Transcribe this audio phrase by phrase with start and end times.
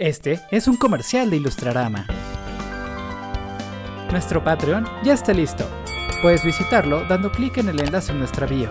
[0.00, 2.06] Este es un comercial de Ilustrarama.
[4.10, 5.68] Nuestro Patreon ya está listo.
[6.22, 8.70] Puedes visitarlo dando clic en el enlace en nuestra bio.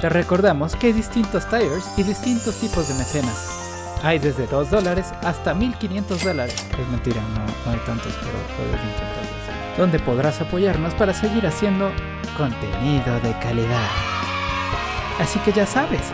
[0.00, 3.98] Te recordamos que hay distintos tires y distintos tipos de mecenas.
[4.02, 6.56] Hay desde 2 dólares hasta 1500 dólares.
[6.80, 9.76] Es mentira, no, no hay tantos, pero puedes intentarlo.
[9.76, 11.92] Donde podrás apoyarnos para seguir haciendo
[12.38, 13.90] contenido de calidad.
[15.20, 16.10] Así que ya sabes,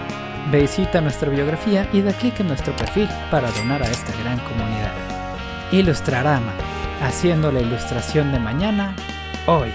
[0.58, 4.92] visita nuestra biografía y da clic en nuestro perfil para donar a esta gran comunidad.
[5.70, 6.52] Ilustrarama,
[7.00, 8.96] haciendo la ilustración de mañana,
[9.46, 9.70] hoy.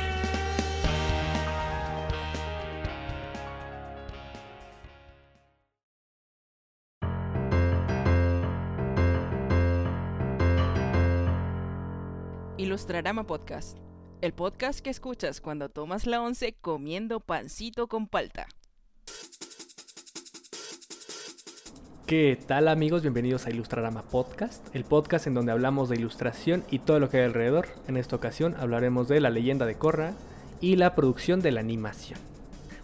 [12.58, 13.78] Ilustrarama Podcast,
[14.22, 18.48] el podcast que escuchas cuando tomas la once comiendo pancito con palta.
[22.05, 23.02] ¿Qué tal amigos?
[23.02, 27.18] Bienvenidos a Ilustrarama Podcast, el podcast en donde hablamos de ilustración y todo lo que
[27.18, 27.70] hay alrededor.
[27.88, 30.13] En esta ocasión hablaremos de la leyenda de Korra
[30.62, 32.20] y la producción de la animación.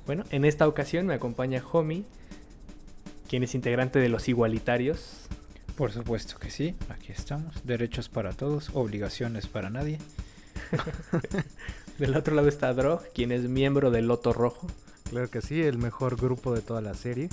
[0.08, 2.04] Bueno, en esta ocasión me acompaña Homi,
[3.30, 5.28] quien es integrante de los Igualitarios.
[5.76, 7.64] Por supuesto que sí, aquí estamos.
[7.64, 10.00] Derechos para todos, obligaciones para nadie.
[12.00, 14.66] Del otro lado está Drog, quien es miembro del Loto Rojo.
[15.12, 17.30] Claro que sí, el mejor grupo de toda la serie.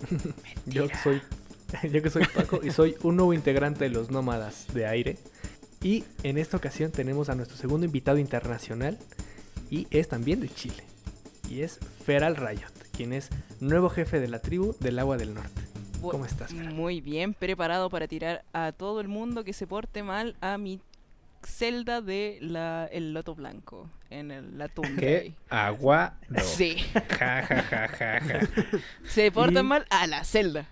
[0.66, 1.22] Yo que soy
[1.92, 5.18] yo que soy Paco y soy un nuevo integrante de los Nómadas de Aire.
[5.82, 8.98] Y en esta ocasión tenemos a nuestro segundo invitado internacional
[9.70, 10.84] y es también de Chile.
[11.50, 13.28] Y es Feral Riot, quien es
[13.60, 15.62] nuevo jefe de la tribu del Agua del Norte.
[16.00, 16.52] ¿Cómo estás?
[16.52, 16.74] Feral?
[16.74, 20.80] Muy bien, preparado para tirar a todo el mundo que se porte mal a mi
[21.46, 24.98] celda de la, el loto blanco en el, la tumba.
[25.00, 25.34] ¿Qué?
[25.50, 26.14] Agua.
[26.28, 26.40] No.
[26.40, 26.76] Sí,
[27.18, 28.40] Ja, ja, ja, ja, ja.
[29.06, 30.66] se portan Y- mal a la celda.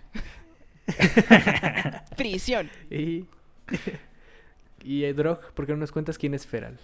[2.17, 2.69] Prisión.
[2.89, 3.25] Y,
[4.83, 6.77] y eh, Drog, ¿por qué no nos cuentas quién es Feral?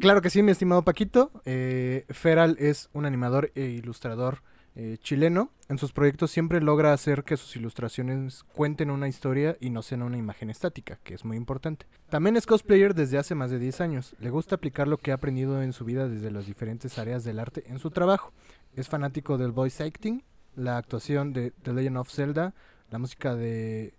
[0.00, 1.30] Claro que sí, mi estimado Paquito.
[1.44, 4.42] Eh, Feral es un animador e ilustrador
[4.76, 5.50] eh, chileno.
[5.68, 10.02] En sus proyectos siempre logra hacer que sus ilustraciones cuenten una historia y no sean
[10.02, 11.86] una imagen estática, que es muy importante.
[12.08, 14.14] También es cosplayer desde hace más de 10 años.
[14.18, 17.38] Le gusta aplicar lo que ha aprendido en su vida desde las diferentes áreas del
[17.38, 18.32] arte en su trabajo.
[18.74, 20.22] Es fanático del voice acting,
[20.56, 22.54] la actuación de The Legend of Zelda,
[22.90, 23.94] la música de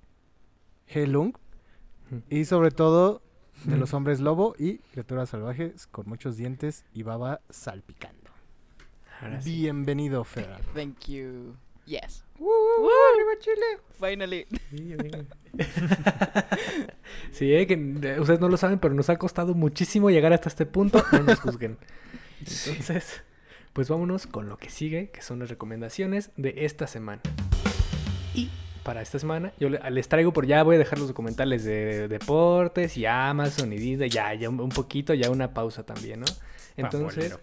[0.88, 1.34] Helung
[2.30, 3.22] y sobre todo
[3.64, 8.25] de los hombres lobo y criaturas salvajes con muchos dientes y baba salpicando.
[9.22, 9.62] Ahora sí.
[9.62, 10.62] Bienvenido, Feral.
[10.74, 11.56] Thank you.
[11.86, 12.24] Yes.
[12.36, 13.80] ¡Arriba Chile!
[14.00, 14.46] Finally.
[17.32, 20.50] Sí, eh, que eh, ustedes no lo saben, pero nos ha costado muchísimo llegar hasta
[20.50, 21.04] este punto.
[21.12, 21.78] No nos juzguen.
[22.40, 23.24] Entonces,
[23.74, 27.22] pues vámonos con lo que sigue, que son las recomendaciones de esta semana.
[28.34, 28.50] Y
[28.84, 32.08] para esta semana, yo le- les traigo por ya, voy a dejar los documentales de
[32.08, 36.26] deportes y Amazon y Disney, ya, ya un poquito, ya una pausa también, ¿no?
[36.78, 37.38] Entonces.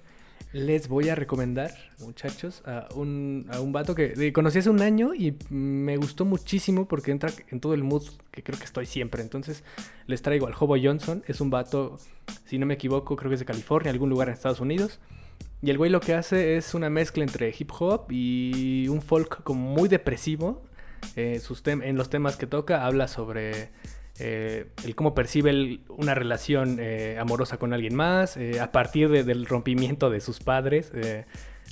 [0.52, 5.14] Les voy a recomendar, muchachos, a un, a un vato que conocí hace un año
[5.14, 9.22] y me gustó muchísimo porque entra en todo el mood que creo que estoy siempre.
[9.22, 9.64] Entonces
[10.06, 11.22] les traigo al Hobo Johnson.
[11.26, 11.98] Es un vato,
[12.44, 15.00] si no me equivoco, creo que es de California, algún lugar en Estados Unidos.
[15.62, 19.42] Y el güey lo que hace es una mezcla entre hip hop y un folk
[19.44, 20.62] como muy depresivo.
[21.16, 23.70] Eh, sus en los temas que toca habla sobre
[24.18, 29.24] eh, el cómo percibe una relación eh, amorosa con alguien más, eh, a partir de-
[29.24, 30.92] del rompimiento de sus padres.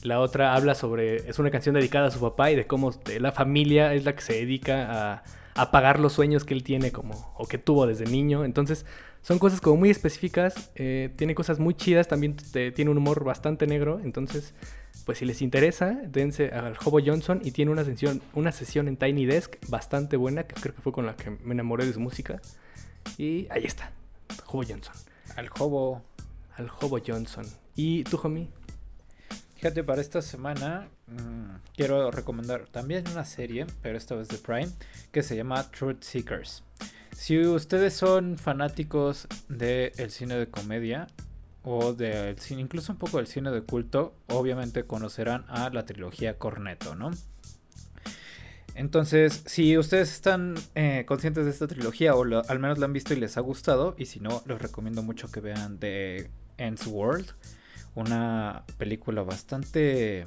[0.02, 3.32] la otra habla sobre, es una canción dedicada a su papá y de cómo la
[3.32, 5.22] familia es la que se dedica a,
[5.54, 8.44] a pagar los sueños que él tiene como, o que tuvo desde niño.
[8.46, 8.86] Entonces
[9.20, 12.34] son cosas como muy específicas, tiene cosas muy chidas, también
[12.74, 14.00] tiene un humor bastante negro.
[14.02, 14.54] Entonces,
[15.10, 18.96] pues si les interesa, dense al Hobo Johnson y tiene una sesión, una sesión en
[18.96, 21.98] Tiny Desk bastante buena, que creo que fue con la que me enamoré de su
[21.98, 22.40] música.
[23.18, 23.90] Y ahí está,
[24.46, 24.94] Hobo Johnson.
[25.34, 26.04] Al jobo.
[26.54, 27.44] Al Hobo Johnson.
[27.74, 28.50] ¿Y tú, homie?
[29.56, 34.70] Fíjate, para esta semana mm, quiero recomendar también una serie, pero esta vez de Prime,
[35.10, 36.62] que se llama Truth Seekers.
[37.16, 41.08] Si ustedes son fanáticos del cine de comedia
[41.70, 46.36] o del cine, incluso un poco del cine de culto, obviamente conocerán a la trilogía
[46.36, 47.12] Cornetto, ¿no?
[48.74, 53.14] Entonces, si ustedes están eh, conscientes de esta trilogía o al menos la han visto
[53.14, 57.26] y les ha gustado, y si no, les recomiendo mucho que vean The Ends World,
[57.94, 60.24] una película bastante...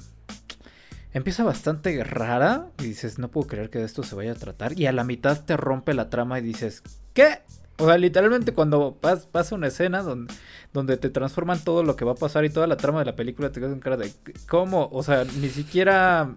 [1.14, 4.80] Empieza bastante rara y dices, no puedo creer que de esto se vaya a tratar,
[4.80, 7.40] y a la mitad te rompe la trama y dices, ¿qué?
[7.80, 10.34] O sea, literalmente cuando pas- pasa una escena donde,
[10.74, 13.16] donde te transforman todo lo que va a pasar y toda la trama de la
[13.16, 14.12] película te quedas en cara de,
[14.48, 14.90] ¿cómo?
[14.92, 16.36] O sea, ni siquiera...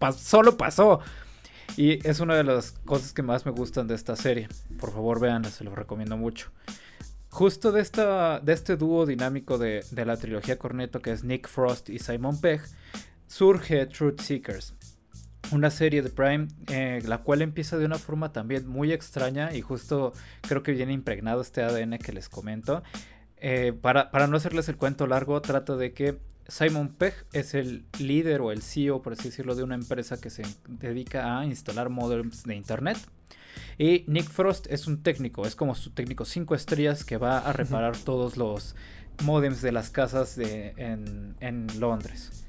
[0.00, 1.00] pas- solo pasó.
[1.76, 4.48] Y es una de las cosas que más me gustan de esta serie.
[4.80, 6.50] Por favor, véanla, se los recomiendo mucho.
[7.30, 11.46] Justo de, esta, de este dúo dinámico de, de la trilogía Cornetto, que es Nick
[11.46, 12.62] Frost y Simon Pegg,
[13.26, 14.72] surge Truth Seekers.
[15.50, 19.62] Una serie de Prime, eh, la cual empieza de una forma también muy extraña y
[19.62, 20.12] justo
[20.42, 22.82] creo que viene impregnado este ADN que les comento.
[23.38, 26.18] Eh, para, para no hacerles el cuento largo, trato de que
[26.48, 30.30] Simon Pegg es el líder o el CEO, por así decirlo, de una empresa que
[30.30, 32.98] se dedica a instalar modems de Internet.
[33.76, 37.52] Y Nick Frost es un técnico, es como su técnico 5 estrellas que va a
[37.52, 38.76] reparar todos los
[39.24, 42.47] modems de las casas de, en, en Londres.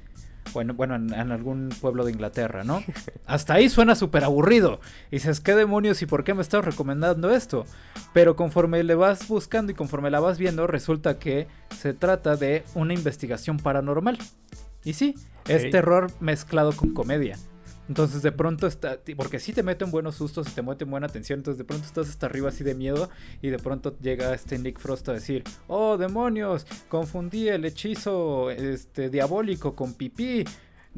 [0.52, 2.82] Bueno, bueno en, en, algún pueblo de Inglaterra, ¿no?
[3.26, 4.80] Hasta ahí suena súper aburrido.
[5.10, 7.66] Y dices, ¿qué demonios y por qué me estás recomendando esto?
[8.12, 11.46] Pero conforme le vas buscando y conforme la vas viendo, resulta que
[11.78, 14.18] se trata de una investigación paranormal.
[14.84, 15.56] Y sí, okay.
[15.56, 17.36] es terror mezclado con comedia.
[17.90, 21.40] Entonces de pronto está, porque sí te meten buenos sustos y te meten buena atención,
[21.40, 23.10] entonces de pronto estás hasta arriba así de miedo
[23.42, 29.10] y de pronto llega este Nick Frost a decir, oh demonios, confundí el hechizo este,
[29.10, 30.44] diabólico con pipí,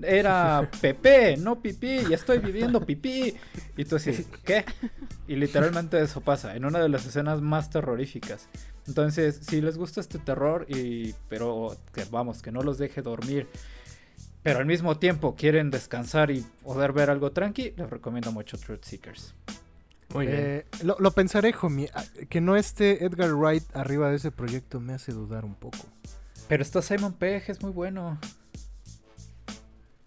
[0.02, 3.36] era Pepe, no pipí, y estoy viviendo pipí.
[3.74, 4.66] Y tú así, ¿qué?
[5.26, 8.50] Y literalmente eso pasa, en una de las escenas más terroríficas.
[8.86, 13.48] Entonces, si les gusta este terror, y pero que vamos, que no los deje dormir
[14.42, 18.84] pero al mismo tiempo quieren descansar y poder ver algo tranqui, les recomiendo mucho Truth
[18.84, 19.34] Seekers.
[20.14, 20.38] Muy bien.
[20.40, 21.90] Eh, lo, lo, pensaré, homie.
[22.28, 25.78] Que no esté Edgar Wright arriba de ese proyecto me hace dudar un poco.
[26.48, 28.18] Pero está Simon Pegg, es muy bueno.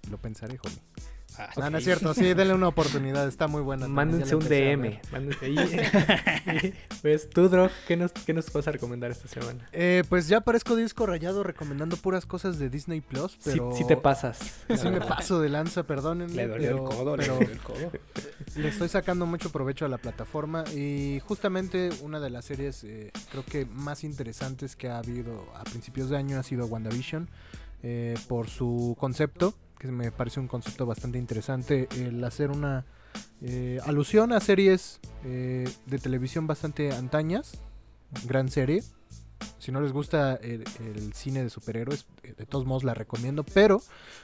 [0.09, 0.94] Lo pensaré, homie.
[1.37, 1.71] Ah, no, okay.
[1.71, 3.87] no es cierto, sí, denle una oportunidad, está muy buena.
[3.87, 4.99] Mándense un DM.
[5.11, 6.73] Mándense ahí.
[7.01, 9.67] pues tú, Drog, ¿qué nos, ¿qué nos vas a recomendar esta semana?
[9.71, 13.71] Eh, pues ya parezco disco rayado recomendando puras cosas de Disney Plus, pero.
[13.71, 14.39] Si sí, sí te pasas.
[14.75, 16.35] Sí me paso de lanza, perdónenme.
[16.35, 17.91] Le dolió pero, el codo, pero le dolió el codo.
[18.55, 23.11] Le estoy sacando mucho provecho a la plataforma y justamente una de las series, eh,
[23.31, 27.29] creo que más interesantes que ha habido a principios de año ha sido WandaVision.
[27.87, 29.53] Eh, por su concepto,
[29.91, 32.85] me parece un concepto bastante interesante, el hacer una
[33.41, 37.59] eh, alusión a series eh, de televisión bastante antañas,
[38.27, 38.83] gran serie.
[39.57, 40.63] Si no les gusta el,
[41.13, 43.43] cine de superhéroes, de todos modos la recomiendo.
[43.43, 43.81] Pero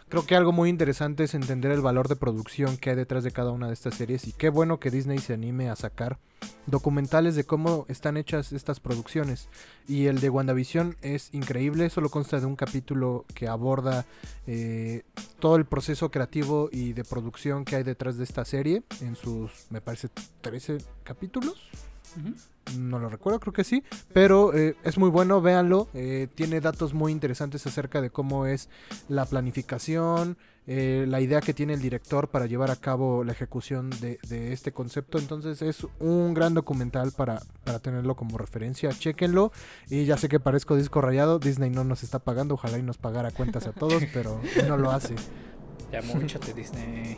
[0.10, 3.32] creo que algo muy interesante es entender el valor de producción que hay detrás de
[3.32, 4.28] cada una de estas series.
[4.28, 6.20] Y qué bueno que Disney se anime a sacar
[6.68, 9.50] documentales de cómo están hechas estas producciones.
[9.88, 14.06] Y el de WandaVision es increíble, solo consta de un capítulo que aborda
[14.48, 15.04] eh,
[15.40, 19.66] todo el proceso creativo y de producción que hay detrás de esta serie en sus,
[19.70, 20.10] me parece,
[20.42, 21.70] 13 capítulos.
[22.18, 22.36] Uh -huh.
[22.78, 23.84] No lo recuerdo, creo que sí.
[24.14, 25.88] Pero eh, es muy bueno, véanlo.
[25.94, 28.70] Eh, tiene datos muy interesantes acerca de cómo es
[29.10, 30.38] la planificación,
[30.68, 34.54] eh, la idea que tiene el director para llevar a cabo la ejecución de, de
[34.54, 35.18] este concepto.
[35.18, 38.92] Entonces es un gran documental para, para, tenerlo como referencia.
[38.92, 39.52] Chequenlo.
[39.90, 41.40] Y ya sé que parezco disco rayado.
[41.40, 42.54] Disney no nos está pagando.
[42.54, 45.16] Ojalá y nos pagara cuentas a todos, pero no lo hace.
[45.92, 47.18] Ya muchate Disney.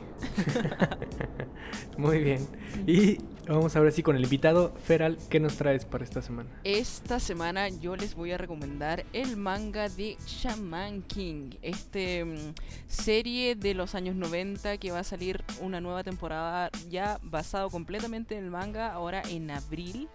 [1.98, 2.48] Muy bien.
[2.88, 6.50] Y vamos a ver si con el invitado Feral, ¿qué nos traes para esta semana?
[6.64, 12.54] Esta semana yo les voy a recomendar el manga de Shaman King, este um,
[12.88, 18.36] serie de los años 90 que va a salir una nueva temporada ya basado completamente
[18.36, 20.10] en el manga ahora en abril.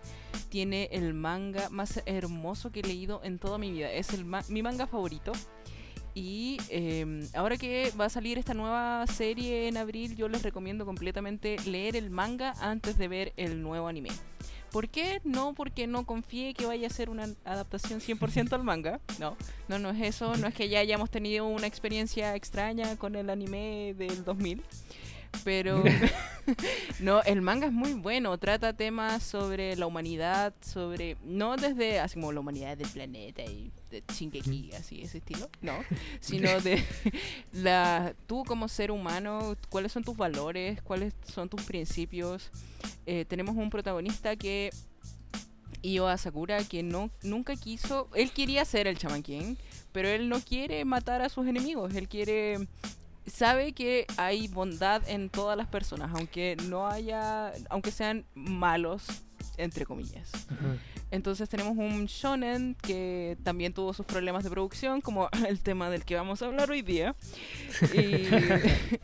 [0.49, 3.93] Tiene el manga más hermoso que he leído en toda mi vida.
[3.93, 5.33] Es el ma mi manga favorito.
[6.19, 10.85] Y eh, ahora que va a salir esta nueva serie en abril, yo les recomiendo
[10.85, 14.11] completamente leer el manga antes de ver el nuevo anime.
[14.73, 15.21] ¿Por qué?
[15.23, 19.01] No porque no confíe que vaya a ser una adaptación 100% al manga.
[19.21, 19.37] No,
[19.69, 20.37] no, no es eso.
[20.37, 24.61] No es que ya hayamos tenido una experiencia extraña con el anime del 2000.
[25.45, 25.83] Pero
[27.01, 28.37] no, el manga es muy bueno.
[28.39, 31.17] Trata temas sobre la humanidad, sobre.
[31.25, 35.49] No desde así como la humanidad del planeta y de Shingeki, así, ese estilo.
[35.61, 35.75] No.
[36.21, 36.83] Sino de
[37.53, 42.51] la tú como ser humano, cuáles son tus valores, cuáles son tus principios.
[43.07, 44.71] Eh, tenemos un protagonista que.
[45.81, 48.09] Io Asakura, que no, nunca quiso.
[48.13, 49.55] Él quería ser el King,
[49.93, 51.95] pero él no quiere matar a sus enemigos.
[51.95, 52.67] Él quiere
[53.29, 59.07] sabe que hay bondad en todas las personas, aunque no haya, aunque sean malos,
[59.57, 60.31] entre comillas.
[60.51, 60.79] Uh -huh.
[61.11, 66.05] Entonces tenemos un shonen que también tuvo sus problemas de producción, como el tema del
[66.05, 67.15] que vamos a hablar hoy día.
[67.95, 68.27] Y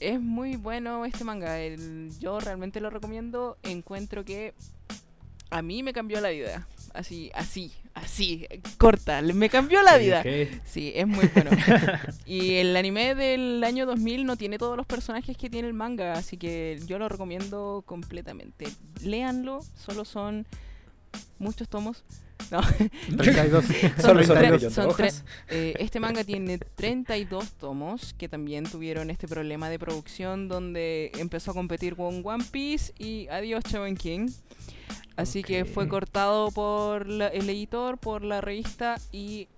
[0.00, 1.60] es muy bueno este manga.
[1.60, 3.58] El, yo realmente lo recomiendo.
[3.62, 4.54] Encuentro que
[5.50, 6.66] a mí me cambió la vida.
[6.94, 8.46] Así, así, así,
[8.78, 10.22] corta, me cambió la vida.
[10.64, 11.50] Sí, es muy bueno.
[12.24, 16.12] y el anime del año 2000 no tiene todos los personajes que tiene el manga,
[16.12, 18.68] así que yo lo recomiendo completamente.
[19.02, 20.46] Léanlo, solo son
[21.40, 22.04] muchos tomos.
[22.52, 22.60] No,
[23.16, 23.64] 32.
[24.00, 25.24] Solo son tre- un millón de son tre- hojas.
[25.48, 31.50] eh, este manga tiene 32 tomos que también tuvieron este problema de producción donde empezó
[31.52, 34.28] a competir con One Piece y adiós Shaman King.
[35.16, 39.48] Así que fue cortado por la- el editor, por la revista y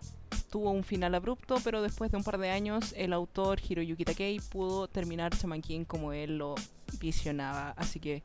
[0.51, 4.39] tuvo un final abrupto, pero después de un par de años el autor Hiroyuki Takei
[4.41, 6.55] pudo terminar Shaman King como él lo
[7.01, 7.71] visionaba.
[7.77, 8.23] Así que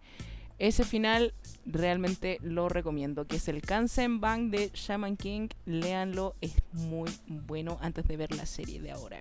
[0.59, 1.33] ese final
[1.65, 5.47] realmente lo recomiendo, que es el Kansen Bang de Shaman King.
[5.65, 9.19] Léanlo, es muy bueno antes de ver la serie de ahora.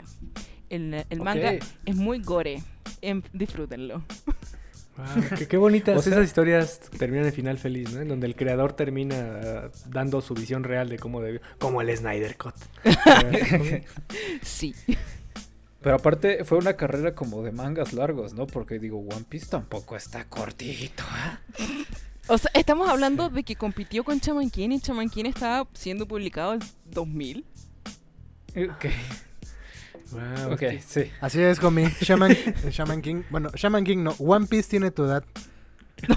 [0.69, 1.53] El, el manga
[1.87, 2.63] es muy gore,
[3.03, 4.03] em- disfrútenlo.
[5.01, 8.01] Wow, qué, qué bonitas O sea- esas historias terminan en final feliz, ¿no?
[8.01, 11.41] En donde el creador termina ah, dando su visión real de cómo debió.
[11.59, 12.55] Como el Snyder Cut.
[14.43, 14.75] Sí.
[15.81, 18.47] Pero aparte fue una carrera como de mangas largos, ¿no?
[18.47, 21.03] Porque digo, One Piece tampoco está cortito.
[21.59, 21.85] ¿eh?
[22.29, 26.07] O sea, estamos hablando de que compitió con Shaman King y Shaman King estaba siendo
[26.07, 27.45] publicado en 2000.
[28.51, 28.87] Ok,
[30.13, 31.11] Wow, ok, sí.
[31.21, 31.91] Así es, homie.
[32.01, 32.33] Shaman,
[32.71, 33.23] Shaman King.
[33.31, 34.11] Bueno, Shaman King no.
[34.19, 35.25] One Piece tiene tu edad.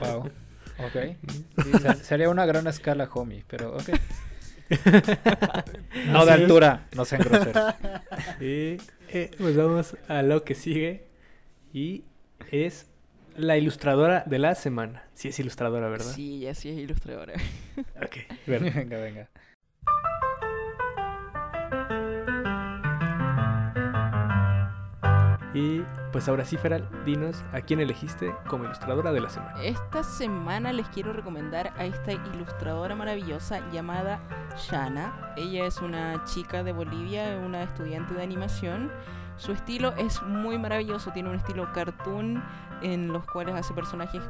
[0.00, 0.30] Wow.
[0.78, 1.16] Ok.
[1.64, 3.90] Sí, se- sería una gran escala, homie, pero ok.
[6.08, 7.74] No de altura, no sean groseros.
[8.40, 8.76] Y
[9.08, 11.06] eh, pues vamos a lo que sigue.
[11.72, 12.04] Y
[12.50, 12.86] es
[13.36, 15.04] la ilustradora de la semana.
[15.14, 16.12] Sí es ilustradora, ¿verdad?
[16.14, 17.34] Sí, ya sí es ilustradora.
[18.02, 18.16] Ok,
[18.46, 18.72] verdad.
[18.74, 19.28] Venga, venga.
[25.58, 29.60] Y pues ahora sí, Feral, dinos a quién elegiste como ilustradora de la semana.
[29.60, 34.20] Esta semana les quiero recomendar a esta ilustradora maravillosa llamada
[34.56, 35.32] Shana.
[35.36, 38.92] Ella es una chica de Bolivia, una estudiante de animación.
[39.36, 42.40] Su estilo es muy maravilloso, tiene un estilo cartoon
[42.80, 44.22] en los cuales hace personajes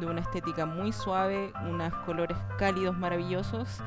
[0.00, 3.78] de una estética muy suave, unos colores cálidos maravillosos.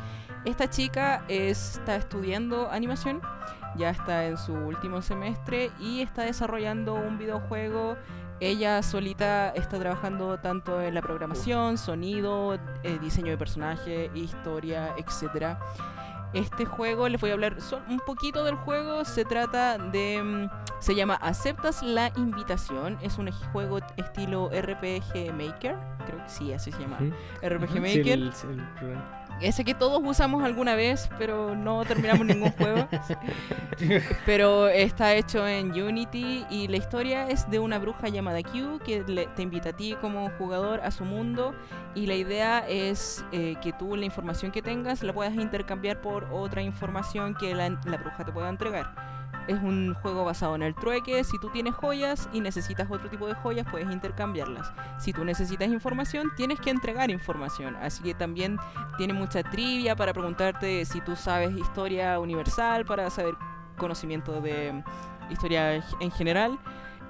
[0.45, 3.21] Esta chica está estudiando animación,
[3.75, 7.97] ya está en su último semestre y está desarrollando un videojuego
[8.39, 15.57] ella solita está trabajando tanto en la programación, sonido, eh, diseño de personaje, historia, etc.
[16.33, 17.57] Este juego, les voy a hablar
[17.89, 19.05] un poquito del juego.
[19.05, 20.21] Se trata de.
[20.21, 22.99] mm, Se llama Aceptas la invitación.
[23.01, 25.75] Es un juego estilo RPG Maker.
[26.05, 26.99] Creo que sí, así se llama.
[27.41, 28.07] RPG Sí, Maker.
[28.07, 29.16] el- sí, el programa.
[29.41, 32.87] Ese que todos usamos alguna vez, pero no terminamos ningún juego.
[34.25, 39.03] Pero está hecho en Unity y la historia es de una bruja llamada Q que
[39.07, 41.53] le- te invita a ti como jugador a su mundo
[41.93, 46.25] y la idea es eh, que tú la información que tengas la puedas intercambiar por
[46.31, 49.06] otra información que la, la bruja te pueda entregar.
[49.47, 51.23] Es un juego basado en el trueque.
[51.23, 54.71] Si tú tienes joyas y necesitas otro tipo de joyas, puedes intercambiarlas.
[54.99, 57.75] Si tú necesitas información, tienes que entregar información.
[57.77, 58.57] Así que también
[58.97, 63.35] tiene mucha trivia para preguntarte si tú sabes historia universal, para saber
[63.77, 64.83] conocimiento de
[65.29, 66.59] historia en general.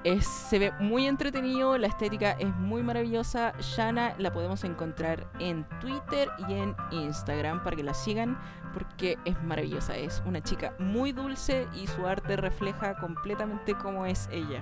[0.03, 3.53] Es- se ve muy entretenido, la estética es muy maravillosa.
[3.59, 8.37] Shana la podemos encontrar en Twitter y en Instagram para que la sigan
[8.73, 9.95] porque es maravillosa.
[9.97, 14.61] Es una chica muy dulce y su arte refleja completamente cómo es ella.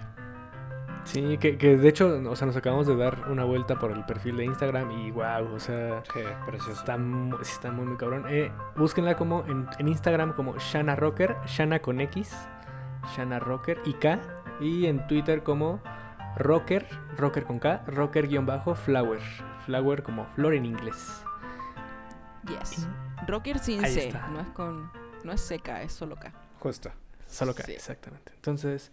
[1.04, 4.04] Sí, que, que de hecho, o sea, nos acabamos de dar una vuelta por el
[4.06, 6.02] perfil de Instagram y wow, o sea,
[6.48, 6.72] precioso.
[6.72, 6.98] está,
[7.42, 8.26] está muy, muy cabrón.
[8.28, 12.36] Eh, búsquenla como en, en Instagram como Shana Rocker, Shana con X,
[13.16, 14.18] Shana Rocker y K,
[14.60, 15.82] y en Twitter como
[16.38, 19.20] Rocker, Rocker con K, Rocker-Flower,
[19.66, 21.24] Flower como flor en inglés.
[22.48, 22.88] Yes.
[23.28, 24.28] Rocker sin Ahí C, está.
[24.28, 24.92] no es con
[25.24, 26.32] no es CK, es solo K.
[26.60, 26.92] Justo.
[27.28, 27.72] Solo K, Sí.
[27.74, 28.32] exactamente.
[28.36, 28.92] Entonces,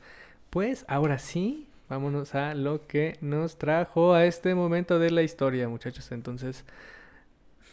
[0.48, 5.68] pues ahora sí, vámonos a lo que nos trajo a este momento de la historia,
[5.68, 6.10] muchachos.
[6.12, 6.64] Entonces,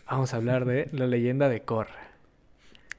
[0.09, 2.08] vamos a hablar de la leyenda de Korra.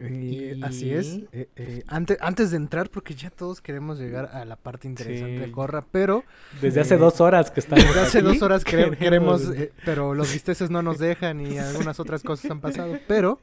[0.00, 1.20] Y así es.
[1.32, 5.38] eh, eh, antes, antes de entrar, porque ya todos queremos llegar a la parte interesante
[5.40, 5.50] de Sí.
[5.52, 6.24] Corra, pero
[6.62, 9.56] Desde hace Eh, dos horas que estamos desde hace aquí, dos horas quere- queremos, queremos-
[9.56, 12.98] eh, pero los visteces no nos dejan y algunas otras cosas han pasado.
[13.06, 13.40] Pero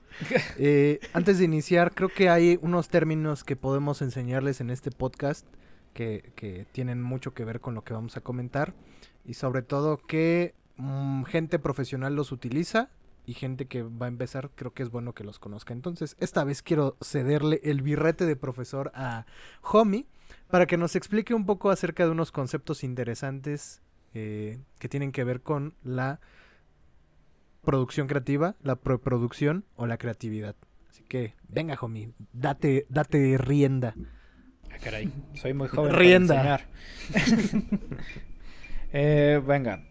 [0.58, 5.46] eh, antes de iniciar, creo que hay unos términos que podemos enseñarles en este podcast
[5.94, 8.74] que, que tienen mucho que ver con lo que vamos a comentar
[9.26, 12.90] y sobre todo que mm, gente profesional los utiliza
[13.28, 15.74] y gente que va a empezar creo que es bueno que los conozca.
[15.74, 19.26] Entonces, esta vez quiero cederle el birrete de profesor a
[19.62, 20.08] Homie
[20.50, 23.82] para que nos explique un poco acerca de unos conceptos interesantes
[24.14, 26.22] eh, que tienen que ver con la
[27.64, 30.56] producción creativa, la preproducción o la creatividad.
[30.90, 33.94] Así que, venga, homie, date, date rienda.
[34.72, 35.92] Ah, caray, soy muy joven.
[35.92, 36.60] para Rienda.
[37.12, 37.68] enseñar.
[38.94, 39.84] Eh, venga,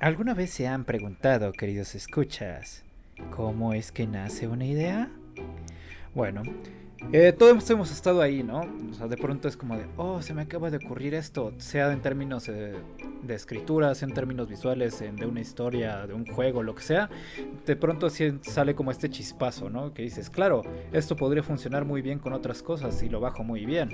[0.00, 2.82] ¿alguna vez se han preguntado, queridos escuchas,
[3.34, 5.08] cómo es que nace una idea?
[6.14, 6.42] Bueno,
[7.12, 8.60] eh, todos hemos estado ahí, ¿no?
[8.90, 11.92] O sea, de pronto es como de, oh, se me acaba de ocurrir esto, sea
[11.92, 12.74] en términos eh,
[13.22, 16.82] de escritura, sea en términos visuales, en- de una historia, de un juego, lo que
[16.82, 17.08] sea.
[17.64, 19.94] De pronto sí sale como este chispazo, ¿no?
[19.94, 23.64] Que dices, claro, esto podría funcionar muy bien con otras cosas y lo bajo muy
[23.66, 23.90] bien.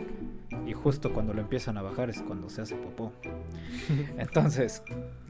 [0.66, 3.12] Y justo cuando lo empiezan a bajar es cuando se hace popó.
[4.18, 4.82] Entonces,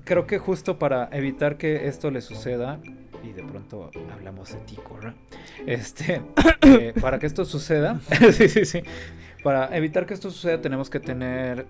[0.07, 2.81] creo que justo para evitar que esto le suceda,
[3.23, 5.15] y de pronto hablamos de ti, Corra,
[5.67, 6.23] este,
[6.63, 8.01] eh, para que esto suceda,
[8.33, 8.83] sí, sí, sí,
[9.43, 11.67] para evitar que esto suceda tenemos que tener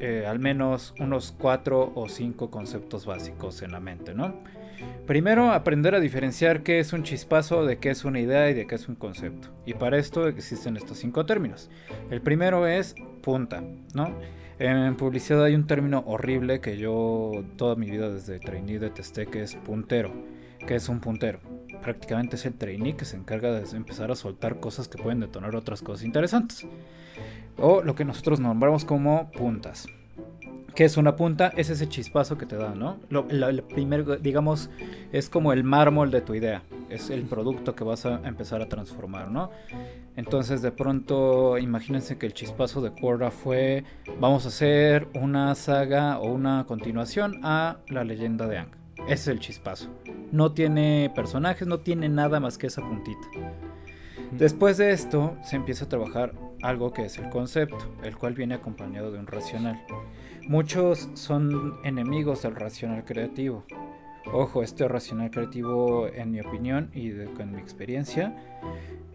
[0.00, 4.34] eh, al menos unos cuatro o cinco conceptos básicos en la mente, ¿no?
[5.06, 8.66] Primero, aprender a diferenciar qué es un chispazo, de qué es una idea y de
[8.66, 9.48] qué es un concepto.
[9.66, 11.70] Y para esto existen estos cinco términos.
[12.10, 13.62] El primero es punta,
[13.94, 14.16] ¿no?
[14.58, 19.42] En publicidad hay un término horrible que yo toda mi vida desde trainee detesté, que
[19.42, 20.12] es puntero.
[20.66, 21.40] ¿Qué es un puntero?
[21.82, 25.56] Prácticamente es el trainee que se encarga de empezar a soltar cosas que pueden detonar
[25.56, 26.66] otras cosas interesantes.
[27.58, 29.88] O lo que nosotros nombramos como puntas.
[30.74, 31.52] ¿Qué es una punta?
[31.56, 32.98] Es ese chispazo que te da, ¿no?
[33.28, 34.70] El primer, digamos,
[35.12, 36.62] es como el mármol de tu idea.
[36.88, 39.50] Es el producto que vas a empezar a transformar, ¿no?
[40.16, 43.84] Entonces, de pronto, imagínense que el chispazo de Korra fue:
[44.20, 48.70] vamos a hacer una saga o una continuación a la leyenda de Aang.
[49.06, 49.88] Ese es el chispazo.
[50.30, 53.26] No tiene personajes, no tiene nada más que esa puntita.
[54.30, 58.54] Después de esto, se empieza a trabajar algo que es el concepto, el cual viene
[58.54, 59.84] acompañado de un racional.
[60.48, 63.64] Muchos son enemigos del racional creativo.
[64.32, 68.34] Ojo, este racional creativo, en mi opinión y de- con mi experiencia,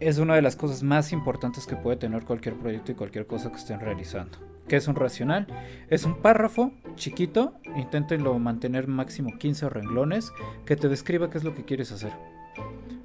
[0.00, 3.50] es una de las cosas más importantes que puede tener cualquier proyecto y cualquier cosa
[3.50, 4.38] que estén realizando.
[4.68, 5.46] ¿Qué es un racional?
[5.88, 10.30] Es un párrafo chiquito, inténtenlo mantener máximo 15 renglones,
[10.66, 12.12] que te describa qué es lo que quieres hacer.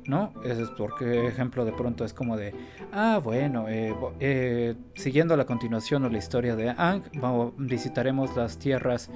[0.06, 0.34] ¿No?
[0.44, 2.54] Ese es porque, ejemplo, de pronto es como de,
[2.92, 6.74] ah, bueno, eh, eh, siguiendo la continuación o la historia de
[7.22, 9.10] vamos- visitaremos las tierras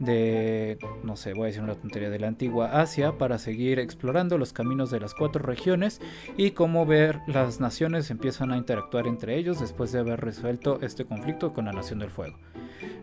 [0.00, 4.36] de, no sé, voy a decir una tontería, de la antigua Asia para seguir explorando
[4.36, 6.00] los caminos de las cuatro regiones
[6.36, 11.04] y cómo ver las naciones empiezan a interactuar entre ellos después de haber resuelto este
[11.04, 12.36] conflicto con la Nación del Fuego.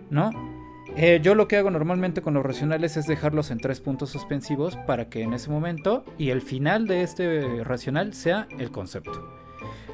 [0.10, 0.32] ¿No?
[0.96, 4.76] Eh, yo lo que hago normalmente con los racionales es dejarlos en tres puntos suspensivos
[4.76, 9.40] para que en ese momento y el final de este racional sea el concepto.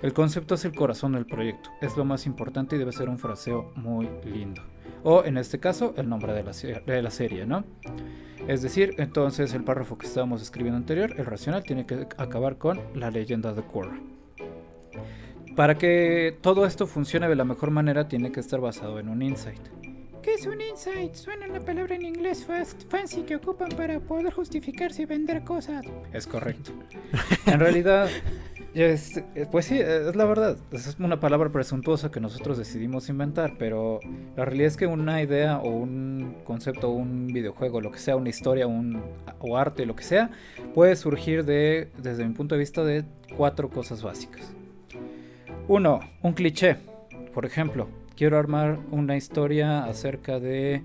[0.01, 3.17] El concepto es el corazón del proyecto, es lo más importante y debe ser un
[3.17, 4.61] fraseo muy lindo.
[5.03, 7.63] O en este caso, el nombre de la, de la serie, ¿no?
[8.47, 12.79] Es decir, entonces el párrafo que estábamos escribiendo anterior, el racional, tiene que acabar con
[12.93, 13.99] la leyenda de Korra.
[15.55, 19.21] Para que todo esto funcione de la mejor manera, tiene que estar basado en un
[19.21, 19.61] insight.
[20.25, 21.13] ¿Qué es un insight?
[21.13, 25.85] Suena una palabra en inglés fast, fancy que ocupan para poder justificarse y vender cosas.
[26.13, 26.71] Es correcto.
[27.45, 28.09] En realidad,
[28.73, 30.57] es- pues sí, es la verdad.
[30.71, 33.99] Es una palabra presuntuosa que nosotros decidimos inventar, pero
[34.35, 38.29] la realidad es que una idea o un concepto, un videojuego, lo que sea, una
[38.29, 39.03] historia, un,
[39.39, 40.31] o arte, lo que sea,
[40.73, 43.05] puede surgir de, desde mi punto de vista, de
[43.37, 44.51] cuatro cosas básicas.
[45.67, 46.77] Uno, un cliché.
[47.31, 50.81] Por ejemplo, quiero armar una historia acerca de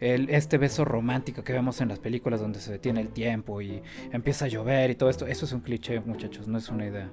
[0.00, 4.46] este beso romántico que vemos en las películas donde se detiene el tiempo y empieza
[4.46, 5.26] a llover y todo esto.
[5.26, 7.10] Eso es un cliché, muchachos, no es una idea.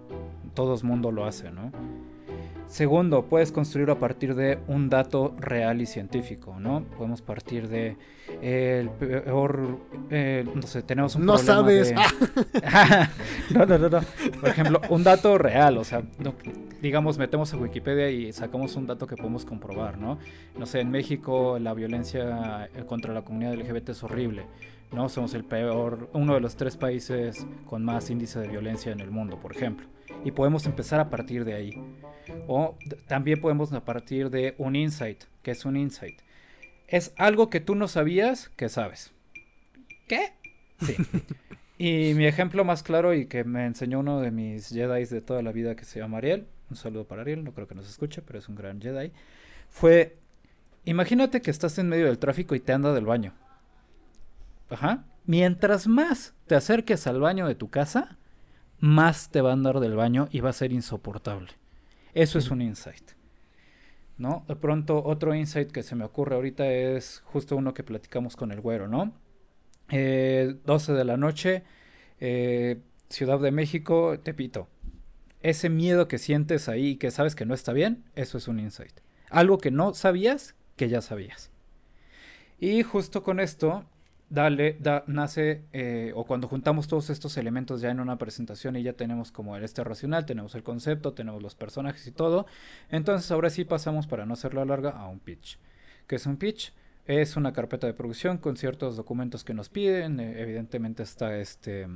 [0.54, 1.72] Todo el mundo lo hace, ¿no?
[2.68, 6.84] Segundo, puedes construir a partir de un dato real y científico, ¿no?
[6.98, 7.96] Podemos partir de
[8.42, 11.90] el peor, eh, no sé, tenemos un No problema sabes.
[11.90, 11.96] de-
[13.58, 14.00] no, no, no, no.
[14.42, 16.34] Por ejemplo, un dato real, o sea, no-
[16.82, 20.20] digamos, metemos a Wikipedia y sacamos un dato que podemos comprobar, ¿no?
[20.60, 24.46] No sé, en México la violencia eh, contra la comunidad LGBT es horrible,
[24.92, 25.08] ¿no?
[25.08, 29.10] Somos el peor, uno de los tres países con más índice de violencia en el
[29.10, 29.88] mundo, por ejemplo.
[30.24, 31.74] Y podemos empezar a partir de ahí.
[32.48, 32.78] O
[33.08, 35.24] también podemos a partir de un insight.
[35.44, 36.20] ¿Qué es un insight?
[36.88, 39.14] Es algo que tú no sabías que sabes.
[40.08, 40.34] ¿Qué?
[40.80, 40.96] Sí.
[41.78, 45.42] y mi ejemplo más claro y que me enseñó uno de mis Jedi de toda
[45.42, 48.22] la vida que se llama Ariel, un saludo para Ariel, no creo que nos escuche,
[48.22, 49.12] pero es un gran Jedi,
[49.70, 50.18] fue,
[50.86, 53.34] imagínate que estás en medio del tráfico y te anda del baño.
[54.70, 55.06] Ajá.
[55.26, 58.18] Mientras más te acerques al baño de tu casa,
[58.80, 61.50] más te va a andar del baño y va a ser insoportable.
[62.14, 63.12] Eso es un insight.
[64.18, 64.44] ¿No?
[64.48, 68.52] De pronto, otro insight que se me ocurre ahorita es justo uno que platicamos con
[68.52, 69.14] el güero, ¿no?
[69.92, 71.64] Eh, 12 de la noche,
[72.20, 74.68] eh, Ciudad de México, Tepito.
[75.42, 78.60] Ese miedo que sientes ahí y que sabes que no está bien, eso es un
[78.60, 79.00] insight.
[79.30, 81.52] Algo que no sabías, que ya sabías.
[82.60, 83.86] Y justo con esto,
[84.30, 88.84] dale, da, nace, eh, o cuando juntamos todos estos elementos ya en una presentación y
[88.84, 92.46] ya tenemos como el este racional, tenemos el concepto, tenemos los personajes y todo,
[92.90, 95.60] entonces ahora sí pasamos para no hacerlo larga a un pitch.
[96.08, 96.74] ¿Qué es un pitch?
[97.06, 101.88] Es una carpeta de producción con ciertos documentos que nos piden, eh, evidentemente está este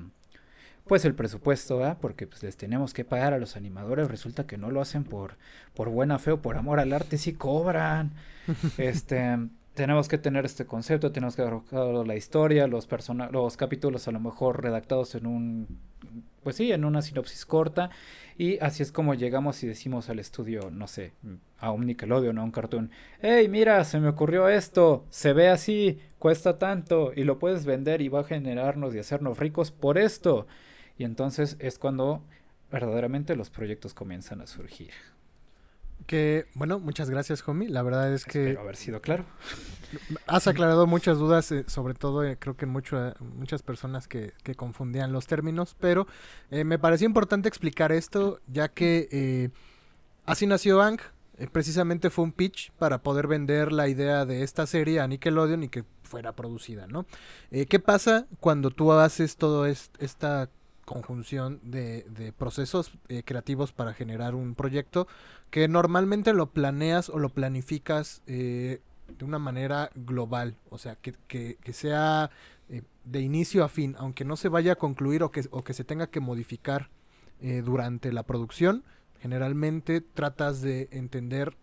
[0.87, 1.99] pues el presupuesto, ¿verdad?
[2.01, 5.37] Porque pues les tenemos que pagar a los animadores, resulta que no lo hacen por
[5.75, 8.13] por buena fe o por amor al arte, sí cobran.
[8.77, 9.37] este
[9.73, 12.87] tenemos que tener este concepto, tenemos que haber la historia, los
[13.31, 15.79] los capítulos a lo mejor redactados en un
[16.43, 17.91] pues sí, en una sinopsis corta
[18.37, 21.13] y así es como llegamos y decimos al estudio, no sé,
[21.59, 22.89] a un Nickelodeon, a un cartoon,
[23.21, 28.01] hey, mira, se me ocurrió esto, se ve así, cuesta tanto y lo puedes vender
[28.01, 30.47] y va a generarnos y hacernos ricos por esto.
[30.97, 32.23] Y entonces es cuando
[32.71, 34.91] verdaderamente los proyectos comienzan a surgir.
[36.07, 37.69] Que, bueno, muchas gracias, homie.
[37.69, 38.43] La verdad es que...
[38.49, 39.25] Espero haber sido claro.
[40.27, 44.33] Has aclarado muchas dudas, eh, sobre todo eh, creo que mucho, eh, muchas personas que,
[44.43, 46.07] que, confundían los términos, pero
[46.49, 49.51] me pareció importante explicar esto, ya que
[50.25, 50.99] así nació Ang.
[51.51, 55.69] precisamente fue un pitch para poder vender la idea de esta serie a Nickelodeon y
[55.69, 57.05] que fuera producida, ¿no?
[57.49, 60.49] ¿Qué pasa cuando tú haces todo esta
[60.85, 62.91] conjunción de, de procesos
[63.25, 65.07] creativos para generar un proyecto
[65.51, 68.79] que normalmente lo planeas o lo planificas eh,
[69.17, 72.31] de una manera global, o sea, que, que, sea
[72.69, 75.73] eh, de inicio a fin, aunque no se vaya a concluir o que, o que
[75.73, 76.89] se tenga que modificar
[77.41, 78.83] eh, durante la producción,
[79.19, 81.55] generalmente tratas de entender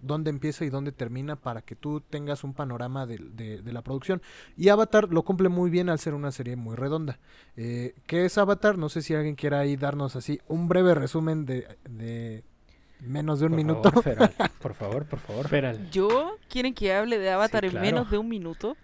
[0.00, 3.82] dónde empieza y dónde termina para que tú tengas un panorama de, de, de la
[3.82, 4.20] producción.
[4.56, 7.18] Y Avatar lo cumple muy bien al ser una serie muy redonda.
[7.56, 8.78] Eh, ¿Qué es Avatar?
[8.78, 12.44] No sé si alguien quiera ahí darnos así un breve resumen de, de
[13.02, 13.88] menos de un por minuto.
[13.90, 14.34] Favor, Feral.
[14.62, 15.48] Por favor, por favor.
[15.48, 15.90] Feral.
[15.90, 16.36] ¿Yo?
[16.48, 18.76] ¿Quieren que hable de Avatar Sí, en menos de un minuto?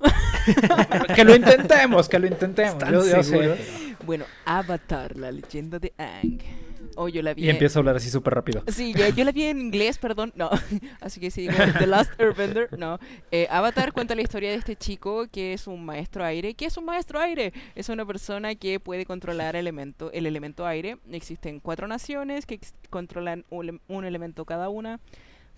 [1.14, 2.72] que lo intentemos, que lo intentemos.
[2.72, 3.56] ¿Están Yo- yo sé, pero-
[4.06, 6.38] Bueno, Avatar, la leyenda de Aang.
[7.02, 7.42] Oh, yo la vi.
[7.42, 8.62] Y en- empiezo a hablar así súper rápido.
[8.68, 10.50] Sí, yo, yo la vi en inglés, perdón, no.
[11.00, 12.98] Así que sí, digo, The Last Airbender, no.
[13.30, 16.52] Eh, Avatar cuenta la historia de este chico que es un maestro aire.
[16.52, 17.54] ¿Qué es un maestro aire?
[17.74, 20.98] Es una persona que puede controlar elemento, el elemento aire.
[21.10, 22.60] Existen cuatro naciones que
[22.90, 25.00] controlan un, un elemento cada una.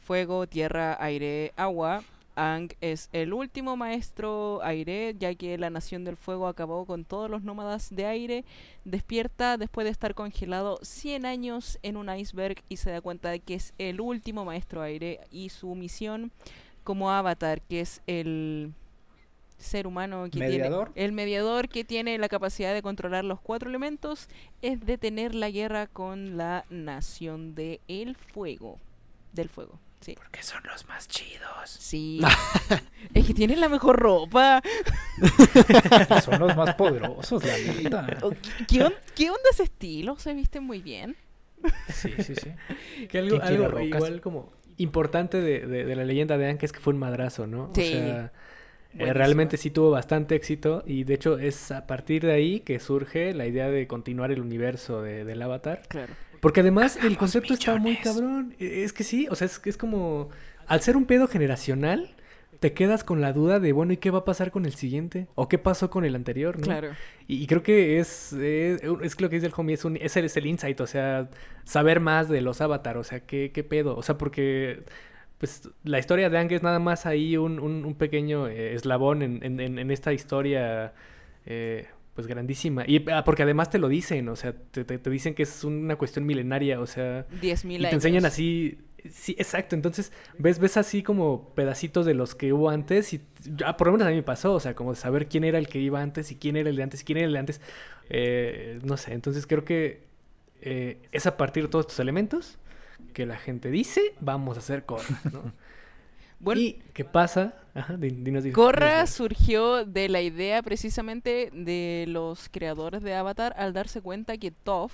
[0.00, 2.02] Fuego, tierra, aire, agua.
[2.35, 7.29] Ang es el último maestro aire, ya que la nación del fuego acabó con todos
[7.31, 8.45] los nómadas de aire
[8.85, 13.40] despierta después de estar congelado 100 años en un iceberg y se da cuenta de
[13.40, 16.33] que es el último maestro aire y su misión
[16.85, 18.73] como avatar, que es el
[19.59, 20.90] ser humano que ¿Mediador?
[20.92, 24.29] tiene el mediador que tiene la capacidad de controlar los cuatro elementos
[24.61, 28.79] es detener la guerra con la nación de el fuego,
[29.33, 29.79] del fuego.
[30.03, 30.15] Sí.
[30.17, 31.71] Porque son los más chidos.
[31.71, 32.21] Sí.
[33.15, 34.61] es que tienen la mejor ropa.
[36.25, 38.07] Son los más poderosos, la neta.
[38.43, 40.19] ¿Qué, qué on- qué onda ese estilo?
[40.19, 41.17] Se visten muy bien.
[41.93, 42.51] Sí, sí, sí.
[43.09, 46.67] Que algo, ¿Quién quiere algo igual como importante de, de- de la leyenda de Anka
[46.67, 47.71] es que fue un madrazo, ¿no?
[47.75, 47.83] Sí.
[47.83, 48.33] O sea,
[48.99, 52.79] eh, realmente sí tuvo bastante éxito y de hecho es a partir de ahí que
[52.81, 55.83] surge la idea de continuar el universo de- del avatar.
[55.88, 56.12] Claro.
[56.42, 58.55] Porque además el concepto está muy cabrón.
[58.59, 60.28] E- Es que sí, o sea, es, que es como...
[60.66, 62.14] Al ser un pedo generacional,
[62.61, 65.28] te quedas con la duda de, bueno, ¿y qué va a pasar con el siguiente?
[65.37, 66.57] ¿O qué pasó con el anterior?
[66.59, 66.62] ¿no?
[66.64, 66.88] Claro.
[67.28, 68.81] Y, y creo que es, es
[69.16, 71.31] que lo que dice el homie, es, un, es, el, es el insight, o sea,
[71.64, 73.96] saber más de los avatar, o sea, ¿qué, qué pedo?
[73.96, 74.83] O sea, porque
[75.38, 79.22] pues la historia de Ang es nada más ahí un, un, un pequeño eh, eslabón
[79.22, 80.92] en, en, en- en esta historia
[81.46, 82.85] eh, pues grandísima.
[82.87, 85.64] Y ah, porque además te lo dicen, o sea, te, te- te dicen que es
[85.64, 87.90] una cuestión milenaria, o sea, 10.000 y años.
[87.90, 88.79] te enseñan así.
[89.11, 89.75] Sí, exacto.
[89.75, 93.18] Entonces, ves, ves así como pedacitos de los que hubo antes y
[93.79, 95.79] por lo menos a mí me pasó, o sea, como saber quién era el que
[95.81, 97.61] iba antes y quién era el de antes y quién era el de antes.
[98.11, 100.05] Eh, no sé, entonces creo que
[100.61, 102.59] eh, es a partir de todos estos elementos
[103.14, 105.53] que la gente dice, vamos a hacer cosas, ¿no?
[106.42, 107.55] Bueno, ¿Y qué pasa?
[107.74, 109.11] Ajá, di- dinos, dinos, Korra dinos.
[109.11, 114.92] surgió de la idea precisamente de los creadores de Avatar al darse cuenta que Toph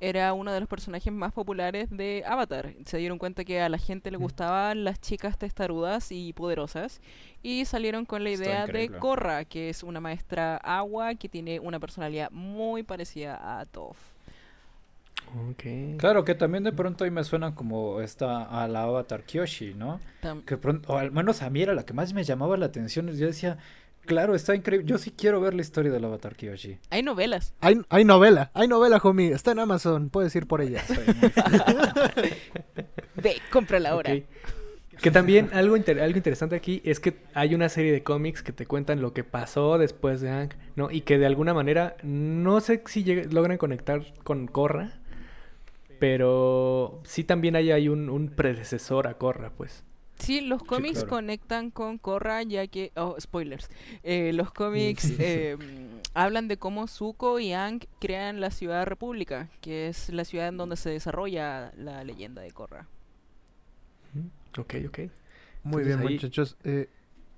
[0.00, 2.74] era uno de los personajes más populares de Avatar.
[2.84, 7.00] Se dieron cuenta que a la gente le gustaban las chicas testarudas y poderosas
[7.42, 8.90] y salieron con la idea de.
[8.90, 13.96] Korra, que es una maestra agua que tiene una personalidad muy parecida a Toph.
[15.98, 20.00] Claro que también de pronto ahí me suena como esta a la Avatar Kyoshi, ¿no?
[20.22, 22.66] Tam- Que pronto, o al menos a mí era la que más me llamaba la
[22.66, 23.08] atención.
[23.08, 23.58] Yo decía,
[24.06, 24.86] Claro, está increíble.
[24.86, 26.78] Yo sí quiero ver la historia del Avatar Kyoshi.
[26.90, 27.54] Hay novelas.
[27.60, 29.32] Hay, hay novela, hay novela, homie.
[29.32, 30.80] Está en Amazon, puedes ir por ella.
[33.16, 34.12] Ve, cómprala ahora.
[34.14, 34.22] Ok.
[35.02, 38.52] Que también algo, inter- algo interesante aquí es que hay una serie de cómics que
[38.52, 40.90] te cuentan lo que pasó después de Hank, ¿no?
[40.90, 44.92] Y que de alguna manera, no sé si logran conectar con Korra,
[45.98, 49.84] pero sí también hay, hay un, un predecesor a Korra, pues.
[50.18, 51.08] Sí, los cómics claro.
[51.10, 52.90] conectan con Korra ya que...
[52.96, 53.68] Oh, spoilers.
[54.02, 55.58] Eh, los cómics eh,
[56.14, 60.56] hablan de cómo Zuko y Aang crean la ciudad República, que es la ciudad en
[60.56, 62.86] donde se desarrolla la leyenda de Korra.
[64.58, 64.98] Ok, ok.
[65.64, 66.56] Muy Entonces bien, ahí- muchachos.
[66.64, 66.88] Eh,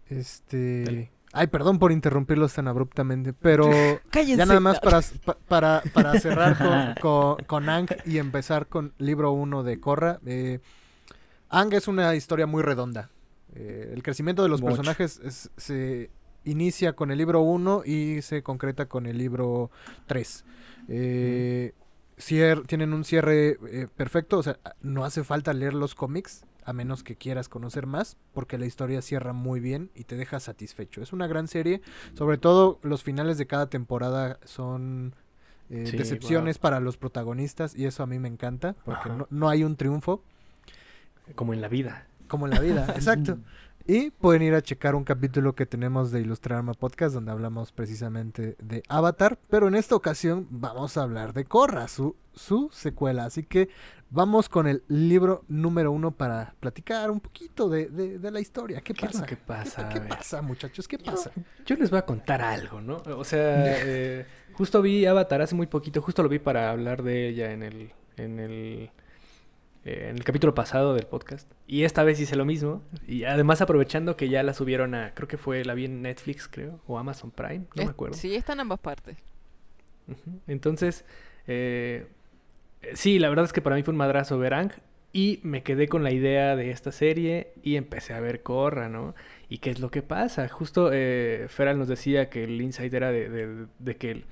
[0.09, 0.85] este.
[0.85, 1.11] Dale.
[1.33, 3.69] Ay, perdón por interrumpirlos tan abruptamente, pero
[4.11, 4.37] ¡Cállense!
[4.39, 8.93] ya nada más para, pa- para, para cerrar con, con, con Ang y empezar con
[8.99, 10.21] libro 1 de Korra.
[10.27, 10.61] Eh,
[11.51, 13.11] Ang es una historia muy redonda.
[13.55, 14.77] Eh, el crecimiento de los Mucho.
[14.77, 16.11] personajes es- se
[16.45, 19.71] inicia con el libro 1 y se concreta con el libro
[20.07, 20.45] 3.
[20.89, 21.73] Eh,
[22.67, 27.03] tienen un cierre eh, perfecto, o sea, no hace falta leer los cómics a menos
[27.03, 31.01] que quieras conocer más, porque la historia cierra muy bien y te deja satisfecho.
[31.03, 31.81] Es una gran serie,
[32.15, 35.15] sobre todo los finales de cada temporada son
[35.71, 39.49] eh, Sí, decepciones para los protagonistas y eso a mí me encanta, porque no, no
[39.49, 40.23] hay un triunfo
[41.35, 42.07] Como en la vida.
[42.27, 43.39] como en la vida, exacto.
[43.91, 48.55] Y pueden ir a checar un capítulo que tenemos de Ilustrarma Podcast donde hablamos precisamente
[48.63, 53.25] de Avatar, pero en esta ocasión vamos a hablar de Korra, su, su secuela.
[53.25, 53.71] Así que
[54.11, 58.83] vamos con el libro número uno para platicar un poquito de, de- de la historia.
[58.83, 59.25] ¿Qué ¿Qué pasa?
[59.25, 59.89] que pasa?
[59.89, 60.87] ¿Qué, pasa, muchachos?
[60.87, 61.31] ¿Qué pasa?
[61.65, 62.99] Yo les voy a contar algo, ¿no?
[63.17, 67.27] O sea, eh, justo vi Avatar hace muy poquito, justo lo vi para hablar de
[67.31, 68.91] ella en el, en el,
[69.89, 71.51] eh, en el capítulo pasado del podcast.
[71.67, 72.83] Y esta vez hice lo mismo.
[73.07, 76.49] Y además aprovechando que ya la subieron a, creo que fue, la vi en Netflix,
[76.49, 78.15] creo, o Amazon Prime, no me acuerdo.
[78.17, 79.17] Sí, está en ambas partes.
[80.47, 81.05] Entonces,
[81.47, 82.07] eh,
[82.95, 84.73] sí, la verdad es que para mí fue un madrazo ver Aang
[85.13, 89.15] y me quedé con la idea de esta serie y empecé a ver Korra, ¿no?
[89.49, 90.49] ¿Y qué es lo que pasa?
[90.49, 94.25] Justo eh, Feral nos decía que el insight era de, de- de que el-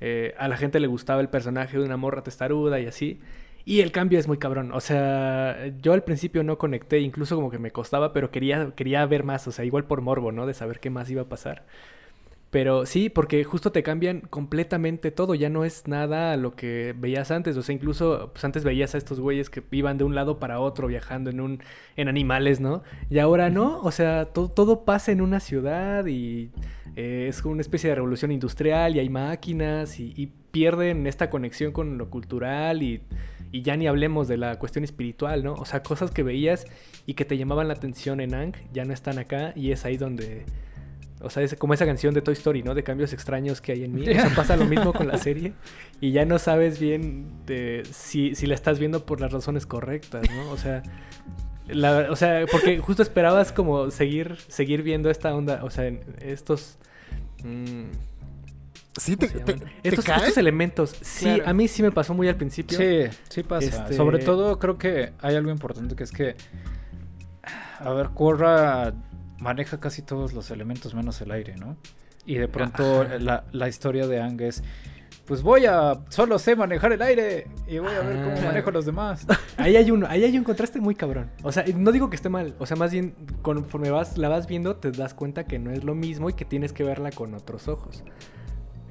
[0.00, 3.20] eh, a la gente le gustaba el personaje de una morra testaruda y así.
[3.68, 4.70] Y el cambio es muy cabrón.
[4.72, 9.04] O sea, yo al principio no conecté, incluso como que me costaba, pero quería, quería
[9.06, 9.48] ver más.
[9.48, 10.46] O sea, igual por morbo, ¿no?
[10.46, 11.66] De saber qué más iba a pasar.
[12.50, 17.32] Pero sí, porque justo te cambian completamente todo, ya no es nada lo que veías
[17.32, 20.38] antes, o sea, incluso pues antes veías a estos güeyes que iban de un lado
[20.38, 21.60] para otro viajando en un
[21.96, 22.84] en animales, ¿no?
[23.10, 26.50] Y ahora no, o sea, todo, todo pasa en una ciudad y
[26.94, 31.28] eh, es como una especie de revolución industrial y hay máquinas y, y pierden esta
[31.28, 33.02] conexión con lo cultural y,
[33.52, 35.52] ya ni hablemos de la cuestión espiritual, ¿no?
[35.52, 36.66] O sea, cosas que veías
[37.04, 39.98] y que te llamaban la atención en Ang ya no están acá y es ahí
[39.98, 40.44] donde
[41.20, 42.74] o sea, es como esa canción de Toy Story, ¿no?
[42.74, 44.08] De cambios extraños que hay en mí.
[44.08, 45.52] O sea, pasa lo mismo con la serie.
[46.00, 47.26] Y ya no sabes bien
[47.90, 50.50] si, si la estás viendo por las razones correctas, ¿no?
[50.50, 50.82] O sea,
[52.10, 55.64] o sea, porque justo esperabas como seguir, seguir viendo esta onda.
[55.64, 55.90] O sea,
[56.20, 56.78] estos.
[57.44, 57.84] mm,
[58.98, 59.16] ¿Sí
[59.82, 60.18] estos, cae?
[60.18, 60.96] estos elementos.
[61.00, 61.44] Sí, Claro.
[61.46, 62.78] a mí sí me pasó muy al principio.
[62.78, 63.66] Sí, sí pasa.
[63.66, 66.36] Este- Sobre todo creo que hay algo importante que es que,
[67.78, 68.92] a ver, Korra
[69.38, 71.76] maneja casi todos los elementos menos el aire, ¿no?
[72.24, 74.62] Y de pronto la, la historia de Ang es,
[75.26, 78.86] pues voy a, solo sé manejar el aire y voy a ver cómo manejo los
[78.86, 79.26] demás.
[79.58, 81.30] Ahí hay, un, ahí hay un contraste muy cabrón.
[81.42, 82.54] O sea, no digo que esté mal.
[82.58, 85.82] O sea, más bien, conforme vas, la vas viendo, te das cuenta que no es
[85.84, 88.02] lo mismo y que tienes que verla con otros ojos.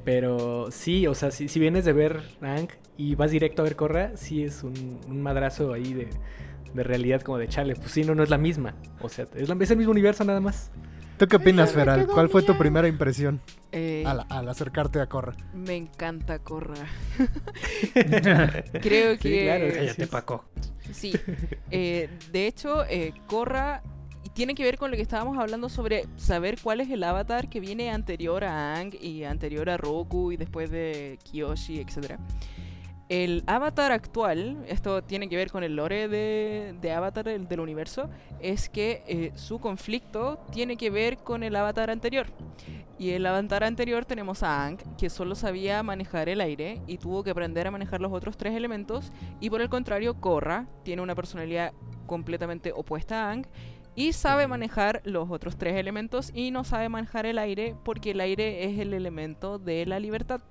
[0.06, 3.76] Pero sí, o sea, si, si vienes de ver Ang y vas directo a ver
[3.76, 6.10] Corra, sí es un, un madrazo ahí de,
[6.74, 7.76] de realidad como de chale.
[7.76, 8.76] Pues sí, no, no es la misma.
[9.02, 10.72] O sea, es, la- es el mismo universo nada más.
[11.18, 12.08] ¿Tú qué opinas, Feral?
[12.08, 13.40] ¿Cuál fue tu primera impresión
[13.72, 15.34] Eh, al, al acercarte a Korra?
[15.54, 16.76] Me encanta Korra.
[18.82, 19.44] Creo Sí, que...
[19.44, 20.46] claro, Cállate, Paco.
[20.92, 21.14] Sí,
[21.72, 23.95] eh, de hecho, eh, Korra y
[24.36, 27.62] tiene que ver con lo que estábamos hablando sobre saber cuál es el avatar que
[27.62, 32.20] viene anterior a Aang y anterior a Roku y después de Kyoshi, etc.
[33.08, 37.62] El avatar actual, esto tiene que ver con el lore de, de Avatar del, del
[37.62, 38.10] universo,
[38.42, 42.28] es que eh, su conflicto tiene que ver con el avatar anterior.
[43.00, 47.24] Y el avatar anterior tenemos a Aang, que solo sabía manejar el aire y tuvo
[47.24, 49.14] que aprender a manejar los otros tres elementos.
[49.40, 51.72] Y por el contrario, Korra tiene una personalidad
[52.06, 53.48] completamente opuesta a Aang
[53.96, 58.20] y sabe manejar los otros tres elementos y no sabe manejar el aire porque el
[58.20, 60.42] aire es el elemento de la libertad.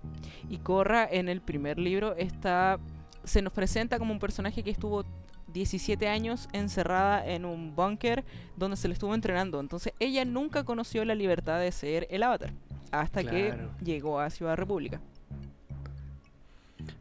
[0.49, 2.79] Y Korra en el primer libro está
[3.25, 5.05] se nos presenta como un personaje que estuvo
[5.53, 8.25] 17 años encerrada en un búnker
[8.57, 9.61] donde se le estuvo entrenando.
[9.61, 12.53] Entonces ella nunca conoció la libertad de ser el avatar
[12.91, 15.01] hasta que llegó a Ciudad República.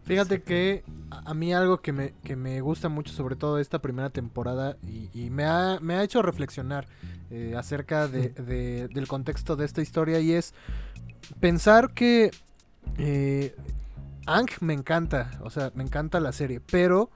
[0.05, 4.09] Fíjate que a mí algo que me, que me gusta mucho, sobre todo esta primera
[4.09, 6.87] temporada, y, y me, ha, me ha hecho reflexionar
[7.31, 10.53] eh, acerca de- de- del contexto de esta historia, y es
[11.39, 12.31] pensar que
[12.97, 13.55] eh,
[14.25, 17.09] Ang me encanta, o sea, me encanta la serie, pero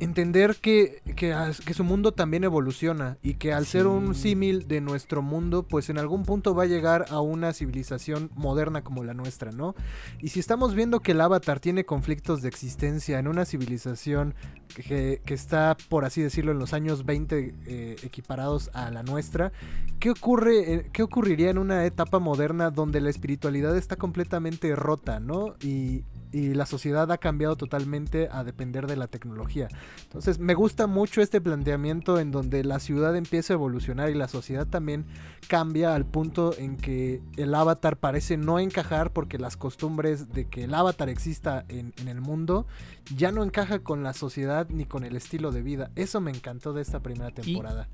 [0.00, 4.30] entender que, que, su mundo también evoluciona y que al ser un Sí.
[4.30, 8.82] símil de nuestro mundo, pues en algún punto va a llegar a una civilización moderna
[8.82, 9.74] como la nuestra, ¿no?
[10.20, 14.34] Y si estamos viendo que el avatar tiene conflictos de existencia en una civilización
[14.74, 19.52] que, que está, por así decirlo, en los años 20 eh, equiparados a la nuestra,
[19.98, 25.20] ¿qué, ocurre, eh, ¿qué ocurriría en una etapa moderna donde la espiritualidad está completamente rota,
[25.20, 25.54] ¿no?
[25.62, 29.68] Y, y la sociedad ha cambiado totalmente a depender de la tecnología.
[30.02, 34.28] Entonces me gusta mucho este planteamiento en donde la ciudad empieza a evolucionar y la
[34.28, 35.06] sociedad también
[35.48, 40.64] cambia al punto en que el avatar parece no encajar porque las costumbres de que
[40.64, 42.66] el avatar exista en, en el mundo
[43.14, 45.90] ya no encaja con la sociedad ni con el estilo de vida.
[45.96, 47.88] Eso me encantó de esta primera temporada.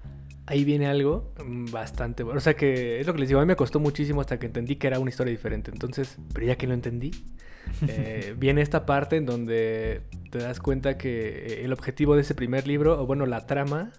[0.47, 2.39] Ahí viene algo mm, bastante bueno.
[2.39, 4.47] O sea que es lo que les digo, a mí me costó muchísimo hasta que
[4.47, 5.71] entendí que era una historia diferente.
[5.71, 7.13] Entonces, pero ya que lo entendí,
[7.89, 12.35] eh, viene esta parte en donde te das cuenta que eh, el objetivo de ese
[12.35, 13.93] primer libro, o bueno, la trama,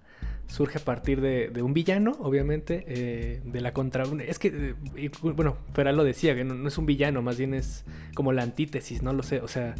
[0.48, 4.04] surge a partir de, de un villano, obviamente, eh, de la contra...
[4.28, 7.54] Es que, eh, bueno, Feral lo decía, que no, no es un villano, más bien
[7.54, 9.40] es como la antítesis, no lo sé.
[9.40, 9.76] O sea,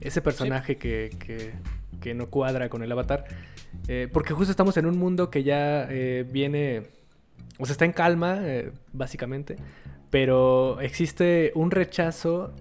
[0.00, 1.52] ese personaje que, que,
[2.00, 3.24] que no cuadra con el avatar.
[3.88, 5.88] Eh, porque justo estamos en un mundo que ya
[6.30, 6.84] viene,
[7.58, 8.40] o sea, está en calma,
[8.92, 9.56] básicamente,
[10.10, 12.54] pero existe un rechazo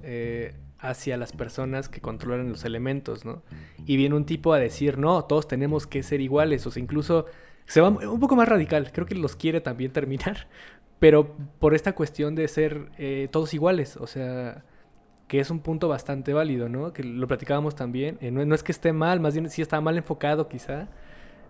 [0.79, 3.41] hacia las personas que controlan los elementos, ¿no?
[3.85, 7.25] Y viene un tipo a decir, no, todos tenemos que ser iguales, o sea, incluso
[7.65, 10.47] se va un poco más radical, creo que los quiere también terminar,
[10.99, 14.63] pero por esta cuestión de ser eh, todos iguales, o sea
[15.27, 16.93] que es un punto bastante válido, ¿no?
[16.93, 18.17] Que lo platicábamos también.
[18.21, 20.87] eh, no, no es que esté mal, más bien sí está mal enfocado quizá.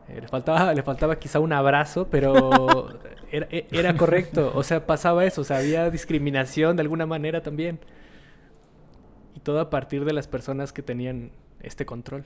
[0.07, 2.89] Eh, le, faltaba, le faltaba quizá un abrazo, pero
[3.31, 4.51] era, e- era correcto.
[4.55, 5.41] O sea, pasaba eso.
[5.41, 7.79] O sea, había discriminación de alguna manera también.
[9.45, 11.29] Todo a partir de las personas que tenían
[11.61, 12.25] este control.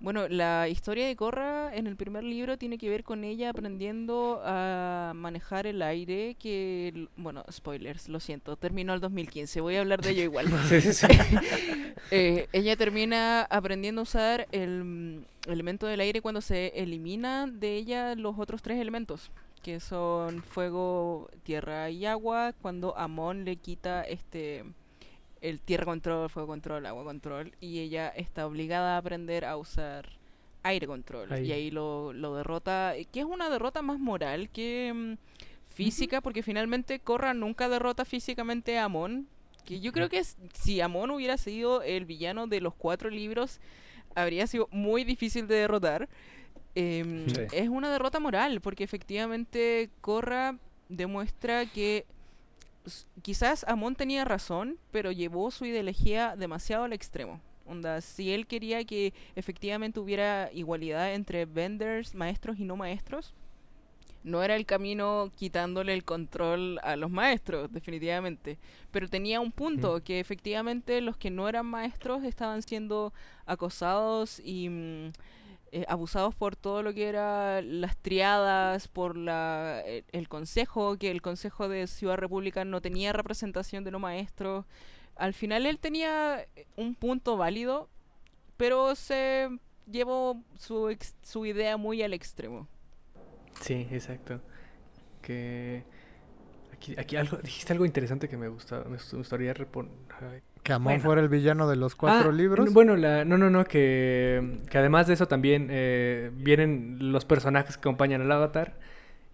[0.00, 4.42] Bueno, la historia de Korra en el primer libro tiene que ver con ella aprendiendo
[4.44, 10.02] a manejar el aire, que, bueno, spoilers, lo siento, terminó el 2015, voy a hablar
[10.02, 10.46] de ello igual.
[12.10, 17.76] Eh, ella termina aprendiendo a usar el mm, elemento del aire cuando se elimina de
[17.76, 19.30] ella los otros tres elementos,
[19.62, 24.64] que son fuego, tierra y agua, cuando Amon le quita este
[25.42, 30.08] el tierra control, fuego control, agua control, y ella está obligada a aprender a usar
[30.62, 31.32] aire control.
[31.32, 31.48] Ahí.
[31.48, 35.14] Y ahí lo, lo derrota, eh, que es una derrota más moral que mm,
[35.74, 39.26] física, porque finalmente Korra nunca derrota físicamente a Amon.
[39.64, 43.60] Que yo creo que si Amon hubiera sido el villano de los cuatro libros,
[44.14, 46.08] habría sido muy difícil de derrotar.
[46.74, 47.42] Em, Sí.
[47.52, 50.56] Es una derrota moral, porque efectivamente Korra
[50.88, 52.06] demuestra que
[53.22, 57.40] quizás Amon tenía razón, pero llevó su ideología demasiado al extremo.
[57.66, 63.34] Onda, si él quería que efectivamente hubiera igualdad entre vendors, maestros y no maestros,
[64.24, 68.58] no era el camino quitándole el control a los maestros, definitivamente.
[68.90, 73.12] Pero tenía un punto, que efectivamente los que no eran maestros estaban siendo
[73.46, 75.12] acosados y mm,
[75.72, 81.10] eh, abusados por todo lo que era las triadas, por la, el, el consejo, que
[81.10, 84.66] el consejo de Ciudad República no tenía representación de no maestros.
[85.16, 87.88] Al final él tenía eh, un punto válido,
[88.56, 89.48] pero se
[89.90, 92.68] llevó su, su idea muy al extremo.
[93.60, 94.40] Sí, exacto.
[95.22, 95.84] Que
[96.72, 99.54] aquí, aquí algo, dijiste algo interesante que me gusta, me gust- me gustaría
[100.62, 101.02] Que Amon Bueno.
[101.02, 102.72] fuera el villano de los cuatro Ah, libros.
[102.72, 107.76] Bueno, la, no, no, no, que, que además de eso también eh, vienen los personajes
[107.76, 108.78] que acompañan al avatar.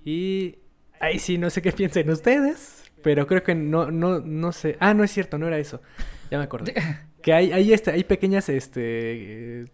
[0.05, 0.57] Y
[1.01, 4.77] ahí sí, no sé qué piensen ustedes, pero creo que no, no, no sé.
[4.81, 5.83] Ah, no es cierto, no era eso.
[6.31, 6.75] Ya me acordé.
[7.23, 8.81] que hay, hay, este, hay pequeñas, este,
[9.63, 9.65] eh,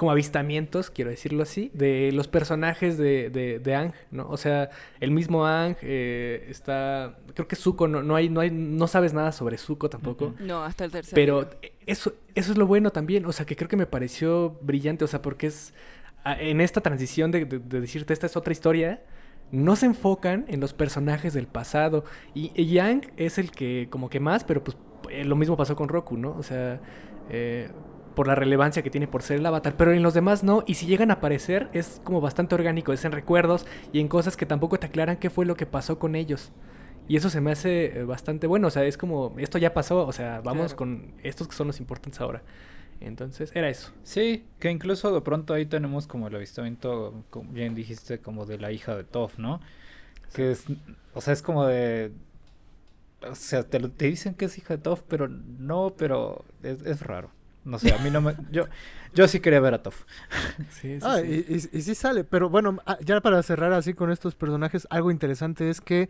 [0.00, 4.26] como avistamientos, quiero decirlo así, de los personajes de, de, de Ang, ¿no?
[4.30, 8.50] O sea, el mismo Ang eh, está, creo que Zuko, no, no hay, no hay,
[8.50, 10.34] no sabes nada sobre Zuko tampoco.
[10.40, 11.50] No, hasta el tercer Pero
[11.84, 15.06] eso, eso es lo bueno también, o sea, que creo que me pareció brillante, o
[15.06, 15.74] sea, porque es
[16.24, 19.02] en esta transición de, de- de decirte esta es otra historia,
[19.52, 22.04] no se enfocan en los personajes del pasado.
[22.34, 24.78] Y, y Yang es el que como que más, pero pues
[25.10, 26.34] eh, lo mismo pasó con Roku, ¿no?
[26.38, 26.80] O sea,
[27.28, 27.68] eh,
[28.14, 30.74] por la relevancia que tiene por ser el avatar, pero en los demás no, y
[30.74, 34.46] si llegan a aparecer es como bastante orgánico, es en recuerdos y en cosas que
[34.46, 36.52] tampoco te aclaran qué fue lo que pasó con ellos.
[37.08, 40.06] Y eso se me hace eh, bastante bueno, o sea, es como, esto ya pasó,
[40.06, 40.76] o sea, vamos Claro.
[40.76, 42.42] con estos que son los importantes ahora.
[43.00, 43.92] Entonces, era eso.
[44.02, 48.58] Sí, que incluso de pronto ahí tenemos como el avistamiento, como bien dijiste, como de
[48.58, 49.60] la hija de Toph, ¿no?
[50.34, 50.66] Que es,
[51.14, 52.12] o sea, es como de...
[53.28, 57.30] O sea, te dicen que es hija de Toph, pero no, pero es, es raro.
[57.64, 58.34] No sé, a mí no me...
[58.50, 58.66] Yo,
[59.14, 60.02] yo sí quería ver a Toph.
[60.70, 61.44] Sí, sí, Ah, sí.
[61.48, 64.86] y, y- y sí sale, pero bueno, ah, ya para cerrar así con estos personajes,
[64.90, 66.08] algo interesante es que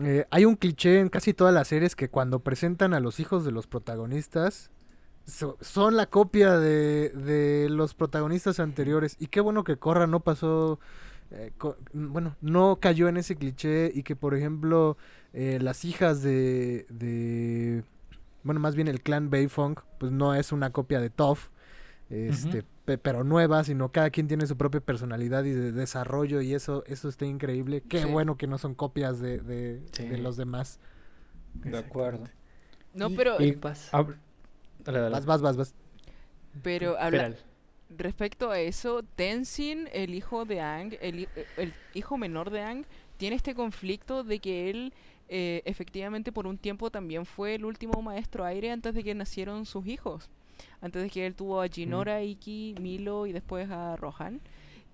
[0.00, 3.44] eh, hay un cliché en casi todas las series que cuando presentan a los hijos
[3.44, 4.70] de los protagonistas
[5.26, 9.16] so- son la copia de, de los protagonistas anteriores.
[9.18, 10.80] Y qué bueno que Corra no pasó,
[11.30, 11.52] eh,
[11.92, 14.96] bueno, no cayó en ese cliché y que por ejemplo
[15.32, 17.84] eh, las hijas de, de,
[18.42, 21.48] bueno, más bien el clan Bayfong, pues no es una copia de Toph
[22.10, 26.54] este, pe- pero nueva, sino cada quien tiene su propia personalidad y de desarrollo y
[26.54, 27.82] eso, eso está increíble.
[27.86, 28.08] Qué Sí.
[28.08, 30.06] bueno que no son copias de, de, Sí.
[30.08, 30.80] de los demás.
[31.54, 32.24] De acuerdo.
[32.94, 33.90] No, Y- pero, y paz.
[33.92, 34.16] Hab-
[34.84, 35.14] Dale, dale.
[35.14, 35.74] Vas, vas, vas, vas.
[36.62, 37.34] pero habla-
[37.90, 41.28] respecto a eso, Tenzin, el hijo de Ang, el,
[41.58, 42.84] el hijo menor de Ang,
[43.18, 44.94] tiene este conflicto de que él
[45.28, 49.66] eh, efectivamente por un tiempo también fue el último maestro aire antes de que nacieron
[49.66, 50.30] sus hijos.
[50.80, 54.40] Antes de que él tuvo a Jinora, Iki, Milo y después a Rohan.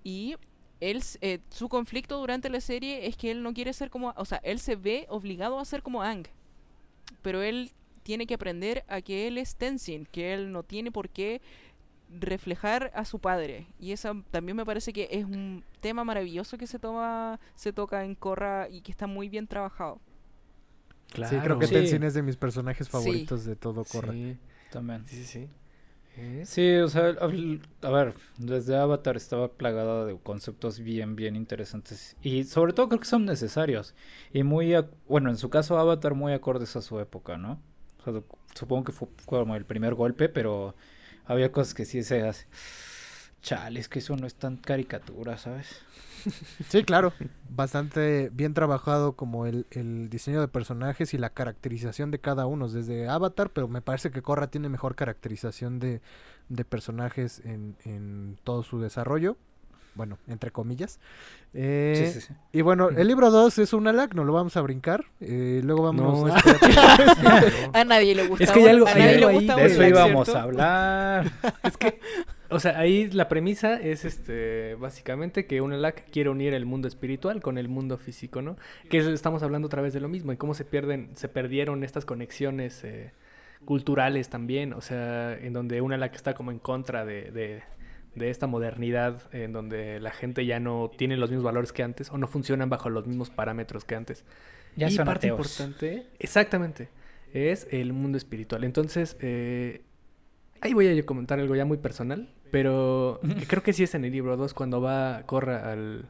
[0.03, 0.35] Y
[0.79, 4.25] él, eh, su conflicto durante la serie es que él no quiere ser como, o
[4.25, 6.27] sea, él se ve obligado a ser como Ang.
[7.21, 7.71] Pero él
[8.03, 11.41] tiene que aprender a que él es Tenzin, que él no tiene por qué
[12.09, 13.67] reflejar a su padre.
[13.79, 18.05] Y eso también me parece que es un tema maravilloso que se toma, se toca
[18.05, 19.99] en Korra y que está muy bien trabajado.
[21.15, 21.73] Sí, creo que Sí.
[21.73, 22.91] Tenzin es de mis personajes Sí.
[22.91, 24.13] favoritos de todo Corra.
[24.13, 24.37] Sí,
[24.71, 25.05] También.
[25.07, 25.25] sí, sí.
[25.25, 26.45] sí.
[26.45, 27.07] Sí, o sea,
[27.81, 32.15] a ver, desde Avatar estaba plagada de conceptos bien, bien interesantes.
[32.21, 33.93] Y sobre todo creo que son necesarios.
[34.31, 34.73] Y muy,
[35.09, 37.59] bueno, en su caso Avatar muy acordes a su época, ¿no?
[37.99, 38.21] O sea,
[38.53, 40.73] supongo que fue como el primer golpe, pero
[41.25, 42.45] había cosas que sí se hace.
[43.45, 45.67] Chale, es que eso no es tan caricatura, ¿sabes?
[46.69, 47.13] Sí, claro.
[47.49, 52.67] Bastante bien trabajado como el, el diseño de personajes y la caracterización de cada uno,
[52.67, 56.01] desde Avatar, pero me parece que Korra tiene mejor caracterización de,
[56.49, 59.37] de personajes en, en todo su desarrollo.
[59.95, 60.99] Bueno, entre comillas.
[61.53, 62.33] Eh, sí, sí, sí.
[62.51, 65.05] Y bueno, el libro 2 es un alac, no lo vamos a brincar.
[65.21, 66.39] Eh, luego vamos No, a...
[67.73, 68.43] A nadie le gusta.
[68.43, 70.39] Es que hay algo- a hay nadie algo le ahí, gusta De eso íbamos ¿cierto?
[70.39, 71.31] a hablar.
[71.63, 71.99] Es que,
[72.49, 76.87] o sea, ahí la premisa es este básicamente que un LAC quiere unir el mundo
[76.87, 78.57] espiritual con el mundo físico, ¿no?
[78.89, 81.83] Que es- estamos hablando otra vez de lo mismo y cómo se pierden, se perdieron
[81.85, 83.11] estas conexiones eh,
[83.63, 87.63] culturales también, o sea, en donde un LAC está como en contra de, de,
[88.15, 92.09] de esta modernidad, en donde la gente ya no tiene los mismos valores que antes
[92.09, 94.23] o no funcionan bajo los mismos parámetros que antes.
[94.75, 95.59] Ya y son parte ateos.
[95.59, 96.89] importante, exactamente,
[97.33, 98.63] es el mundo espiritual.
[98.63, 99.83] Entonces, eh,
[100.61, 104.05] ahí voy a comentar algo ya muy personal, pero que creo que sí es en
[104.05, 106.09] el libro 2 cuando va, corra al,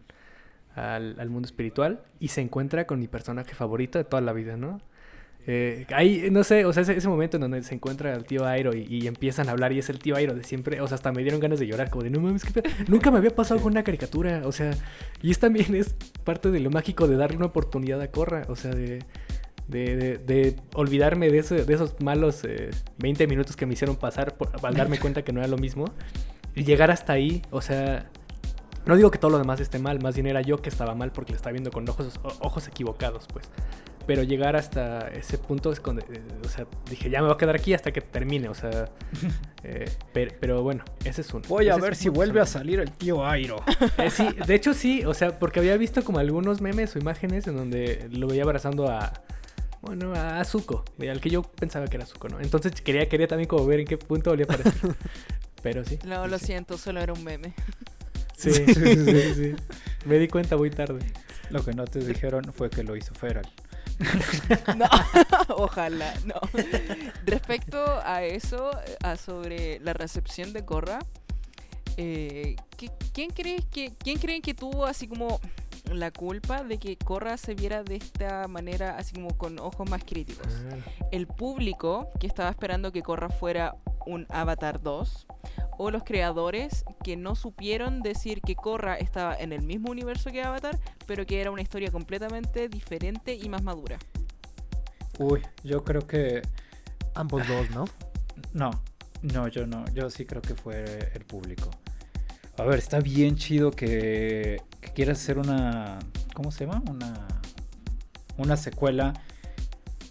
[0.76, 4.58] al, al mundo espiritual y se encuentra con mi personaje favorito de toda la vida,
[4.58, 4.82] ¿no?
[5.48, 8.46] Eh, ahí, no sé, o sea, ese, ese momento en donde se encuentra el tío
[8.48, 10.96] Airo y, y empiezan a hablar y es el tío Airo de siempre, o sea,
[10.96, 12.64] hasta me dieron ganas de llorar, como de, no mames, pedo".
[12.88, 14.72] nunca me había pasado con una caricatura, o sea,
[15.22, 18.56] y es también es parte de lo mágico de darle una oportunidad a Corra, o
[18.56, 19.04] sea, de,
[19.68, 23.96] de, de- de olvidarme de, ese- de esos malos eh, 20 minutos que me hicieron
[23.98, 25.86] pasar por, al darme cuenta que no era lo mismo
[26.56, 28.10] y llegar hasta ahí, o sea,
[28.88, 31.12] no digo que todo lo demás esté mal, más bien era yo que estaba mal
[31.12, 33.50] porque le estaba viendo con ojos, ojos equivocados, pues.
[34.08, 37.38] Pero llegar hasta ese punto es cuando, eh, o sea, dije, ya me voy a
[37.38, 38.89] quedar aquí hasta que termine, o sea,
[39.64, 41.43] eh, per- pero, bueno, ese es uno.
[41.47, 43.64] Voy a Ese ver si vuelve a salir el tío Airo.
[43.97, 47.47] Eh, sí, de hecho sí, o sea, porque había visto como algunos memes o imágenes
[47.47, 49.12] en donde lo veía abrazando a,
[49.82, 52.39] bueno, a Zuko, al que yo pensaba que era Zuko, ¿no?
[52.39, 54.95] Entonces quería, quería también como ver en qué punto volvía a aparecer.
[55.64, 55.97] Pero sí.
[56.06, 57.53] No, lo siento, solo era un meme.
[58.38, 59.56] Sí, sí, sí, sí.
[60.06, 60.99] Me di cuenta muy tarde.
[61.49, 63.47] Lo que no te dijeron fue que lo hizo Feral.
[64.76, 64.86] No,
[65.56, 66.36] ojalá, no.
[67.26, 68.72] Respecto a eso,
[69.04, 71.00] a sobre la recepción de Corra,
[71.98, 75.39] eh, ¿qué- ¿quién, crees que, ¿quién creen que tuvo así como
[75.92, 80.04] la culpa de que Corra se viera de esta manera, así como con ojos más
[80.04, 80.48] críticos?
[81.12, 83.76] ¿El público que estaba esperando que Corra fuera
[84.06, 85.28] un Avatar 2?
[85.78, 90.42] ¿O los creadores que no supieron decir que Korra estaba en el mismo universo que
[90.42, 93.98] Avatar, pero que era una historia completamente diferente y más madura?
[95.20, 96.42] Uy, yo creo que
[97.16, 97.86] Ambos dos, ¿no?
[98.54, 98.72] no.
[99.22, 99.86] No, yo no.
[99.94, 101.70] Yo sí creo que fue el público.
[102.58, 105.99] A ver, está bien chido que, que quieras hacer una.
[106.34, 106.84] ¿Cómo se llama?
[106.89, 107.28] Una.
[108.38, 109.14] Una secuela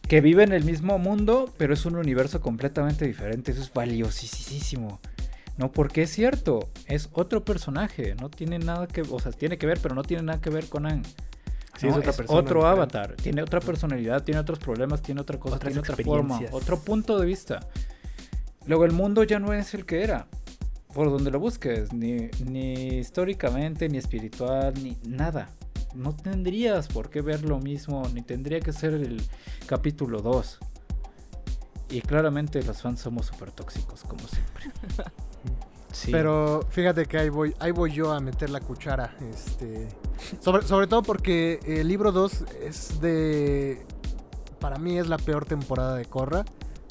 [0.08, 3.52] que vive en el mismo mundo, pero es un universo completamente diferente.
[3.52, 5.00] Eso es valiosísimo.
[5.56, 9.66] No, porque es cierto, es otro personaje, no tiene nada que, o sea, tiene que
[9.66, 11.04] ver, pero no tiene nada que ver con Ang.
[11.78, 15.38] Sí, No, es otra persona otro avatar, tiene otra personalidad, tiene otros problemas, tiene otra
[15.38, 17.60] cosa, Otras tiene otra forma, otro punto de vista.
[18.66, 20.26] Luego el mundo ya no es el que era,
[20.94, 25.50] por donde lo busques, ni, ni históricamente, ni espiritual, ni nada.
[25.94, 29.22] No tendrías por qué ver lo mismo, ni tendría que ser el
[29.66, 30.58] capítulo 2.
[31.90, 34.64] Y claramente los fans somos súper tóxicos, como siempre.
[35.92, 36.10] Sí.
[36.10, 39.16] Pero fíjate que ahí voy, ahí voy yo a meter la cuchara.
[39.32, 39.88] Este,
[40.40, 43.80] sobre, sobre todo porque el libro 2 es de...
[44.58, 46.44] Para mí es la peor temporada de Corra.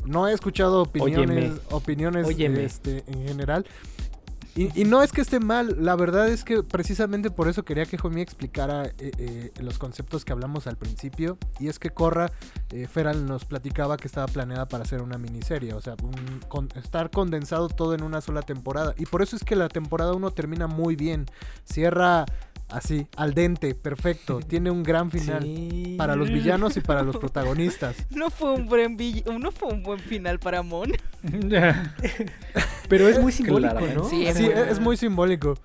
[0.05, 1.59] No he escuchado opiniones, Óyeme.
[1.71, 2.63] opiniones Óyeme.
[2.63, 3.65] este, en general.
[4.55, 7.85] Y, y no es que esté mal, la verdad es que precisamente por eso quería
[7.87, 11.39] que Jomi explicara eh, eh, los conceptos que hablamos al principio.
[11.59, 12.31] Y es que Corra,
[12.69, 17.09] eh, Feral nos platicaba que estaba planeada para hacer una miniserie, o sea, un- estar
[17.09, 18.93] condensado todo en una sola temporada.
[18.99, 21.25] Y por eso es que la temporada 1 termina muy bien,
[21.65, 22.25] cierra
[22.73, 25.43] así, al dente, perfecto, tiene un gran final.
[25.43, 25.95] Sí.
[25.97, 27.95] Para los villanos y para los protagonistas.
[28.11, 30.91] No fue un buen vill- no fue un buen final para Mon.
[32.89, 33.79] Pero es muy simbólico.
[33.93, 34.09] ¿no?
[34.09, 35.55] Sí, es Sí, muy es, muy simbólico.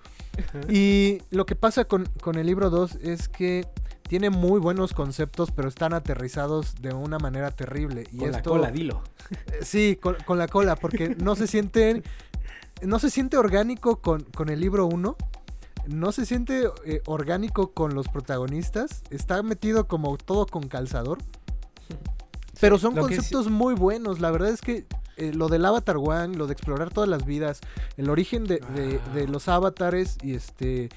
[0.69, 3.67] Y lo que pasa con, con el libro 2 es que
[4.09, 8.05] tiene muy buenos conceptos, pero están aterrizados de una manera terrible.
[8.13, 9.03] Y Con la cola, dilo.
[9.63, 12.03] Sí, con, con la cola, porque no se siente.
[12.81, 15.17] No se siente orgánico con, con el libro 1.
[15.89, 19.03] No se siente eh, orgánico con los protagonistas.
[19.11, 21.19] Está metido como todo con calzador.
[22.61, 24.21] Pero son lo conceptos muy buenos.
[24.21, 24.87] La verdad es que
[25.17, 27.61] eh, lo del Avatar One, lo de explorar todas las vidas,
[27.97, 29.15] el origen de, de- Ah.
[29.15, 30.89] de los avatares y este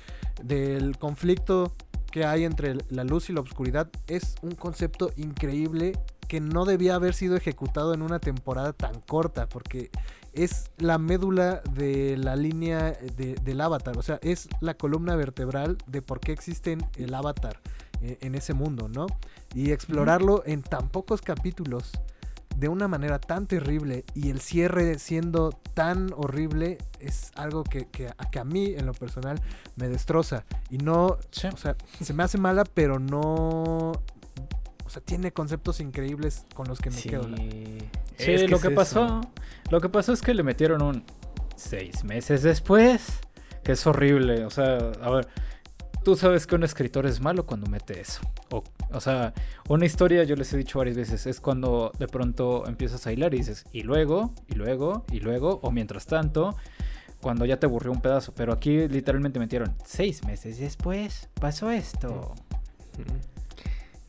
[0.44, 1.72] del conflicto
[2.12, 5.94] que hay entre la luz y la oscuridad es un concepto increíble
[6.28, 9.92] que no debía haber sido ejecutado en una temporada tan corta porque
[10.34, 15.78] es la médula de la línea de- del avatar, o sea, es la columna vertebral
[15.88, 17.60] de por qué existen el avatar
[18.04, 19.06] eh, en ese mundo, ¿no?
[19.54, 21.92] Y explorarlo en tan pocos capítulos
[22.58, 28.08] de una manera tan terrible y el cierre siendo tan horrible es algo que, que
[28.08, 29.40] a- que a mí en lo personal
[29.76, 31.48] me destroza y no, Sí.
[31.48, 33.94] o sea, se me hace mala pero no,
[34.92, 37.10] sea, tiene conceptos increíbles con los que me Sí.
[37.10, 37.28] quedo.
[37.28, 38.76] la- Sí, Es lo es que eso.
[38.76, 39.22] pasó,
[39.72, 41.04] lo que pasó es que le metieron un
[41.56, 43.20] seis meses después,
[43.64, 44.46] que es horrible.
[44.46, 45.28] O sea, a ver,
[46.04, 48.22] tú sabes que un escritor es malo cuando mete eso.
[48.52, 49.34] O, o sea,
[49.70, 53.34] una historia, yo les he dicho varias veces, es cuando de pronto empiezas a hilar
[53.34, 56.56] y dices, y luego, y luego, y luego, o mientras tanto,
[57.22, 58.34] cuando ya te aburrió un pedazo.
[58.36, 62.36] Pero aquí literalmente metieron seis meses después, pasó esto.
[62.98, 63.31] Mm.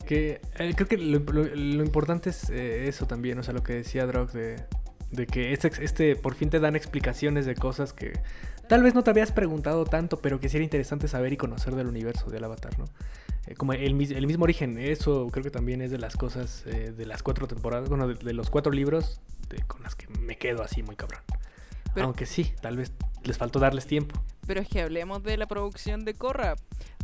[0.05, 4.05] Que eh, creo que lo, importante es eh, eso también, o sea, lo que decía
[4.05, 4.65] Drog de,
[5.27, 8.13] que este, este por fin te dan explicaciones de cosas que
[8.67, 11.75] tal vez no te habías preguntado tanto, pero que sí era interesante saber y conocer
[11.75, 12.85] del universo del Avatar, ¿no?
[13.47, 16.63] Eh, como el, mis- el mismo origen, eso creo que también es de las cosas
[16.65, 19.21] de las cuatro temporadas, bueno, de, los cuatro libros
[19.67, 21.21] con las que me quedo así muy cabrón.
[21.93, 22.91] Pero- Aunque sí, tal vez
[23.23, 24.19] les faltó darles tiempo.
[24.45, 26.55] Pero es que hablemos de la producción de Corra.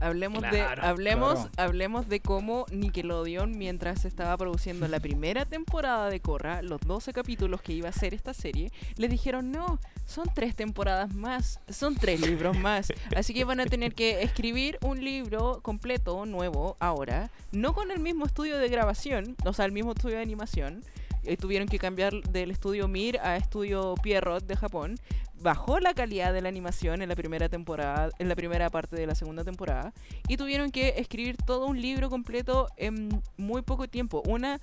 [0.01, 1.51] Hablemos de hablemos claro.
[1.57, 7.61] hablemos de cómo Nickelodeon mientras estaba produciendo la primera temporada de Corra, los 12 capítulos
[7.61, 12.19] que iba a ser esta serie, le dijeron, "No, son tres temporadas más, son tres
[12.21, 17.73] libros más, así que van a tener que escribir un libro completo nuevo ahora, no
[17.73, 20.83] con el mismo estudio de grabación, o sea, el mismo estudio de animación."
[21.29, 24.95] Eh, tuvieron que cambiar del estudio Mir a estudio Pierrot de Japón
[25.41, 29.07] bajó la calidad de la animación en la primera temporada, en la primera parte de
[29.07, 29.93] la segunda temporada,
[30.27, 34.21] y tuvieron que escribir todo un libro completo en muy poco tiempo.
[34.27, 34.59] Una,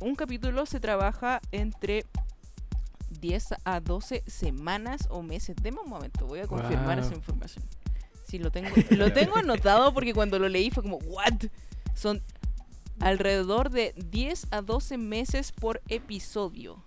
[0.00, 2.04] un capítulo se trabaja entre
[3.20, 5.56] 10 a 12 semanas o meses.
[5.62, 7.06] Deme un momento, voy a confirmar Wow.
[7.06, 7.64] esa información.
[8.26, 11.44] Sí, lo tengo, lo tengo anotado porque cuando lo leí fue como, ¿what?
[11.94, 12.20] Son
[13.00, 16.82] alrededor de 10 a 12 meses por episodio.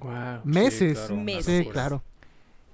[0.00, 0.40] Wow.
[0.44, 0.98] Meses.
[0.98, 1.64] claro, una Meses.
[1.64, 2.02] Sí, claro.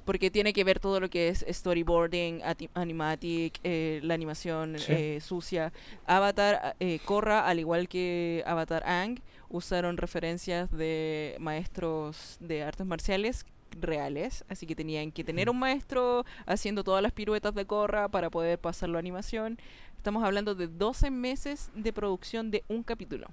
[0.04, 4.86] Porque tiene que ver todo lo que es storyboarding, ati- animatic, eh, la animación Sí.
[4.92, 5.70] eh, sucia.
[6.06, 9.20] Avatar, eh, Korra, al igual que Avatar Ang,
[9.50, 13.44] usaron referencias de maestros de artes marciales
[13.78, 18.30] reales, así que tenían que tener un maestro haciendo todas las piruetas de Korra para
[18.30, 19.58] poder pasarlo a animación.
[19.98, 23.26] Estamos hablando de 12 meses de producción de un capítulo.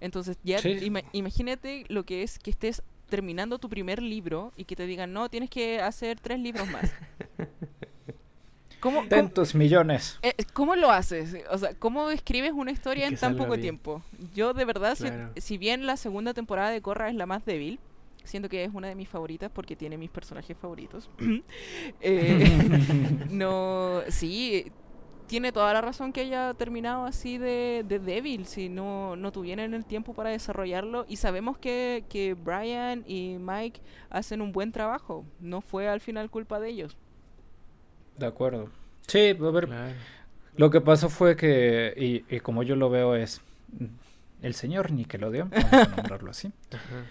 [0.00, 0.70] Entonces, ya Sí.
[0.82, 5.12] ima- imagínate lo que es que estés terminando tu primer libro y que te digan,
[5.12, 6.92] no, tienes que hacer tres libros más.
[8.80, 10.18] ¿Cómo, cómo, Tantos millones.
[10.22, 11.34] eh, cómo lo haces?
[11.50, 13.60] O sea, ¿cómo escribes una historia en tan poco bien.
[13.62, 14.02] tiempo?
[14.36, 15.32] Yo de verdad, si- Claro.
[15.36, 17.80] si, bien la segunda temporada de Korra es la más débil,
[18.22, 21.10] siento que es una de mis favoritas porque tiene mis personajes favoritos.
[22.00, 22.44] eh,
[23.30, 24.70] no, sí,
[25.28, 29.74] tiene toda la razón que haya terminado así de, de débil, si no, no tuvieran
[29.74, 31.04] el tiempo para desarrollarlo.
[31.08, 35.24] Y sabemos que, que Brian y Mike hacen un buen trabajo.
[35.40, 36.96] No fue al final culpa de ellos.
[38.16, 38.70] De acuerdo.
[39.06, 39.92] Sí, a ver, Claro.
[40.56, 43.40] lo que pasó fue que, y, y como yo lo veo es,
[44.42, 47.04] el señor Nickelodeon, vamos a nombrarlo así, Ajá.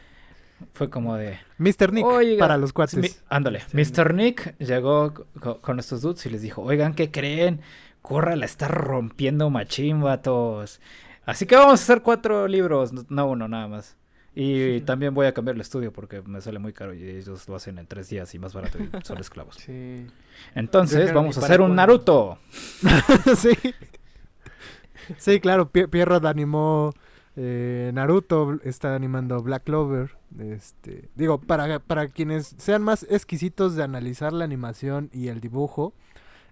[0.73, 1.39] fue como de...
[1.57, 1.91] Mr.
[1.93, 2.97] Nick Oiga, para los cuates.
[2.99, 4.13] Mi- ándale, Mr.
[4.13, 7.61] Nick llegó co- con estos dudes y les dijo, oigan, ¿qué creen?
[8.07, 10.79] Corra la está rompiendo machín, vatos.
[11.25, 13.97] Así que vamos a hacer cuatro libros, no- no uno nada más.
[14.33, 17.55] Y también voy a cambiar el estudio porque me sale muy caro y ellos lo
[17.57, 19.55] hacen en tres días y más barato y son esclavos.
[19.65, 20.07] Sí.
[20.55, 21.75] Entonces vamos ¿y a hacer un?
[21.75, 22.37] Naruto.
[23.35, 23.49] sí.
[25.17, 26.93] Sí, claro, Pie- Pierrot animó
[27.35, 30.11] eh, Naruto, está animando Black Clover.
[30.39, 35.93] Este, digo, para, para quienes sean más exquisitos de analizar la animación y el dibujo,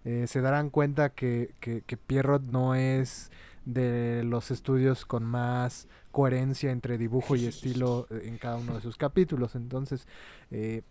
[0.05, 3.31] eh, se darán cuenta que, que, que Pierrot no es
[3.65, 8.95] de los estudios con más coherencia entre dibujo y estilo en cada uno de sus
[8.95, 9.55] capítulos.
[9.55, 10.07] Entonces,
[10.51, 10.83] eh,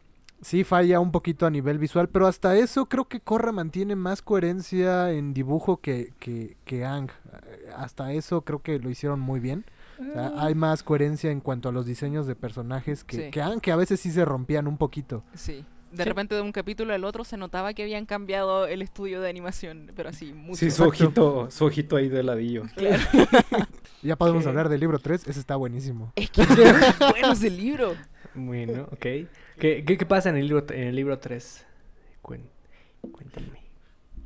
[0.43, 4.21] sí falla un poquito a nivel visual, pero hasta eso creo que Korra mantiene más
[4.21, 7.09] coherencia en dibujo que, que, que Ang.
[7.47, 9.65] Eh, Hasta eso creo que lo hicieron muy bien.
[10.01, 13.31] O sea, hay más coherencia en cuanto a los diseños de personajes que, Sí.
[13.31, 15.23] que Ang, que a veces sí se rompían un poquito.
[15.35, 15.65] Sí.
[15.95, 19.29] De repente de un capítulo al otro se notaba que habían cambiado el estudio de
[19.29, 20.59] animación, pero así, mucho.
[20.59, 22.65] Sí, su ojito, su ojito ahí de ladillo.
[24.03, 24.51] Ya podemos ¿Qué?
[24.51, 26.13] hablar del libro 3, ese está buenísimo.
[26.15, 26.49] Es que es
[26.99, 27.95] bueno ese libro.
[28.35, 29.01] Bueno, ok.
[29.01, 29.27] ¿Qué,
[29.59, 31.67] qué, qué pasa en el libro, en el libro 3?
[32.21, 33.63] cuéntenme.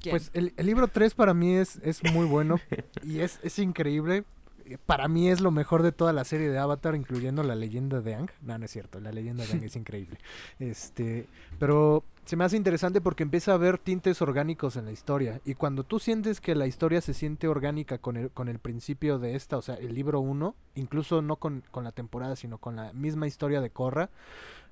[0.01, 0.13] ¿Quién?
[0.13, 2.61] Pues el, el libro 3 para mí es, es muy bueno
[3.05, 4.25] y es, es increíble.
[4.69, 8.01] Eh, Para mí es lo mejor de toda la serie de Avatar, incluyendo la leyenda
[8.01, 8.31] de Ang.
[8.43, 10.19] No, no es cierto, la leyenda de Ang es increíble.
[10.59, 11.27] Este,
[11.59, 15.41] pero se me hace interesante porque empieza a haber tintes orgánicos en la historia.
[15.45, 19.19] Y cuando tú sientes que la historia se siente orgánica con el, con el principio
[19.19, 22.77] de esta, o sea, el libro 1, incluso no con, con la temporada, sino con
[22.77, 24.11] la misma historia de Korra,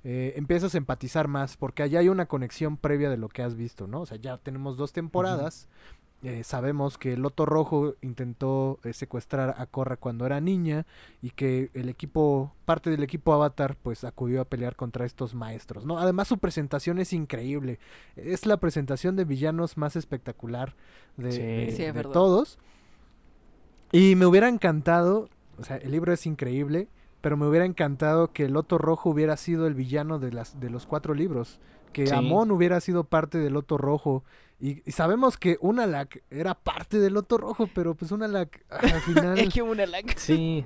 [0.04, 3.56] eh, empiezas a empatizar más porque allá hay una conexión previa de lo que has
[3.56, 4.02] visto, ¿no?
[4.02, 5.68] O sea, ya tenemos dos temporadas.
[6.22, 10.86] Eh, sabemos que el Loto Rojo intentó eh, secuestrar a Korra cuando era niña
[11.22, 15.84] y que el equipo, parte del equipo Avatar, pues acudió a pelear contra estos maestros,
[15.86, 15.98] ¿no?
[15.98, 17.78] Además su presentación es increíble.
[18.16, 20.74] Es la presentación de villanos más espectacular
[21.16, 21.38] de, Sí.
[21.42, 22.12] de- Sí, es de verdad.
[22.12, 22.58] todos.
[23.92, 26.88] Y me hubiera encantado, o sea, el libro es increíble,
[27.20, 30.70] pero me hubiera encantado que el Loto Rojo hubiera sido el villano de, las, de
[30.70, 31.60] los cuatro libros.
[31.92, 32.14] Que Sí.
[32.14, 34.22] Amon hubiera sido parte del Loto Rojo.
[34.58, 39.38] Y, y sabemos que Unalak era parte del Loto Rojo, pero pues Unalak al final...
[39.38, 40.04] es que una lag.
[40.16, 40.64] Sí,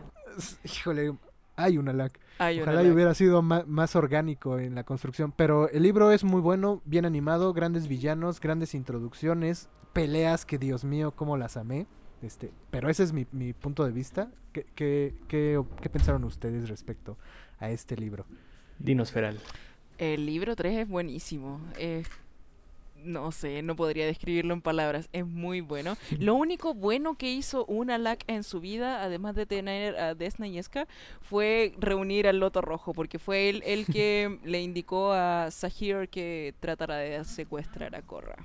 [0.64, 1.14] Híjole,
[1.56, 2.18] hay Unalak.
[2.38, 5.32] Hay Ojalá hubiera sido ma- más, orgánico en la construcción.
[5.36, 10.84] Pero el libro es muy bueno, bien animado, grandes villanos, grandes introducciones, peleas que Dios
[10.84, 11.86] mío, cómo las amé.
[12.22, 14.30] Este, pero ese es mi, mi punto de vista.
[14.52, 17.18] ¿Qué, qué, qué, qué pensaron ustedes respecto
[17.58, 18.24] a este libro?
[18.78, 19.38] Dinos Feral.
[19.98, 21.60] El libro 3 es buenísimo.
[21.78, 22.08] Es-
[23.04, 25.08] no sé, no podría describirlo en palabras.
[25.12, 25.96] Es muy bueno.
[26.18, 30.58] Lo único bueno que hizo Unalak en su vida, además de tener a Desna y
[30.58, 30.86] Eska,
[31.20, 36.54] fue reunir al Loto Rojo, porque fue él el que le indicó a Sahir que
[36.60, 38.36] tratara de secuestrar a Korra.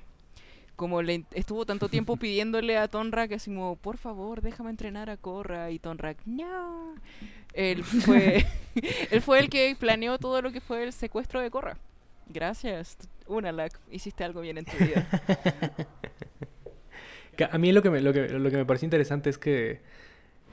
[0.75, 5.17] Como le estuvo tanto tiempo pidiéndole a Tonrak, así como, por favor, déjame entrenar a
[5.17, 6.95] Korra, y Tonrak, no.
[7.53, 8.45] Él fue,
[9.11, 11.77] él fue el que planeó todo lo que fue el secuestro de Korra.
[12.27, 12.97] Gracias,
[13.27, 15.07] Unalak, hiciste algo bien en tu vida.
[17.51, 19.81] A mí lo que me, lo que, lo que me pareció interesante es que,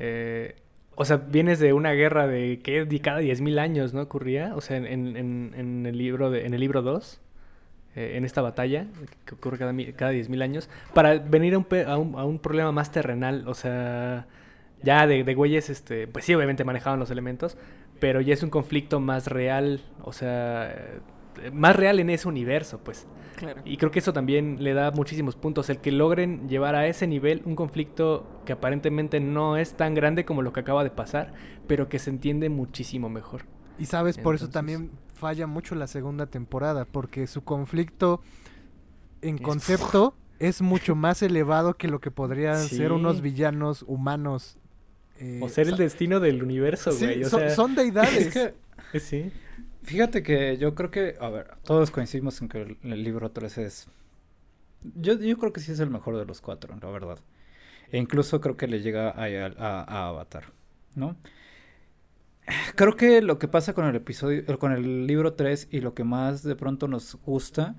[0.01, 0.57] eh,
[0.97, 4.03] o sea, vienes de una guerra de que cada 10.000 años, ¿no?
[4.03, 7.21] Ocurría, o sea, en, en- en- el libro de, en el libro 2,
[7.95, 8.87] eh, en esta batalla,
[9.25, 12.73] que ocurre cada, cada 10.000 años, para venir a un, a, un, a un problema
[12.73, 14.27] más terrenal, o sea,
[14.83, 17.57] ya de, de güeyes, este, pues sí, obviamente manejaban los elementos,
[18.01, 20.75] pero ya es un conflicto más real, o sea,
[21.53, 23.07] más real en ese universo, pues.
[23.37, 23.61] Claro.
[23.65, 25.69] Y creo que eso también le da muchísimos puntos.
[25.71, 30.25] El que logren llevar a ese nivel un conflicto que aparentemente no es tan grande
[30.25, 31.33] como lo que acaba de pasar,
[31.67, 33.43] pero que se entiende muchísimo mejor.
[33.79, 38.21] Y sabes, por eso también falla mucho la segunda temporada, porque su conflicto
[39.23, 44.57] en concepto es mucho más elevado que lo que podrían ser unos villanos humanos.
[45.19, 47.25] eh, O ser el destino del universo, Sí, güey.
[47.25, 48.37] o son, sea, son deidades.
[48.37, 48.55] Es
[48.93, 49.33] que Sí.
[49.83, 53.89] Fíjate que yo creo que, a ver, todos coincidimos en que el, libro 3 es...
[54.97, 57.19] Yo, yo creo que sí es el mejor de los cuatro, la verdad.
[57.93, 59.25] E incluso creo que le llega a,
[59.59, 60.45] a- a Avatar,
[60.97, 61.17] ¿no?
[62.77, 65.95] Creo que lo que pasa con el episodio, eh, con el libro 3 y lo
[65.95, 67.77] que más de pronto nos gusta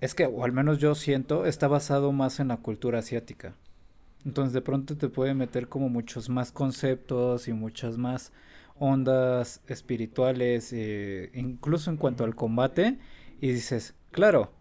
[0.00, 3.54] es que, o al menos yo siento, está basado más en la cultura asiática.
[4.24, 8.32] Entonces de pronto te puede meter como muchos más conceptos y muchas más
[8.84, 12.98] ondas espirituales, eh, incluso en cuanto al combate,
[13.40, 14.52] y dices, claro,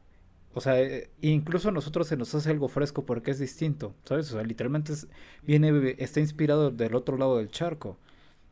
[0.53, 4.29] o sea, eh, incluso a nosotros se nos hace algo fresco porque es distinto, ¿sabes?
[4.31, 5.07] O sea, literalmente es-
[5.43, 7.97] viene, está inspirado del otro lado del charco.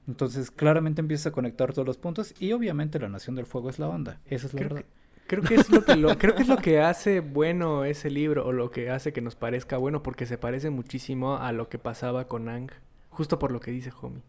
[0.07, 3.77] Entonces, claramente empieza a conectar todos los puntos y obviamente la Nación del Fuego es
[3.79, 4.19] la onda.
[4.25, 4.89] Esa es la Creo verdad.
[5.27, 8.47] Creo que es lo que lo- creo que es lo que hace bueno ese libro
[8.47, 11.77] o lo que hace que nos parezca bueno porque se parece muchísimo a lo que
[11.77, 12.71] pasaba con Ang,
[13.09, 14.23] justo por lo que dice Homie.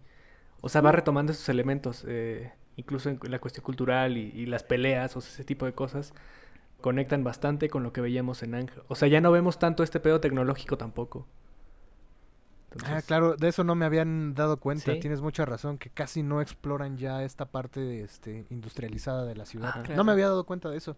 [0.61, 4.62] O sea, va retomando esos elementos, eh, incluso en la cuestión cultural y, y las
[4.62, 6.12] peleas, o sea, ese tipo de cosas
[6.80, 8.70] conectan bastante con lo que veíamos en Ang.
[8.88, 11.26] O sea, ya no vemos tanto este pedo tecnológico tampoco.
[12.84, 14.92] Ah, claro, de eso no me habían dado cuenta.
[14.92, 15.00] Sí.
[15.00, 19.70] Tienes mucha razón, que casi no exploran ya esta parte este, industrializada de la ciudad.
[19.80, 19.94] Ajá.
[19.94, 20.96] No me había dado cuenta de eso.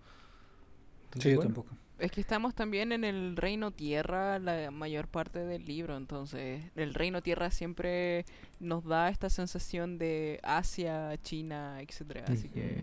[1.04, 1.54] entonces, Sí, yo bueno.
[1.54, 1.76] tampoco.
[2.02, 6.94] Es que estamos también en el Reino Tierra la mayor parte del libro, entonces el
[6.94, 8.24] Reino Tierra siempre
[8.58, 12.80] nos da esta sensación de Asia, China, etcétera, así que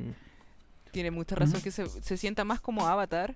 [0.91, 3.35] tiene mucha razón que se, se sienta más como Avatar,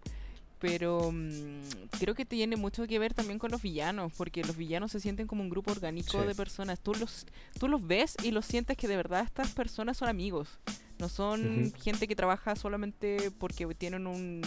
[0.60, 4.94] pero mm, creo que tiene mucho que ver también con los villanos, porque los villanos
[4.94, 6.26] se sienten como un grupo orgánico Sí.
[6.26, 6.80] de personas.
[6.80, 7.26] Tú los,
[7.60, 10.48] tú los ves y los sientes que de verdad estas personas son amigos.
[11.00, 14.42] No son gente que trabaja solamente porque tienen un,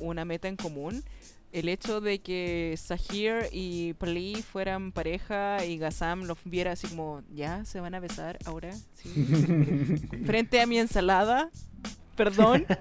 [0.00, 1.04] una meta en común.
[1.52, 7.22] El hecho de que Sahir y Pali fueran pareja y Gazam los viera así como,
[7.32, 9.08] ya, se van a besar ahora, sí.
[10.26, 11.50] frente a mi ensalada,
[12.16, 12.66] perdón.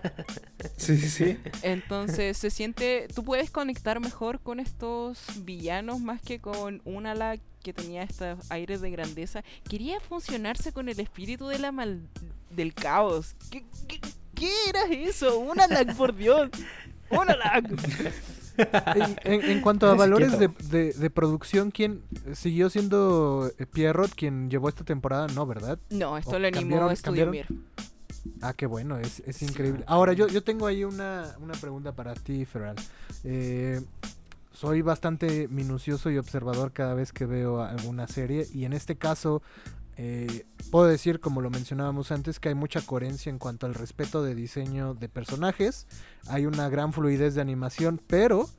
[0.78, 1.38] Sí, sí, sí.
[1.62, 7.38] Entonces se siente, tú puedes conectar mejor con estos villanos más que con un ala
[7.62, 9.44] que tenía estos aires de grandeza.
[9.70, 12.08] Quería funcionarse con el espíritu de la mal
[12.50, 13.36] del caos.
[13.52, 14.00] ¿Qué, qué,
[14.36, 15.40] qué era eso?
[15.40, 16.50] Un alag, por Dios.
[18.96, 20.68] En, en- en cuanto a valores de, quieto.
[20.70, 22.02] de- de producción, ¿quién
[22.34, 25.28] siguió siendo eh, Pierrot quien llevó esta temporada?
[25.28, 25.80] No, ¿verdad?
[25.90, 27.32] No, esto ¿O lo animó cambiaron?
[27.32, 27.48] Mir.
[28.42, 29.84] Ah, qué bueno, es, es increíble.
[29.88, 32.76] Ahora, yo, yo tengo ahí una, una pregunta para ti, Feral.
[33.24, 33.82] Eh,
[34.54, 39.42] soy bastante minucioso y observador cada vez que veo alguna serie y en este caso
[39.98, 44.24] eh, puedo decir, como lo mencionábamos antes, que hay mucha coherencia en cuanto al respeto
[44.24, 45.88] de diseño de personajes,
[46.28, 48.50] hay una gran fluidez de animación, pero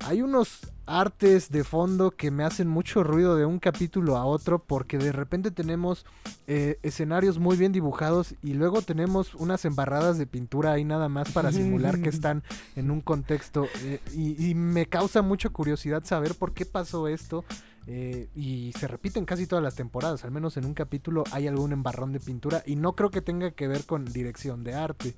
[0.00, 4.58] hay unos artes de fondo que me hacen mucho ruido de un capítulo a otro
[4.58, 6.06] porque de repente tenemos
[6.46, 11.30] eh, escenarios muy bien dibujados y luego tenemos unas embarradas de pintura ahí nada más
[11.30, 12.42] para simular que están
[12.76, 17.44] en un contexto eh, y, y me causa mucha curiosidad saber por qué pasó esto
[17.86, 21.72] eh, y se repiten casi todas las temporadas, al menos en un capítulo hay algún
[21.72, 25.16] embarrón de pintura y no creo que tenga que ver con dirección de arte.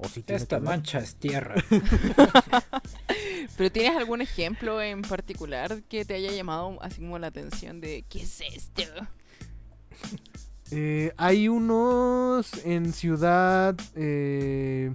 [0.00, 1.56] O si tiene Esta mancha es tierra.
[3.56, 8.04] Pero ¿tienes algún ejemplo en particular que te haya llamado así como la atención de
[8.08, 8.82] qué es esto?
[10.70, 13.74] Eh, hay unos en Ciudad...
[13.96, 14.94] Eh...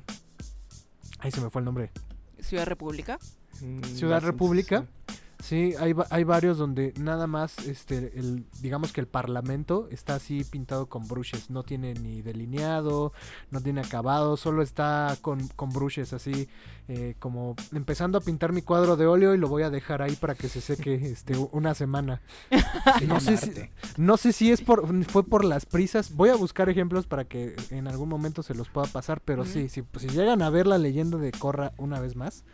[1.19, 1.91] Ahí se me fue el nombre.
[2.39, 3.19] Ciudad República.
[3.59, 4.85] Mm, Ciudad República.
[5.07, 5.13] sí.
[5.43, 10.45] Sí, hay, hay varios donde nada más, este, el, digamos que el parlamento está así
[10.45, 13.11] pintado con brushes, no tiene ni delineado,
[13.51, 16.47] no tiene acabado, solo está con, con brushes así,
[16.87, 20.15] eh, como empezando a pintar mi cuadro de óleo y lo voy a dejar ahí
[20.15, 22.21] para que se seque este, una semana.
[23.07, 23.51] No sé, si,
[23.97, 27.55] no sé si es por, fue por las prisas, voy a buscar ejemplos para que
[27.69, 30.67] en algún momento se los pueda pasar, pero sí, sí, pues, si llegan a ver
[30.67, 32.45] la leyenda de Corra una vez más,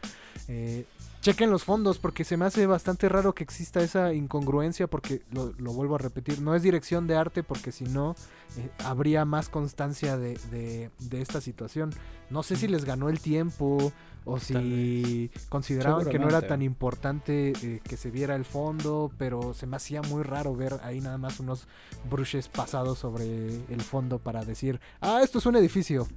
[0.47, 0.85] eh,
[1.21, 5.51] chequen los fondos porque se me hace bastante raro que exista esa incongruencia porque lo,
[5.57, 8.15] lo vuelvo a repetir, no es dirección de arte porque si no
[8.57, 11.91] eh, habría más constancia de, de- de esta situación.
[12.29, 13.91] No sé si les ganó el tiempo
[14.25, 19.53] o si consideraban que no era tan importante eh, que se viera el fondo, pero
[19.53, 21.67] se me hacía muy raro ver ahí nada más unos
[22.09, 26.07] brushes pasados sobre el fondo para decir, ah, esto es un edificio.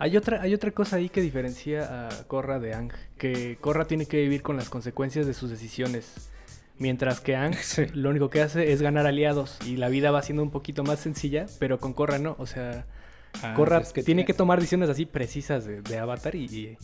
[0.00, 4.06] Hay otra, hay otra cosa ahí que diferencia a Korra de Ang, que Korra tiene
[4.06, 6.30] que vivir con las consecuencias de sus decisiones,
[6.78, 7.86] mientras que Ang Sí.
[7.92, 11.00] lo único que hace es ganar aliados y la vida va siendo un poquito más
[11.00, 12.84] sencilla, pero con Korra no, o sea,
[13.44, 16.78] Ah, Korra que tiene que tomar decisiones así precisas de, de Avatar y, y-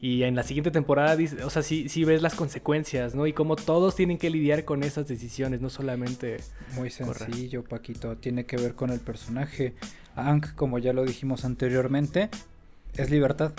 [0.00, 3.24] y en la siguiente temporada, dice- o sea, sí, sí ves las consecuencias, ¿no?
[3.28, 6.38] Y cómo todos tienen que lidiar con esas decisiones, no solamente...
[6.74, 7.14] Muy Korra.
[7.26, 8.16] sencillo, Paquito.
[8.16, 9.74] Tiene que ver con el personaje.
[10.16, 12.30] Aang, como ya lo dijimos anteriormente,
[12.94, 13.52] es libertad.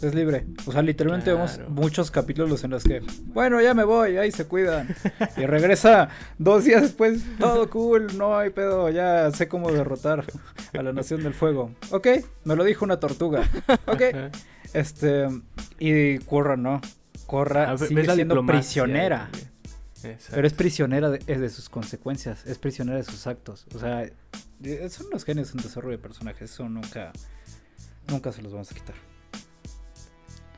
[0.00, 0.46] Es libre.
[0.64, 1.46] O sea, literalmente Claro.
[1.48, 4.94] vemos muchos capítulos en los que, bueno, ya me voy, ahí se cuidan.
[5.36, 6.08] Y regresa
[6.38, 10.24] dos días después, todo cool, no hay pedo, ya sé cómo derrotar
[10.72, 11.72] a la Nación del Fuego.
[11.90, 12.06] Ok,
[12.44, 13.48] me lo dijo una tortuga.
[13.86, 14.02] Ok.
[14.72, 15.26] Este,
[15.80, 16.80] y Korra no.
[17.26, 19.28] Korra Ah, sigue siendo prisionera.
[20.04, 20.32] Exacto.
[20.36, 23.66] Pero es prisionera de, es de sus consecuencias, es prisionera de sus actos.
[23.74, 24.08] O sea,
[24.90, 27.10] son los genios en desarrollo de personajes, eso nunca,
[28.08, 28.94] nunca se los vamos a quitar.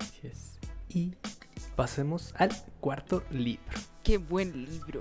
[0.00, 0.58] Así es.
[0.88, 1.14] Y
[1.76, 3.64] pasemos al cuarto libro.
[4.02, 4.98] Qué buen libro.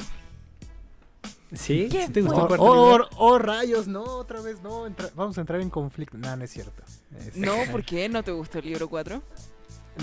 [1.54, 1.90] ¿Sí?
[1.90, 3.10] Qué ¿Sí ¿Te gustó Oh, el cuarto oh, libro?
[3.18, 4.86] oh, rayos, no, otra vez no.
[4.86, 6.18] entra- vamos a entrar en conflicto.
[6.18, 6.84] No, no es cierto.
[7.18, 9.22] Es- No, ¿por qué no te gustó el libro 4?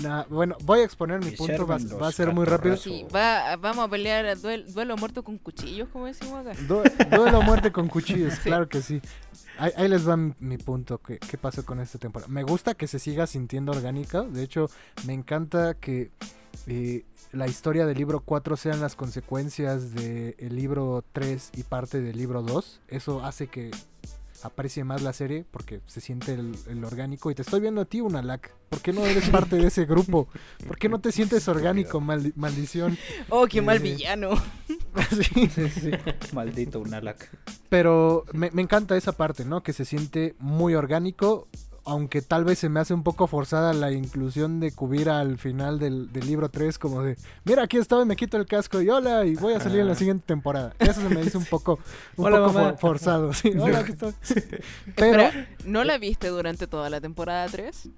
[0.03, 1.75] Nah, bueno, voy a exponer mi punto, va,
[2.07, 2.77] a ser muy rápido.
[2.77, 6.53] Sí, va, vamos a pelear a duel- duelo muerto con cuchillos, como decimos acá.
[6.67, 9.01] Du- duelo muerte con cuchillos, claro que sí.
[9.57, 12.31] Ahí, ahí les va mi, punto, que- qué pasó con esta temporada.
[12.31, 14.69] Me gusta que se siga sintiendo orgánica, de hecho
[15.07, 16.11] me encanta que
[16.67, 22.17] eh, la historia del libro 4 sean las consecuencias del libro 3 y parte del
[22.17, 22.81] libro 2.
[22.87, 23.71] Eso hace que
[24.43, 27.31] aprecie más la serie porque se siente el, el orgánico.
[27.31, 28.51] Y te estoy viendo a ti, Unalak.
[28.69, 30.27] ¿Por qué no eres parte de ese grupo?
[30.67, 32.97] ¿Por qué no te sientes orgánico, maldi- maldición?
[33.29, 34.29] Oh, qué mal Eh, villano.
[35.11, 35.47] Sí.
[35.53, 35.91] Sí, sí.
[36.33, 37.29] Maldito Unalak.
[37.69, 39.61] Pero me, me encanta esa parte, ¿no?
[39.61, 41.47] Que se siente muy orgánico,
[41.87, 45.79] aunque tal vez se me hace un poco forzada la inclusión de Kubira al final
[45.79, 49.25] del, del libro 3, como de, mira, aquí estoy, me quito el casco y hola,
[49.25, 50.73] y voy a salir en la siguiente temporada.
[50.79, 51.79] Eso se me hizo un poco,
[52.17, 53.51] un Hola, poco for- forzado, sí.
[53.59, 54.13] Hola, aquí estoy.
[54.95, 57.89] Pero, Espera, ¿no la viste durante toda la temporada 3?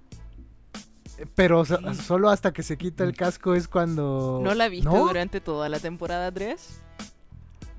[1.35, 4.39] pero so- solo hasta que se quita el casco es cuando...
[4.41, 5.05] ¿No la viste ¿No?
[5.07, 6.79] durante toda la temporada 3?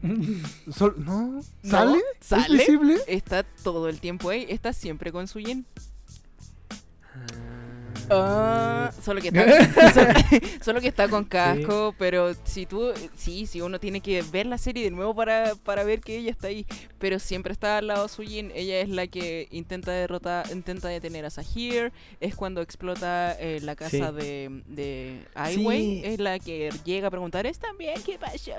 [0.70, 1.26] Sol- ¿No?
[1.32, 1.42] ¿No?
[1.62, 1.98] ¿Sale?
[2.20, 2.58] ¿Es ¿Sale?
[2.58, 2.98] visible?
[3.06, 5.64] Está todo el tiempo ahí, está siempre con su yin.
[7.14, 7.26] Ah.
[8.12, 10.08] Ah, solo que está solo,
[10.64, 14.58] solo que está con casco, pero si tú sí, sí uno tiene que ver la
[14.58, 16.66] serie de nuevo para, para ver que ella está ahí,
[16.98, 21.30] pero siempre está al lado suyin, ella es la que intenta derrotar, intenta detener a
[21.30, 24.00] Sahir, es cuando explota eh, la casa Sí.
[24.16, 25.26] de de
[25.64, 26.02] Wei, Sí.
[26.04, 27.94] es la que llega a preguntar, ¿están bien?
[28.04, 28.52] ¿Qué pasó?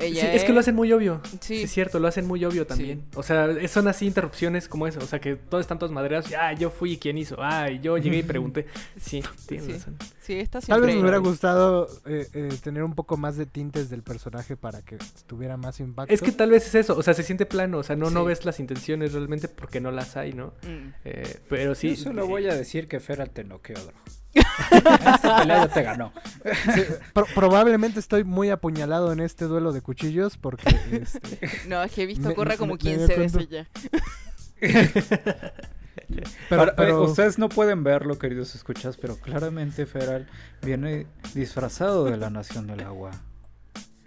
[0.00, 1.20] Ella Sí, es que lo hacen muy obvio.
[1.24, 1.38] Sí.
[1.40, 1.62] Sí.
[1.62, 3.04] es cierto, lo hacen muy obvio también.
[3.14, 4.98] O sea, son así interrupciones como eso.
[5.00, 6.30] O sea, que todos están todos madreados.
[6.30, 7.36] y, Ah, yo fui quien hizo.
[7.38, 8.66] Ah, y yo llegué y pregunté.
[9.00, 9.72] Sí, tienes Sí.
[9.72, 9.96] razón.
[10.22, 13.90] Sí, está Tal vez me hubiera gustado eh, eh, tener un poco más de tintes
[13.90, 14.96] del personaje para que
[15.26, 16.12] tuviera más impacto.
[16.14, 16.96] Es que tal vez es eso.
[16.96, 17.78] O sea, se siente plano.
[17.78, 20.54] O sea, no, no ves las intenciones realmente porque no las hay, ¿no?
[20.62, 20.94] Mm.
[21.04, 21.90] Eh, pero sí.
[21.90, 23.98] Yo solo voy a decir que Feral te noqueó, Drogo.
[24.34, 26.12] Esta pelea ya te ganó.
[26.74, 31.92] Sí, pro- probablemente estoy muy apuñalado en este duelo de cuchillos porque este, No, es
[31.92, 33.50] que he visto Corra como me- me 15 dio veces cuenta.
[33.50, 33.68] ya.
[36.48, 40.28] pero, eh, pero- ustedes no pueden verlo, queridos escuchas, pero claramente Feral
[40.62, 43.10] viene disfrazado de la Nación del Agua.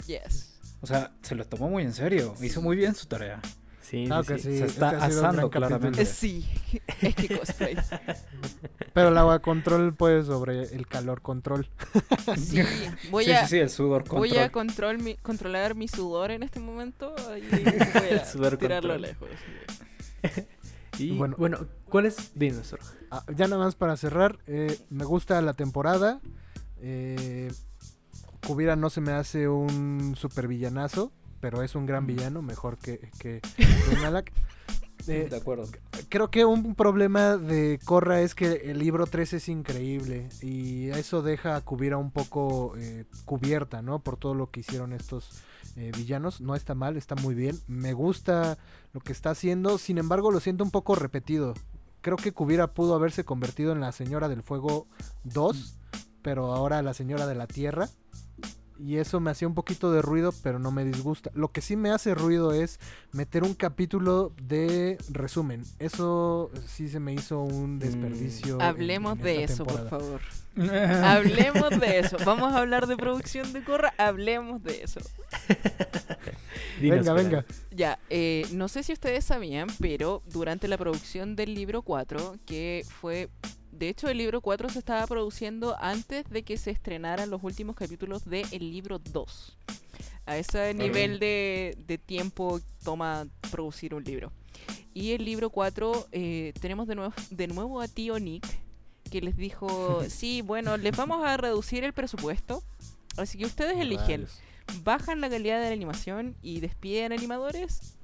[0.07, 0.59] Yes.
[0.81, 2.33] O sea, se lo tomó muy en serio.
[2.41, 3.39] Hizo muy bien su tarea.
[3.93, 4.43] Sí, Claro sí, que sí.
[4.53, 6.05] sí, Se este está gran asando, claramente.
[6.05, 6.43] Sí,
[7.01, 7.77] es que cosplay.
[8.91, 11.69] pero el agua control puede sobre el calor control.
[12.35, 12.59] Sí,
[13.11, 14.43] voy sí, a, sí, sí, el sudor voy control.
[14.45, 17.63] a control mi- controlar mi sudor en este momento y
[17.93, 19.01] voy a Sudor tirarlo control.
[19.01, 19.29] lejos.
[20.97, 21.35] Y Bueno.
[21.37, 22.79] bueno, ¿cuál es Dinosaur?
[23.11, 26.19] Ah, ya nada más para cerrar, eh, me gusta la temporada.
[26.81, 27.51] Eh,
[28.45, 31.11] Kubira no se me hace un super villanazo,
[31.43, 33.41] pero es un gran villano, mejor que, que
[33.99, 34.31] Unalak.
[35.07, 35.65] Eh, De acuerdo.
[36.07, 41.21] creo que un problema de Korra es que el libro 3 es increíble y eso
[41.21, 43.99] deja a Kubira un poco eh, cubierta, ¿no?
[43.99, 45.43] Por todo lo que hicieron estos
[45.75, 46.39] eh, villanos.
[46.39, 47.59] No está mal, está muy bien.
[47.67, 48.57] Me gusta
[48.93, 51.55] lo que está haciendo, sin embargo lo siento un poco repetido.
[51.99, 54.87] Creo que Kubira pudo haberse convertido en la Señora del Fuego
[55.25, 55.75] 2,
[56.21, 57.89] pero ahora la Señora de la Tierra.
[58.79, 61.29] Y eso me hacía un poquito de ruido, pero no me disgusta.
[61.33, 62.79] Lo que sí me hace ruido es
[63.11, 65.63] meter un capítulo de resumen.
[65.79, 68.55] Eso sí se me hizo un desperdicio.
[68.55, 70.21] en- Hablemos en de eso, por favor.
[70.57, 72.17] Hablemos de eso.
[72.25, 73.93] Vamos a hablar de producción de Corra.
[73.97, 74.99] Hablemos de eso.
[76.81, 77.45] Venga, venga.
[77.71, 82.83] Ya, eh, no sé si ustedes sabían, pero durante la producción del libro 4, que
[83.01, 83.29] fue...
[83.83, 87.75] De hecho, el libro 4 se estaba produciendo antes de que se estrenaran los últimos
[87.75, 89.57] capítulos del libro 2.
[90.25, 94.31] A ese nivel de, de tiempo toma producir un libro.
[94.93, 98.47] Y el libro 4 eh, tenemos de nuevo, de nuevo a tío Nick,
[99.11, 102.63] que les dijo, sí, bueno, les vamos a reducir el presupuesto,
[103.17, 104.27] así que ustedes eligen,
[104.85, 107.97] bajan la calidad de la animación y despiden animadores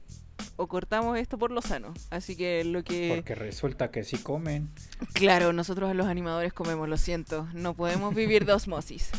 [0.56, 1.94] o cortamos esto por lo sano.
[2.10, 3.14] Así que lo que...
[3.16, 4.70] Porque resulta que sí comen.
[5.14, 9.12] Claro, nosotros los animadores comemos, lo siento, no podemos vivir de osmosis.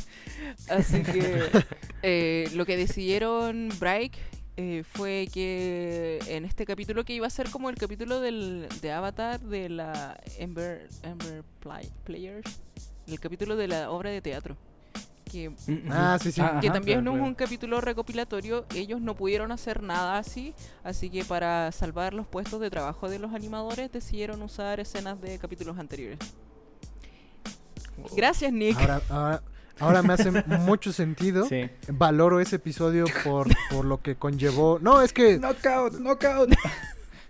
[0.68, 1.44] Así que
[2.02, 4.14] eh, lo que decidieron Bright
[4.56, 8.92] eh, fue que en este capítulo, que iba a ser como el capítulo del, de
[8.92, 12.60] Avatar de la Ember, Ember Play- Players,
[13.06, 14.56] el capítulo de la obra de teatro.
[15.30, 15.52] Que
[15.90, 16.40] Ah, sí, sí.
[16.40, 17.24] que Ajá, también claro, es claro.
[17.24, 18.64] un capítulo recopilatorio.
[18.74, 23.18] Ellos no pudieron hacer nada así, así que para salvar los puestos de trabajo de
[23.18, 26.18] los animadores decidieron usar escenas de capítulos anteriores.
[28.16, 28.78] Gracias, Nick.
[28.80, 29.42] Ahora, ahora,
[29.78, 31.46] ahora me hace mucho sentido.
[31.46, 31.68] Sí.
[31.88, 34.78] Valoro ese episodio por, por lo que conllevó.
[34.80, 36.50] No, es que Knockout, knockout.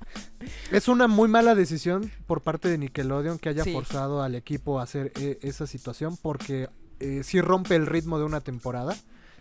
[0.72, 3.72] es una muy mala decisión por parte de Nickelodeon que haya Sí.
[3.72, 6.68] forzado al equipo a hacer eh, esa situación porque
[7.00, 8.96] eh, sí rompe el ritmo de una temporada.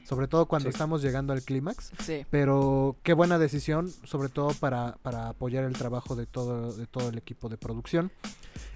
[0.06, 0.74] Sobre todo cuando Sí.
[0.74, 1.92] estamos llegando al clímax.
[2.04, 2.26] Sí.
[2.32, 7.10] Pero qué buena decisión, sobre todo para, para apoyar el trabajo de todo, de todo
[7.10, 8.12] el equipo de producción.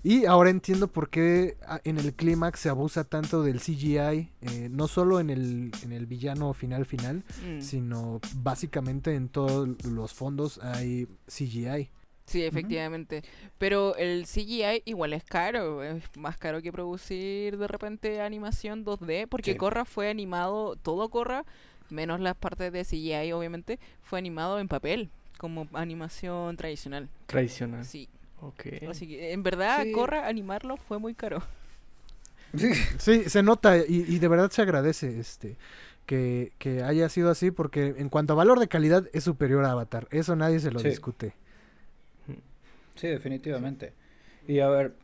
[0.04, 4.70] Y ahora entiendo por qué ah, en el clímax se abusa tanto del CGI, eh,
[4.70, 7.62] no solo en el, en el villano final final, Mm.
[7.62, 11.90] sino básicamente en todos los fondos hay CGI.
[12.26, 13.22] Sí, efectivamente.
[13.58, 15.84] Pero el CGI igual es caro.
[15.84, 19.28] Es más caro que producir de repente animación 2D.
[19.28, 19.58] Porque Sí.
[19.58, 21.44] Korra fue animado, todo Korra,
[21.90, 27.10] menos las partes de CGI, obviamente, fue animado en papel, como animación tradicional.
[27.28, 27.84] Tradicional.
[27.86, 28.08] Sí.
[28.42, 28.68] Ok.
[28.90, 29.92] Así que, en verdad, Sí.
[29.92, 31.44] Korra animarlo fue muy caro.
[33.00, 35.58] Sí, se nota y, y de verdad se agradece este
[36.06, 39.72] que, que haya sido así porque en cuanto a valor de calidad es superior a
[39.72, 40.08] Avatar.
[40.12, 40.90] Eso nadie se lo Sí.
[40.90, 41.34] discute.
[42.96, 43.94] Sí, definitivamente.
[44.48, 44.96] Y a ver,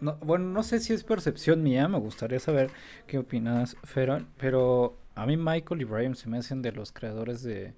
[0.00, 2.70] no, bueno, no sé si es percepción mía, me gustaría saber
[3.06, 7.42] qué opinas, Feron, pero a mí Michael y Brian se me hacen de los creadores
[7.42, 7.74] de,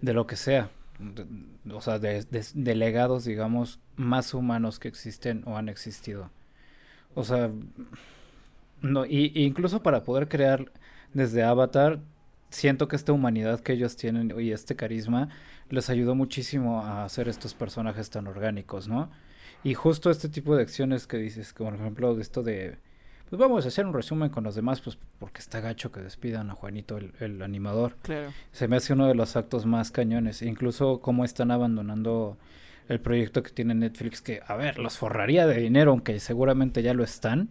[0.00, 0.70] de lo que sea.
[1.00, 1.26] de-
[1.74, 6.30] o sea, de, de- de legados, digamos, más humanos que existen o han existido.
[7.14, 7.50] O sea,
[8.80, 10.72] no, y, y incluso para poder crear
[11.14, 12.00] desde Avatar,
[12.52, 15.28] siento que esta humanidad que ellos tienen y este carisma
[15.70, 19.10] les ayudó muchísimo a hacer estos personajes tan orgánicos, ¿no?
[19.64, 22.76] Y justo este tipo de acciones que dices, como por ejemplo de esto de,
[23.30, 26.50] pues vamos a hacer un resumen con los demás, pues porque está gacho que despidan
[26.50, 27.96] a Juanito, el, el animador.
[28.02, 28.32] Claro.
[28.50, 32.36] Se me hace uno de los actos más cañones, e incluso cómo están abandonando
[32.88, 36.92] el proyecto que tiene Netflix, que, a ver, los forraría de dinero, aunque seguramente ya
[36.92, 37.50] lo están,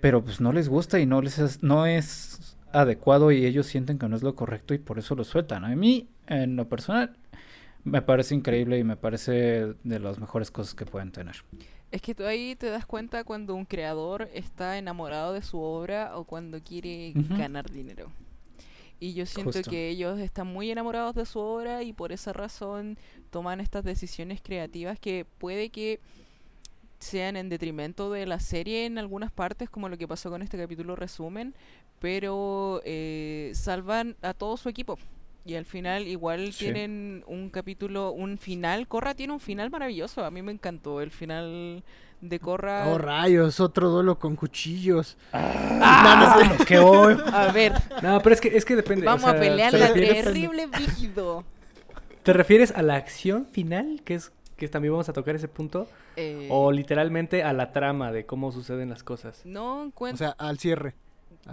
[0.00, 3.98] pero pues no les gusta y no les es, no es adecuado y ellos sienten
[3.98, 5.64] que no es lo correcto y por eso lo sueltan.
[5.64, 7.16] A mí, en lo personal,
[7.84, 11.36] me parece increíble y me parece de las mejores cosas que pueden tener.
[11.90, 16.16] Es que tú ahí te das cuenta cuando un creador está enamorado de su obra
[16.16, 18.10] o cuando quiere ganar dinero.
[18.98, 19.70] Y yo siento Justo.
[19.70, 22.98] que ellos están muy enamorados de su obra y por esa razón
[23.30, 26.00] toman estas decisiones creativas que puede que
[26.98, 30.58] sean en detrimento de la serie en algunas partes, como lo que pasó con este
[30.58, 31.54] capítulo resumen,
[32.00, 34.98] pero eh, salvan a todo su equipo.
[35.44, 36.64] Y al final igual Sí.
[36.64, 38.88] tienen un capítulo, un final.
[38.88, 40.24] Corra tiene un final maravilloso.
[40.24, 41.84] A mí me encantó el final
[42.20, 42.88] de Corra.
[42.88, 45.16] Oh, rayos, otro duelo con cuchillos.
[45.32, 46.56] ¡Ah!
[46.66, 47.72] que hoy A ver,
[48.02, 49.06] No, pero es que, es que depende.
[49.06, 51.44] o vamos a sea, pelear ¿te la terrible brígido.
[52.24, 54.00] ¿Te refieres a la acción final?
[54.04, 55.88] Que es que también vamos a tocar ese punto.
[56.16, 59.42] Eh, O literalmente a la trama de cómo suceden las cosas.
[59.44, 60.18] no O encuentro.
[60.18, 60.94] sea, al cierre.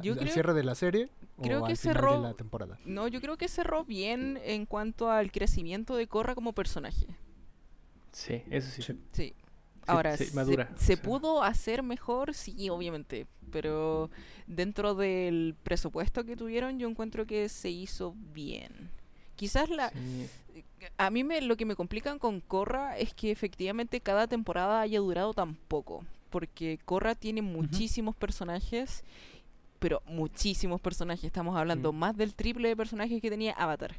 [0.02, 1.10] Yo al creo- cierre de la serie
[1.42, 2.80] creo o que al final cerró- de la temporada.
[2.86, 7.06] no, yo creo que cerró bien en cuanto al crecimiento de Corra como personaje.
[8.12, 8.82] Sí, eso sí.
[8.82, 9.00] Sí.
[9.12, 9.34] Sí.
[9.86, 12.34] Ahora, sí, ¿se- madura, ¿se, pudo hacer mejor?
[12.34, 13.28] Sí, obviamente.
[13.52, 14.10] Pero
[14.48, 18.90] dentro del presupuesto que tuvieron, yo encuentro que se hizo bien.
[19.36, 20.30] Quizás la, Sí.
[20.98, 25.00] A mí me, lo que me complican con Korra es que efectivamente cada temporada haya
[25.00, 26.04] durado tan poco.
[26.30, 29.04] Porque Korra tiene muchísimos personajes,
[29.80, 31.26] pero muchísimos personajes.
[31.26, 33.96] Estamos hablando más del triple de personajes que tenía Avatar.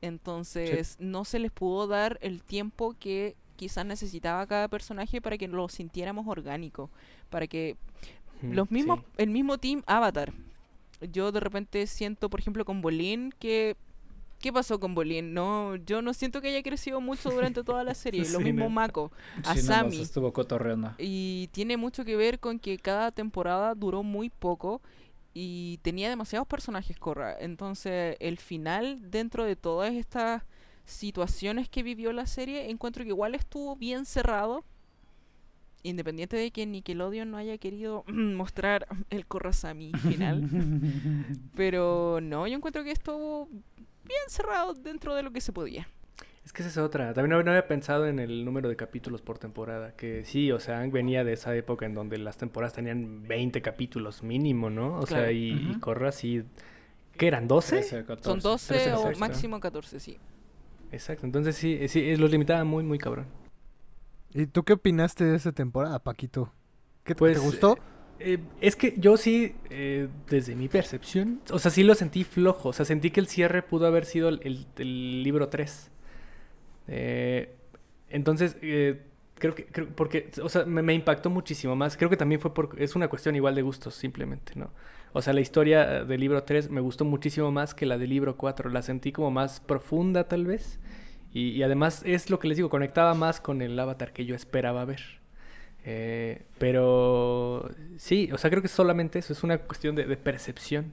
[0.00, 5.48] Entonces no se les pudo dar el tiempo que quizás necesitaba cada personaje para que
[5.48, 6.88] lo sintiéramos orgánico.
[7.28, 7.76] Para que
[8.42, 9.06] Mm, los mismos, sí.
[9.18, 10.32] el mismo team Avatar.
[11.12, 13.76] Yo de repente siento, por ejemplo, con Bolín que
[14.40, 15.32] ¿qué pasó con Bolín?
[15.34, 18.24] No, yo no siento que haya crecido mucho durante toda la serie.
[18.32, 18.70] Lo mismo no.
[18.70, 19.12] Mako,
[19.44, 20.00] a Sí, Sami.
[20.00, 20.94] estuvo cotorreando.
[20.98, 24.80] Y tiene mucho que ver con que cada temporada duró muy poco
[25.32, 27.36] y tenía demasiados personajes Korra.
[27.38, 30.42] Entonces, el final dentro de todas estas
[30.84, 34.64] situaciones que vivió la serie, encuentro que igual estuvo bien cerrado.
[35.82, 40.48] Independiente de que Nickelodeon no haya querido mostrar el Korrasami final.
[41.56, 43.48] Pero no, yo encuentro que estuvo
[44.10, 45.88] bien cerrado dentro de lo que se podía.
[46.44, 47.12] Es que esa es otra.
[47.12, 49.94] También no, había pensado en el número de capítulos por temporada.
[49.94, 54.22] Que sí, o sea, venía de esa época en donde las temporadas tenían 20 capítulos
[54.22, 54.98] mínimo, ¿no?
[54.98, 55.80] O sea, y, y Ujú.
[55.80, 56.42] Corra así.
[57.16, 57.48] ¿Qué eran?
[57.48, 57.68] ¿12?
[57.68, 58.24] 13, 14.
[58.24, 59.18] Son 12 13, o exacto.
[59.20, 60.18] máximo 14, sí.
[60.90, 61.26] Exacto.
[61.26, 63.26] Entonces sí, sí, los limitaba muy, muy cabrón.
[64.32, 66.52] ¿Y tú qué opinaste de esa temporada, Paquito?
[67.04, 67.76] ¿Qué te- Pues, te gustó?
[67.76, 67.80] Eh,
[68.60, 72.70] es que yo sí, eh, desde mi percepción, o sea, sí lo sentí flojo.
[72.70, 75.90] O sea, sentí que el cierre pudo haber sido el, libro 3.
[76.88, 77.54] Eh,
[78.10, 79.02] entonces, eh,
[79.38, 81.96] creo que, creo- porque, o sea, me, impactó muchísimo más.
[81.96, 84.70] Creo que también fue por, es una cuestión igual de gustos, simplemente, ¿no?
[85.12, 88.10] O sea, la historia eh, del libro 3 me gustó muchísimo más que la del
[88.10, 88.70] libro 4.
[88.70, 90.78] La sentí como más profunda, tal vez.
[91.32, 94.34] Y, y además es lo que les digo, conectaba más con el avatar que yo
[94.34, 95.19] esperaba ver.
[95.84, 100.92] Eh, pero sí, o sea, creo que solamente eso es una cuestión de, de percepción.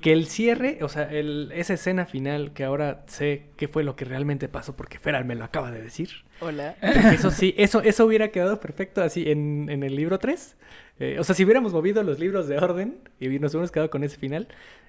[0.00, 3.96] Que el cierre, o sea, el, esa escena final, que ahora sé qué fue lo
[3.96, 6.10] que realmente pasó, porque Feral me lo acaba de decir.
[6.40, 6.76] Hola.
[6.92, 10.56] Porque eso sí, eso, eso hubiera quedado perfecto así en, en el libro 3.
[10.98, 14.04] Eh, o sea, si hubiéramos movido los libros de orden y nos hubiéramos quedado con
[14.04, 14.48] ese final,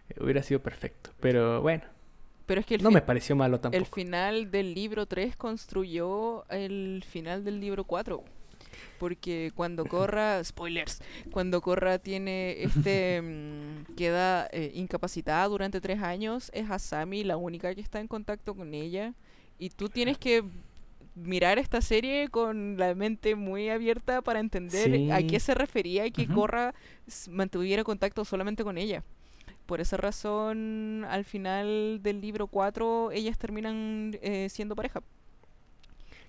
[0.10, 1.12] eh, hubiera sido perfecto.
[1.22, 1.84] Pero bueno,
[2.46, 3.96] Pero es que el, no me pareció malo el tampoco.
[3.96, 8.24] final del libro 3 construyó el final del libro 4.
[9.00, 16.50] Porque cuando Corra, spoilers, cuando Corra tiene este, mm, queda eh, incapacitada durante tres años,
[16.54, 19.14] es Asami la única que está en contacto con ella.
[19.60, 20.44] Y tú tienes que
[21.16, 26.12] mirar esta serie con la mente muy abierta para entender a qué se refería y
[26.12, 26.28] que.
[26.28, 26.76] Corra
[27.30, 29.04] mantuviera contacto solamente con ella.
[29.66, 35.02] Por esa razón, al final del libro 4, ellas terminan eh, siendo pareja.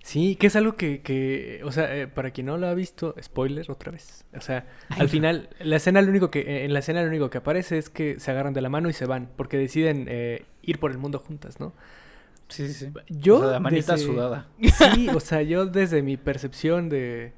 [0.03, 3.15] Sí, que es algo que, que o sea, eh, para quien no lo ha visto,
[3.23, 4.25] spoiler otra vez.
[4.35, 7.29] O sea, al final, la escena lo único que, eh, en la escena lo único
[7.29, 10.45] que aparece es que se agarran de la mano y se van, porque deciden eh,
[10.63, 11.75] ir por el mundo juntas, ¿no?
[12.49, 12.93] Sí, sí, sí.
[13.09, 14.47] Yo, O sea, la manita desde- sudada.
[14.95, 17.33] Sí, o sea, yo desde mi percepción de...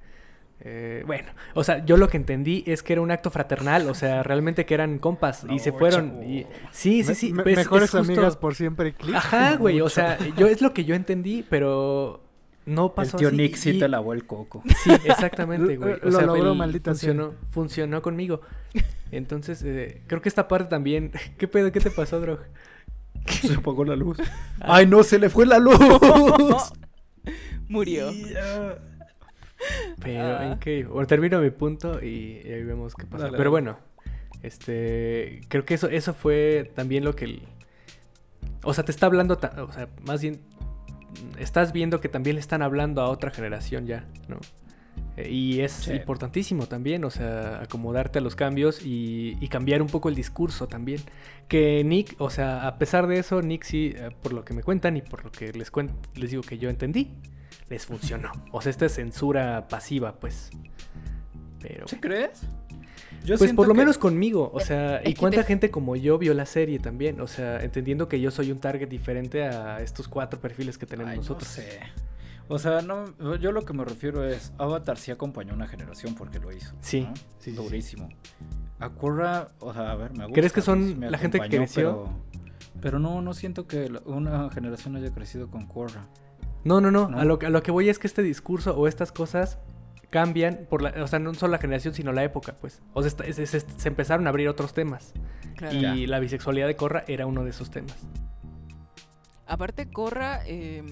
[0.60, 3.94] eh, bueno, o sea, yo lo que entendí es que era un acto fraternal, o
[3.94, 6.22] sea, realmente que eran compas y se fueron.
[6.22, 7.32] y- sí, sí, sí.
[7.32, 9.16] me- pues, mejores es justo- amigas por siempre, click.
[9.16, 12.22] Ajá, güey, o sea, yo es lo que yo entendí, pero
[12.66, 14.62] no El pasó tío así, Nick sí y- te lavó el coco.
[14.84, 15.92] Sí, exactamente, güey.
[16.02, 17.10] O Lo sea, logró, el- maldita sea.
[17.12, 18.40] funcionó, funcionó conmigo.
[19.10, 21.10] Entonces, eh, creo que esta parte también.
[21.38, 21.72] ¿Qué pedo?
[21.72, 22.40] ¿Qué te pasó, Drog?
[23.26, 24.18] Se apagó la luz.
[24.60, 25.02] ¡Ay, no!
[25.02, 25.76] ¡Se le fue la luz!
[27.68, 28.10] Murió.
[30.02, 30.46] Pero, Ah.
[30.52, 30.84] ¿en qué?
[30.84, 33.24] Bueno, termino mi punto y, y ahí vemos qué pasa.
[33.26, 33.78] Dale, Pero bueno,
[34.42, 35.42] este.
[35.48, 37.26] Creo que eso, eso fue también lo que.
[37.26, 37.42] el-
[38.62, 39.36] o sea, te está hablando.
[39.38, 40.40] ta- O sea, más bien.
[41.38, 44.38] Estás viendo que también le están hablando a otra generación ya, ¿no?
[45.16, 45.92] Eh, Y es Sí.
[45.92, 50.68] importantísimo también, o sea, acomodarte a los cambios y, y cambiar un poco el discurso
[50.68, 51.00] también.
[51.48, 54.62] Que Nick, o sea, a pesar de eso, Nick sí, eh, por lo que me
[54.62, 57.10] cuentan y por lo que les cuento, les digo que yo entendí,
[57.68, 58.30] les funcionó.
[58.52, 60.50] O sea, esta es censura pasiva, pues.
[61.60, 61.86] Pero...
[61.88, 62.42] ¿Sí crees?
[63.24, 66.16] Yo Pues por lo que- menos conmigo, o sea, y cuánta te- gente como yo
[66.18, 70.08] vio la serie también, o sea, entendiendo que yo soy un target diferente a estos
[70.08, 71.48] cuatro perfiles que tenemos Ay, no nosotros.
[71.48, 71.80] sé.
[72.48, 76.14] O sea, no, yo lo que me refiero es, Avatar sí acompañó a una generación
[76.14, 76.74] porque lo hizo.
[76.80, 77.14] Sí, ¿no?
[77.14, 77.56] sí, sí, sí.
[77.56, 78.08] Durísimo.
[78.80, 80.32] A Korra, o sea, a ver, me gusta.
[80.34, 82.04] ¿Crees que son sí la gente que creció?
[82.32, 86.06] Pero, pero no, no siento que una generación haya crecido con Korra.
[86.64, 87.18] No, no, no, ¿No?
[87.20, 89.58] A, lo, que- a lo que voy es que este discurso o estas cosas
[90.10, 92.82] cambian por la, o sea, no solo la generación, sino la época, pues.
[92.94, 95.12] O sea, esta- es- es- se empezaron a abrir otros temas.
[95.56, 95.76] Claro.
[95.76, 95.94] Y Ya.
[95.94, 97.96] la bisexualidad de Corra era uno de esos temas.
[99.46, 100.82] Aparte, Corra, eh,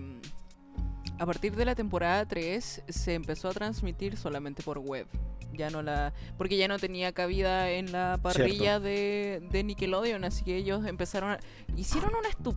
[1.19, 5.07] a partir de la temporada 3 se empezó a transmitir solamente por web.
[5.53, 6.13] Ya no la.
[6.37, 10.23] Porque ya no tenía cabida en la parrilla de, de Nickelodeon.
[10.25, 11.39] Así que ellos empezaron a.
[11.77, 12.55] Hicieron una estu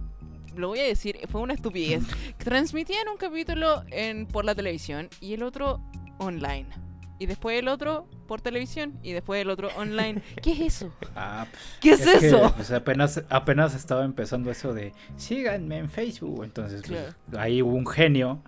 [0.56, 2.04] Lo voy a decir, fue una estupidez.
[2.38, 5.80] Transmitían un capítulo en, por la televisión y el otro
[6.26, 6.68] online.
[7.20, 10.24] Y después el otro por televisión y después el otro online.
[10.42, 10.92] ¿Qué es eso?
[11.16, 12.52] Ah, pues, ¿Qué es, que, eso?
[12.56, 16.44] pues, apenas, apenas estaba empezando eso de síganme en Facebook.
[16.44, 17.00] Entonces, pues,
[17.30, 17.40] Claro.
[17.44, 18.42] ahí hubo un genio,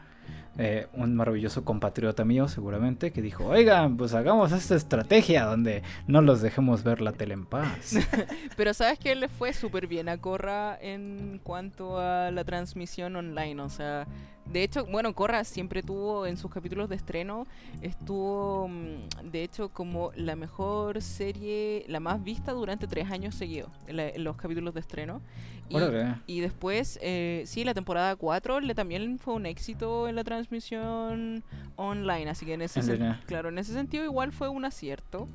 [0.57, 6.21] eh, un maravilloso compatriota mío, seguramente, que dijo: Oigan, pues hagamos esta estrategia donde no
[6.23, 7.93] los dejemos ver la tele en paz.
[8.57, 13.61] Pero sabes que le fue súper bien a Corra en cuanto a la transmisión online.
[13.61, 14.07] O sea,
[14.53, 17.47] De hecho, bueno, Korra siempre tuvo en sus capítulos de estreno,
[17.81, 23.71] estuvo mm, de hecho como la mejor serie, la más vista durante tres años seguidos,
[23.87, 25.21] en, los capítulos de estreno.
[25.69, 25.75] Y,
[26.27, 31.43] y después, eh, sí, la temporada 4 le también fue un éxito en la transmisión
[31.75, 35.27] online, así que en ese, En sen- claro, en ese sentido igual fue un acierto.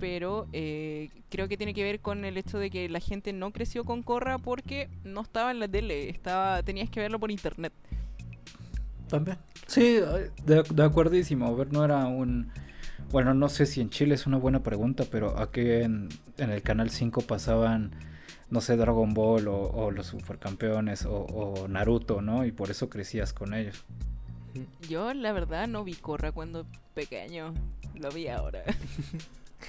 [0.00, 3.50] Pero eh, creo que tiene que ver con el hecho de que la gente no
[3.50, 7.72] creció con Korra porque no estaba en la tele, estaba tenías que verlo por internet.
[9.08, 9.38] También.
[9.66, 10.00] Sí,
[10.44, 11.46] de, de acuerdísimo.
[11.46, 12.50] A ver, no era un...
[13.10, 16.08] Bueno, no sé si en Chile es una buena pregunta, pero aquí en,
[16.38, 17.94] en el Canal 5 pasaban,
[18.50, 22.44] no sé, Dragon Ball o, o los Supercampeones o, o Naruto, ¿no?
[22.44, 23.84] Y por eso crecías con ellos.
[24.88, 27.54] Yo la verdad no vi Korra cuando pequeño,
[27.94, 28.62] lo vi ahora.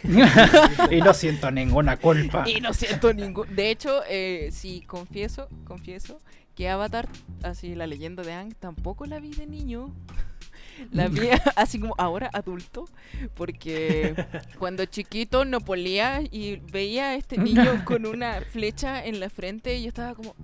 [0.91, 2.45] y no siento ninguna culpa.
[2.47, 3.53] y no siento ningún...
[3.55, 6.19] De hecho, eh, sí, confieso, confieso
[6.55, 7.07] que Avatar,
[7.43, 9.93] así la leyenda de Aang, tampoco la vi de niño.
[10.91, 12.83] La vi así como ahora adulto,
[13.33, 14.13] porque
[14.59, 19.77] cuando chiquito no polía y veía a este niño con una flecha en la frente
[19.77, 20.35] y yo estaba como,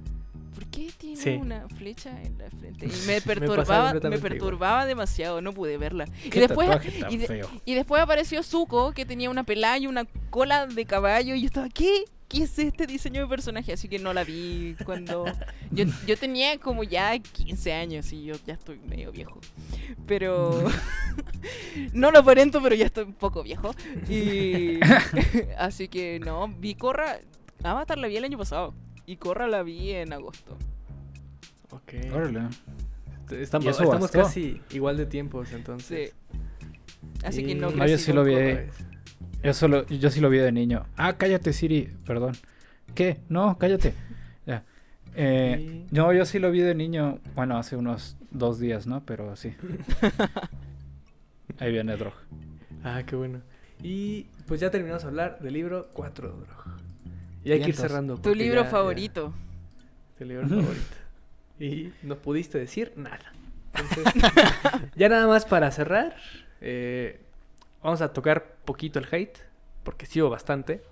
[0.55, 1.31] ¿por qué tiene Sí.
[1.31, 2.85] una flecha en la frente?
[2.85, 4.19] Y me perturbaba, me igual.
[4.21, 6.05] perturbaba demasiado, no pude verla.
[6.23, 10.85] Y después, de- y después apareció Zuko, que tenía una pelada y una cola de
[10.85, 11.35] caballo.
[11.35, 12.05] Y yo estaba, ¿qué?
[12.31, 13.73] ¿Qué es este diseño de personaje?
[13.73, 15.25] Así que no la vi cuando...
[15.69, 19.41] Yo, yo tenía como ya 15 años y yo ya estoy medio viejo.
[20.07, 20.63] Pero...
[21.93, 23.75] no lo aparento, pero ya estoy un poco viejo.
[24.07, 24.79] Y...
[25.57, 27.19] Así que no, vi Corra...
[27.63, 28.73] Avatar la vi el año pasado.
[29.05, 30.57] Y Corra la vi en agosto.
[31.71, 31.93] Ok.
[32.13, 32.47] Órale.
[33.31, 33.77] Estamos,
[34.11, 35.55] casi igual de tiempos, Sí.
[35.55, 36.13] entonces.
[37.23, 38.35] Así que no No, yo sí lo vi.
[39.43, 40.85] Yo, solo, yo sí lo vi de niño.
[40.97, 41.89] Ah, cállate, Siri.
[42.05, 42.33] Perdón.
[42.93, 43.19] ¿Qué?
[43.29, 43.93] No, cállate.
[44.45, 44.63] Ya.
[45.15, 47.19] Eh, No, yo sí lo vi de niño.
[47.35, 49.03] Bueno, hace unos dos días, ¿no?
[49.05, 49.53] Pero sí.
[51.59, 52.13] Ahí viene Drog.
[52.83, 53.41] Ah, qué bueno.
[53.83, 56.77] Y pues ya terminamos de hablar del libro 4 de Drog.
[57.43, 58.17] Y hay que ir cerrando.
[58.17, 59.33] Tu libro ya- ya- favorito.
[60.17, 60.95] Tu libro favorito.
[61.59, 63.33] Y no pudiste decir nada.
[63.73, 64.21] Entonces,
[64.95, 66.15] ya nada más para cerrar,
[66.59, 67.21] eh,
[67.81, 69.37] vamos a tocar poquito el hate,
[69.83, 70.83] porque sí hubo bastante.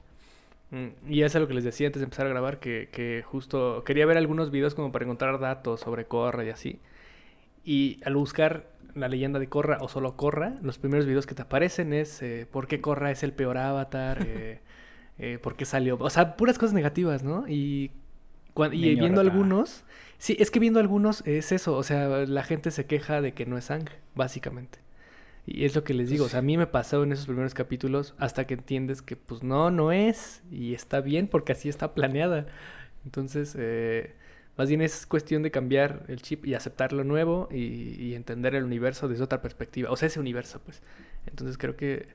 [0.72, 3.84] Mm, Y es algo que les decía antes de empezar a grabar, que, que justo
[3.86, 6.80] quería ver algunos videos como para encontrar datos sobre Korra y así.
[7.64, 11.44] Y al buscar la leyenda de Korra o solo Korra, los primeros videos que te
[11.44, 14.62] aparecen es eh, por qué Korra es el peor avatar, eh,
[15.18, 15.98] eh, por qué salió...
[16.00, 17.48] O sea, puras cosas negativas, ¿no?
[17.48, 17.92] Y,
[18.72, 19.32] y viendo rata.
[19.32, 19.86] algunos...
[20.18, 23.46] Sí, es que viendo algunos es eso, o sea, la gente se queja de que
[23.46, 24.80] no es Sang, básicamente.
[25.52, 27.54] Y es lo que les digo, o sea, a mí me pasó en esos primeros
[27.54, 31.94] capítulos hasta que entiendes que pues no, no es y está bien porque así está
[31.94, 32.48] planeada.
[33.06, 34.14] Entonces, eh,
[34.58, 38.56] más bien es cuestión de cambiar el chip y aceptar lo nuevo y, y entender
[38.56, 40.82] el universo desde otra perspectiva, o sea, ese universo, pues.
[41.26, 42.08] Entonces creo que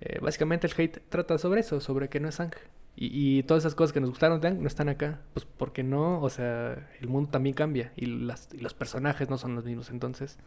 [0.00, 2.52] eh, básicamente el hate trata sobre eso, sobre que no es Sang.
[2.96, 5.82] Y, y todas esas cosas que nos gustaron de Aang no están acá, pues porque
[5.82, 9.64] no, o sea, el mundo también cambia y, las, y los personajes no son los
[9.64, 10.38] mismos, entonces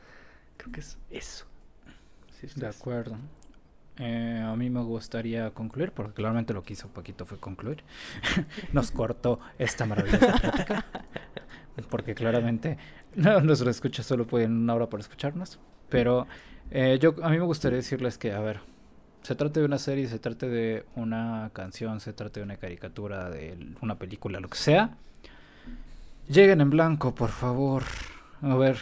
[0.57, 1.45] creo que es eso.
[2.55, 3.17] De acuerdo.
[3.97, 7.83] Eh, a mí me gustaría concluir, porque claramente lo que hizo Paquito fue concluir.
[8.73, 10.85] Nos cortó esta maravillosa plática.
[11.89, 12.77] Porque claramente
[13.15, 15.59] no, nuestros escuchas solo pueden una hora para escucharnos.
[15.89, 16.27] Pero
[16.71, 18.59] eh, yo a mí me gustaría decirles que, a ver,
[19.21, 23.29] se trate de una serie, se trate de una canción, se trate de una caricatura,
[23.29, 24.97] de una película, lo que sea.
[26.27, 27.83] Lleguen en blanco, por favor.
[28.41, 28.77] A ver,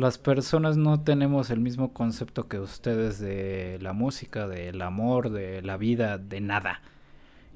[0.00, 5.62] las personas no tenemos el mismo concepto que ustedes de la música, del amor, de
[5.62, 6.82] la vida, de nada.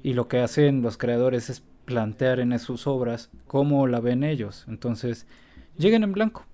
[0.03, 4.65] Y lo que hacen los creadores es plantear en sus obras cómo la ven ellos.
[4.67, 5.27] Entonces,
[5.77, 6.45] lleguen en blanco.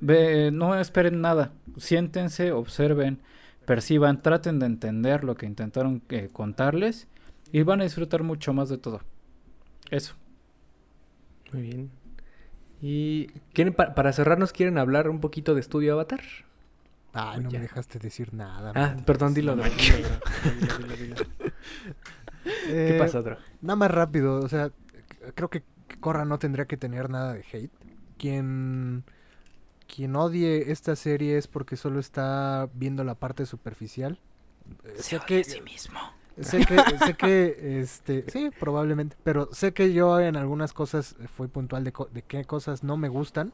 [0.00, 1.52] Ve- no esperen nada.
[1.78, 3.20] Siéntense, observen,
[3.66, 7.08] perciban, traten de entender lo que intentaron eh, contarles
[7.52, 9.00] y van a disfrutar mucho más de todo.
[9.90, 10.14] Eso.
[11.52, 11.90] Muy bien.
[12.82, 16.20] Y ¿quieren, pa- para cerrarnos, ¿quieren hablar un poquito de Estudio Avatar?
[17.12, 17.58] Ay, no Ya.
[17.58, 18.72] me dejaste decir nada.
[18.74, 19.04] Ah, man.
[19.04, 19.56] perdón, dilo.
[19.56, 21.16] No dilo.
[22.44, 23.38] Eh, ¿Qué pasa, Drog?
[23.60, 24.70] Nada más rápido, o sea,
[25.34, 25.62] creo que
[26.00, 27.70] Corra no tendría que tener nada de hate.
[28.16, 29.04] Quien,
[29.94, 34.18] quien odie esta serie es porque solo está viendo la parte superficial.
[34.84, 36.00] Eh, sé que, mismo.
[36.42, 41.28] Sé que, sé que, este, sí, probablemente, pero sé que yo en algunas cosas eh,
[41.28, 43.52] fui puntual de, co- de qué cosas no me gustan,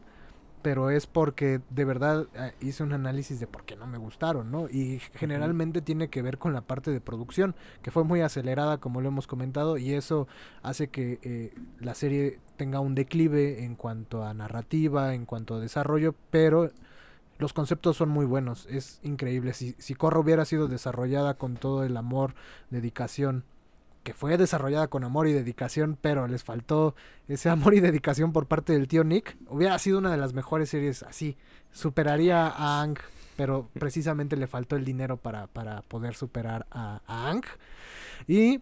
[0.62, 4.50] pero es porque de verdad eh, hice un análisis de por qué no me gustaron,
[4.50, 4.68] ¿no?
[4.68, 9.00] Y generalmente tiene que ver con la parte de producción, que fue muy acelerada, como
[9.00, 10.26] lo hemos comentado, y eso
[10.62, 15.60] hace que eh, la serie tenga un declive en cuanto a narrativa, en cuanto a
[15.60, 16.72] desarrollo, pero
[17.38, 19.52] los conceptos son muy buenos, es increíble.
[19.52, 22.34] Si, si Korra hubiera sido desarrollada con todo el amor,
[22.70, 23.44] dedicación,
[24.06, 26.94] que fue desarrollada con amor y dedicación, pero les faltó
[27.26, 30.70] ese amor y dedicación por parte del tío Nick, hubiera sido una de las mejores
[30.70, 31.36] series así.
[31.72, 32.98] Superaría a Ang,
[33.36, 37.42] pero precisamente le faltó el dinero para, para poder superar a, a Ang.
[38.28, 38.60] Y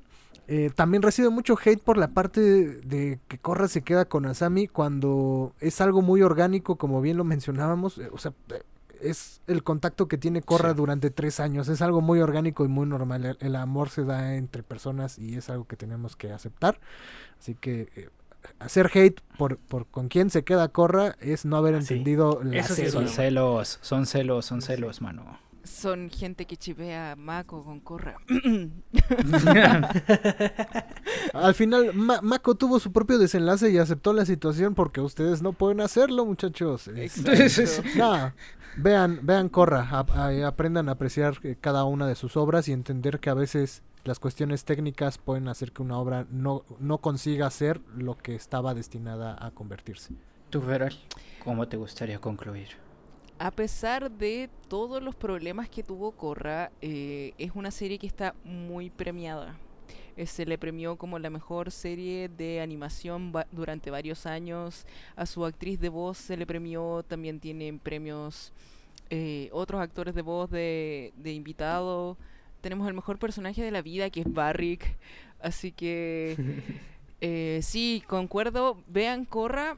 [0.48, 4.68] eh, también recibe mucho hate por la parte de que Korra se queda con Asami
[4.68, 7.98] cuando es algo muy orgánico, como bien lo mencionábamos.
[7.98, 8.62] eh, o sea, eh,
[9.00, 10.76] es el contacto que tiene Korra Sí.
[10.76, 11.68] durante tres años.
[11.68, 13.24] Es algo muy orgánico y muy normal.
[13.24, 16.80] El, el amor se da entre personas y es algo que tenemos que aceptar.
[17.38, 18.08] Así que eh,
[18.60, 21.94] hacer hate por, por con quién se queda Korra es no haber Ah, sí.
[21.94, 25.38] entendido la Eso sí es Son celos, son celos, son celos, mano.
[25.64, 28.16] Son gente que chipea a Mako con Korra.
[31.32, 35.52] Al final, Ma- Mako tuvo su propio desenlace y aceptó la situación porque ustedes no
[35.52, 36.88] pueden hacerlo, muchachos.
[36.88, 37.88] Es- Exacto.
[37.98, 38.34] Nada,
[38.76, 39.88] vean, vean Corra,
[40.46, 44.18] aprendan a apreciar eh, cada una de sus obras y entender que a veces las
[44.18, 49.36] cuestiones técnicas pueden hacer que una obra no, no consiga ser lo que estaba destinada
[49.44, 50.14] a convertirse.
[50.50, 50.94] Tú, Feral,
[51.42, 52.68] ¿cómo te gustaría concluir?
[53.44, 58.34] A pesar de todos los problemas que tuvo Korra, eh, es una serie que está
[58.42, 59.54] muy premiada.
[60.16, 64.86] Eh, se le premió como la mejor serie de animación va- durante varios años.
[65.14, 68.50] A su actriz de voz se le premió, también tienen premios
[69.10, 72.16] eh, otros actores de voz de, de invitado.
[72.62, 74.96] Tenemos el mejor personaje de la vida, que es Barrick.
[75.42, 76.62] Así que
[77.60, 78.78] sí, concuerdo.
[78.88, 79.76] Vean Korra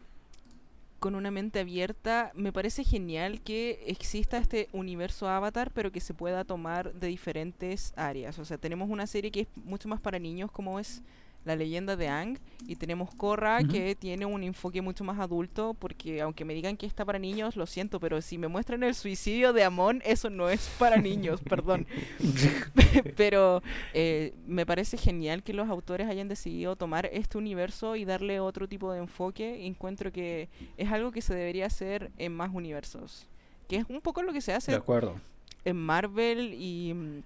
[0.99, 2.33] con una mente abierta.
[2.35, 7.93] Me parece genial que exista este universo Avatar, pero que se pueda tomar de diferentes
[7.97, 8.39] áreas.
[8.39, 11.03] O sea, tenemos una serie que es mucho más para niños, como es
[11.47, 13.69] La leyenda de Ang, y tenemos Korra, Ujú.
[13.73, 17.57] que tiene un enfoque mucho más adulto, porque aunque me digan que está para niños,
[17.57, 21.41] lo siento, pero si me muestran el suicidio de Amon, eso no es para niños,
[21.49, 21.87] perdón.
[23.17, 23.63] Pero
[23.95, 28.69] eh, me parece genial que los autores hayan decidido tomar este universo y darle otro
[28.69, 29.67] tipo de enfoque.
[29.67, 33.27] Encuentro que es algo que se debería hacer en más universos.
[33.69, 35.21] Que es un poco lo que se De hace acuerdo.
[35.65, 37.23] en Marvel y mm,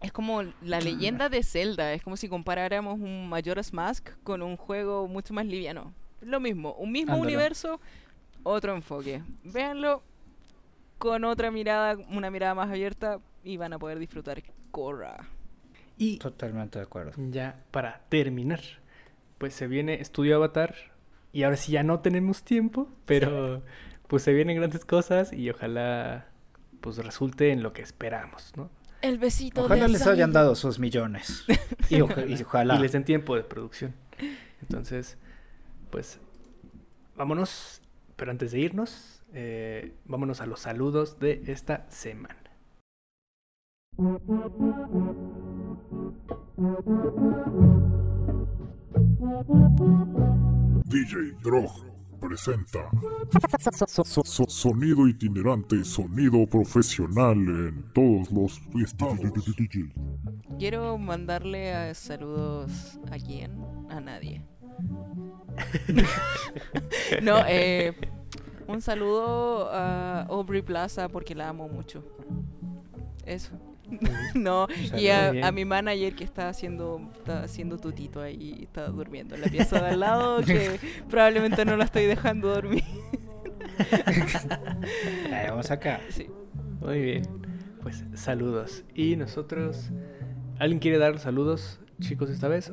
[0.00, 1.92] es como la leyenda de Zelda.
[1.92, 5.92] Es como si comparáramos un Majora's Mask con un juego mucho más liviano.
[6.20, 7.80] Lo mismo, un mismo universo,
[8.42, 9.22] otro enfoque.
[9.44, 10.02] Véanlo
[10.98, 15.28] con otra mirada, una mirada más abierta y van a poder disfrutar Korra.
[15.96, 17.12] Y Totalmente de acuerdo.
[17.30, 18.60] ya para terminar,
[19.38, 20.74] pues se viene Estudio Avatar
[21.32, 23.62] y ahora sí ya no tenemos tiempo, pero
[24.08, 26.26] pues se vienen grandes cosas y ojalá
[26.80, 28.70] pues resulte en lo que esperamos, ¿no?
[29.02, 31.44] El besito Ojalá de les hayan dado sus millones.
[31.88, 32.76] Y, oja- y ojalá.
[32.76, 33.94] Y les den tiempo de producción.
[34.62, 35.16] Entonces,
[35.90, 36.20] pues
[37.16, 37.82] vámonos,
[38.16, 42.36] pero antes de irnos, eh, vámonos a los saludos de esta semana.
[50.84, 51.70] DJ Drog
[52.20, 52.88] presenta
[53.88, 59.20] So- so- so- Sonido itinerante, sonido profesional en todos los estados.
[60.58, 63.52] Quiero mandarle a saludos a quién?
[63.88, 64.44] A nadie.
[67.22, 67.94] no, eh,
[68.68, 72.04] un saludo a Aubrey Plaza porque la amo mucho.
[73.24, 73.52] Eso.
[74.34, 79.34] no, y a, a mi manager que está haciendo, está haciendo tutito ahí, está durmiendo
[79.34, 82.84] en la pieza de al lado, que probablemente no la estoy dejando dormir.
[85.32, 86.00] Ahí vamos acá.
[86.10, 86.26] Sí.
[86.80, 87.22] Muy bien,
[87.82, 88.84] pues saludos.
[88.94, 89.90] Y nosotros,
[90.58, 92.72] ¿alguien quiere dar saludos, chicos, esta vez?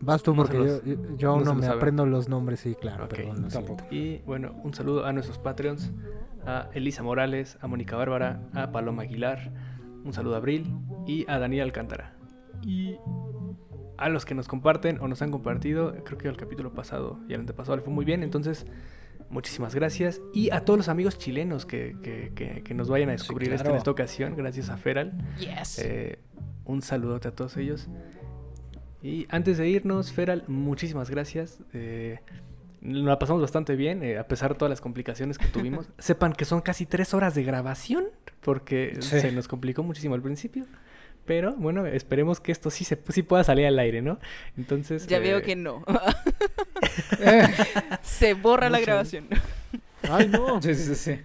[0.00, 1.76] Vas tú No porque yo, yo- yo no no me sabe.
[1.76, 3.78] aprendo los nombres, sí, claro, Ok, perdón, tampoco.
[3.88, 3.94] siento.
[3.94, 5.90] Y bueno, un saludo a nuestros Patreons,
[6.46, 9.50] a Elisa Morales, a Mónica Bárbara, a Paloma Aguilar,
[10.08, 10.74] un saludo a Abril
[11.06, 12.14] y a Daniel Alcántara.
[12.62, 12.96] Y
[13.96, 17.34] a los que nos comparten o nos han compartido, creo que el capítulo pasado y
[17.34, 18.66] el antepasado le fue muy bien, entonces
[19.30, 20.20] muchísimas gracias.
[20.32, 23.52] Y a todos los amigos chilenos que, que- que- que nos vayan a Sí, descubrir
[23.52, 23.74] esto claro.
[23.74, 25.12] en esta ocasión, gracias a Feral.
[25.38, 25.78] Yes.
[25.78, 26.18] Eh,
[26.64, 27.88] un saludote a todos ellos.
[29.02, 31.60] Y antes de irnos, Feral, muchísimas gracias.
[31.72, 32.18] Eh,
[32.80, 35.86] nos la pasamos bastante bien, eh, a pesar de todas las complicaciones que tuvimos.
[35.98, 38.06] Sepan que son casi tres horas de grabación,
[38.40, 39.20] porque Sí.
[39.20, 40.64] se nos complicó muchísimo al principio.
[41.24, 44.18] Pero bueno, esperemos que esto sí, se, sí pueda salir al aire, ¿no?
[44.56, 45.06] Entonces...
[45.06, 45.84] ya veo eh, que no.
[48.02, 49.26] Se borra la grabación.
[50.08, 50.62] Ay, no.
[50.62, 51.18] Sí, sí, sí.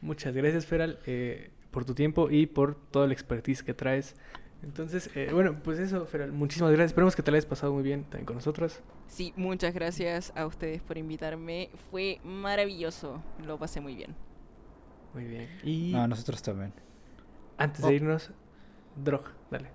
[0.00, 4.16] Muchas gracias, Feral, eh, por tu tiempo y por todo el expertise que traes.
[4.64, 6.90] Entonces, eh, bueno, pues eso, Feral, muchísimas gracias.
[6.92, 8.80] Esperemos que te la hayas pasado muy bien también con nosotros.
[9.08, 11.70] Sí, muchas gracias a ustedes por invitarme.
[11.90, 13.22] Fue maravilloso.
[13.46, 14.14] Lo pasé muy bien.
[15.12, 15.48] Muy bien.
[15.62, 16.72] Y No, nosotros también.
[17.58, 17.88] antes Oh.
[17.88, 18.30] de irnos,
[18.96, 19.70] Drog, dale.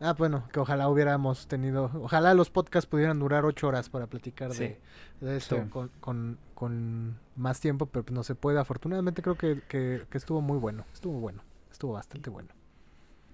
[0.00, 4.52] Ah, bueno, que ojalá hubiéramos tenido, ojalá los podcasts pudieran durar ocho horas para platicar
[4.52, 4.58] Sí.
[4.64, 4.80] de,
[5.20, 5.68] de esto Sí.
[5.70, 8.60] con, con, con más tiempo, pero pues no se puede.
[8.60, 11.42] Afortunadamente creo que, que, que estuvo muy bueno, estuvo bueno,
[11.72, 12.50] estuvo bastante bueno.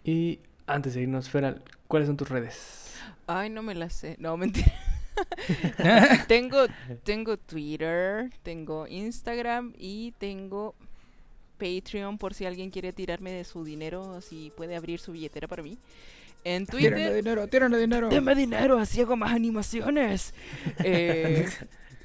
[0.05, 2.95] Y antes de irnos, Feral, ¿cuáles son tus redes?
[3.27, 4.16] Ay, no me la sé.
[4.19, 4.73] No, mentira.
[6.28, 6.66] tengo,
[7.05, 10.74] tengo Twitter, tengo Instagram y tengo
[11.59, 15.62] Patreon por si alguien quiere tirarme de su dinero, si puede abrir su billetera para
[15.62, 15.78] mí.
[16.43, 18.09] En Twitter, dinero, tírenle dinero.
[18.11, 20.35] Deme dinero, así hago más animaciones.
[20.85, 21.49] Eh,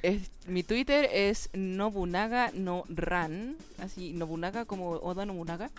[0.02, 3.58] es- mi Twitter es Nobunaga no Ran.
[3.80, 5.72] Así, Nobunaga como Oda Nobunaga.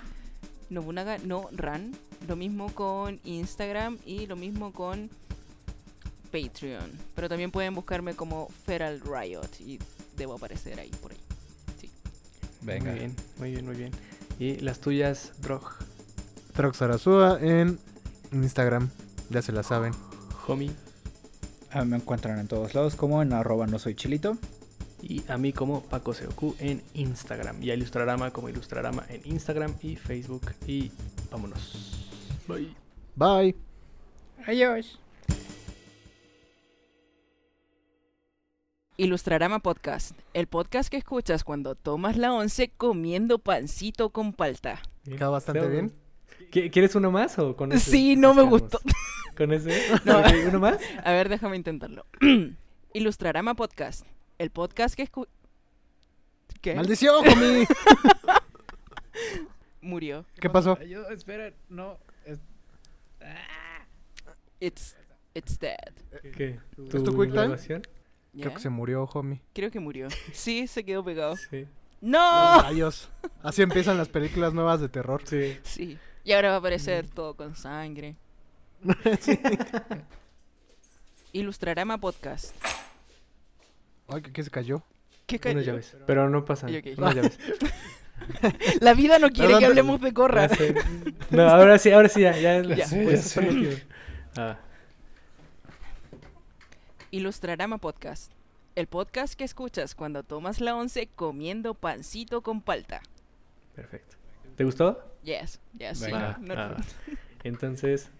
[0.70, 1.92] Nobunaga no Ran.
[2.28, 5.10] Lo mismo con Instagram y lo mismo con
[6.30, 6.90] Patreon.
[7.14, 9.78] Pero también pueden buscarme como Feral Riot y
[10.16, 11.18] debo aparecer ahí por ahí.
[12.62, 12.90] Venga.
[12.90, 13.92] Muy bien, muy bien, muy bien.
[14.38, 15.62] Y las tuyas, Drog,
[16.54, 17.78] Trox Arasúa en
[18.32, 18.90] Instagram,
[19.30, 19.92] ya se la saben.
[20.46, 20.70] homie.
[21.70, 24.36] Ah, me encuentran en todos lados como en arroba no soy chilito.
[25.02, 27.62] Y a mí como Paco Seoku en Instagram.
[27.62, 30.52] Y a Ilustrarama como Ilustrarama en Instagram y Facebook.
[30.66, 30.90] Y
[31.30, 32.06] vámonos.
[32.46, 32.74] Bye.
[33.16, 33.56] Bye.
[34.46, 34.98] Adiós.
[38.96, 40.12] Ilustrarama Podcast.
[40.34, 44.82] El podcast que escuchas cuando tomas la once comiendo pancito con palta.
[45.04, 45.94] Quedó bastante bien.
[46.50, 47.90] ¿Qui- ¿Quieres uno más o con ese?
[47.90, 48.78] Sí, no me gustó.
[49.36, 49.80] ¿Con ese?
[50.04, 50.22] No.
[50.48, 50.78] ¿Uno más?
[51.02, 52.04] A ver, déjame intentarlo.
[52.92, 54.04] Ilustrarama Podcast.
[54.40, 55.26] El podcast que escu...
[56.62, 56.74] ¿Qué?
[56.74, 57.66] ¡Maldición, homie!
[59.82, 60.24] Murió.
[60.40, 60.78] ¿Qué pasó?
[60.80, 61.98] Ayuda, esperen, no.
[62.24, 62.38] es-
[64.58, 64.96] It's,
[65.34, 65.92] it's dead.
[66.34, 66.58] ¿Qué?
[66.90, 67.54] ¿Es tu quick time?
[68.32, 69.42] Creo que se murió, homie.
[69.52, 70.08] Creo que murió.
[70.32, 71.36] Sí, se quedó pegado.
[71.36, 71.66] Sí.
[72.00, 72.18] ¡No!
[72.60, 73.10] Adiós.
[73.42, 75.20] Así empiezan las películas nuevas de terror.
[75.26, 75.58] Sí.
[75.64, 75.98] Sí.
[76.24, 78.16] Y ahora va a aparecer todo con sangre.
[81.32, 82.54] Ilustrarama Podcast.
[84.10, 84.82] Ay, ¿qué, se cayó?
[85.26, 85.60] ¿Qué Unas cayó?
[85.62, 85.96] llaves.
[86.06, 86.70] Pero no pasan.
[86.70, 86.98] Ay, ok.
[86.98, 87.38] Unas llaves.
[88.80, 90.12] La vida no quiere Perdón, que hablemos de
[90.48, 90.74] sé.
[91.30, 92.36] No, ahora sí, ahora sí, ya.
[92.38, 92.86] Ya, Ya.
[93.04, 93.86] pues, Ya.
[94.36, 94.58] Ah,
[97.10, 98.32] Ilustrarama Podcast.
[98.76, 103.00] El podcast que escuchas cuando tomas la once comiendo pancito con palta.
[103.74, 104.16] perfecto.
[104.56, 105.02] ¿Te gustó?
[105.22, 106.00] Yes, yes.
[106.00, 106.38] Venga.
[106.40, 106.76] No- Ah,
[107.42, 108.10] Entonces,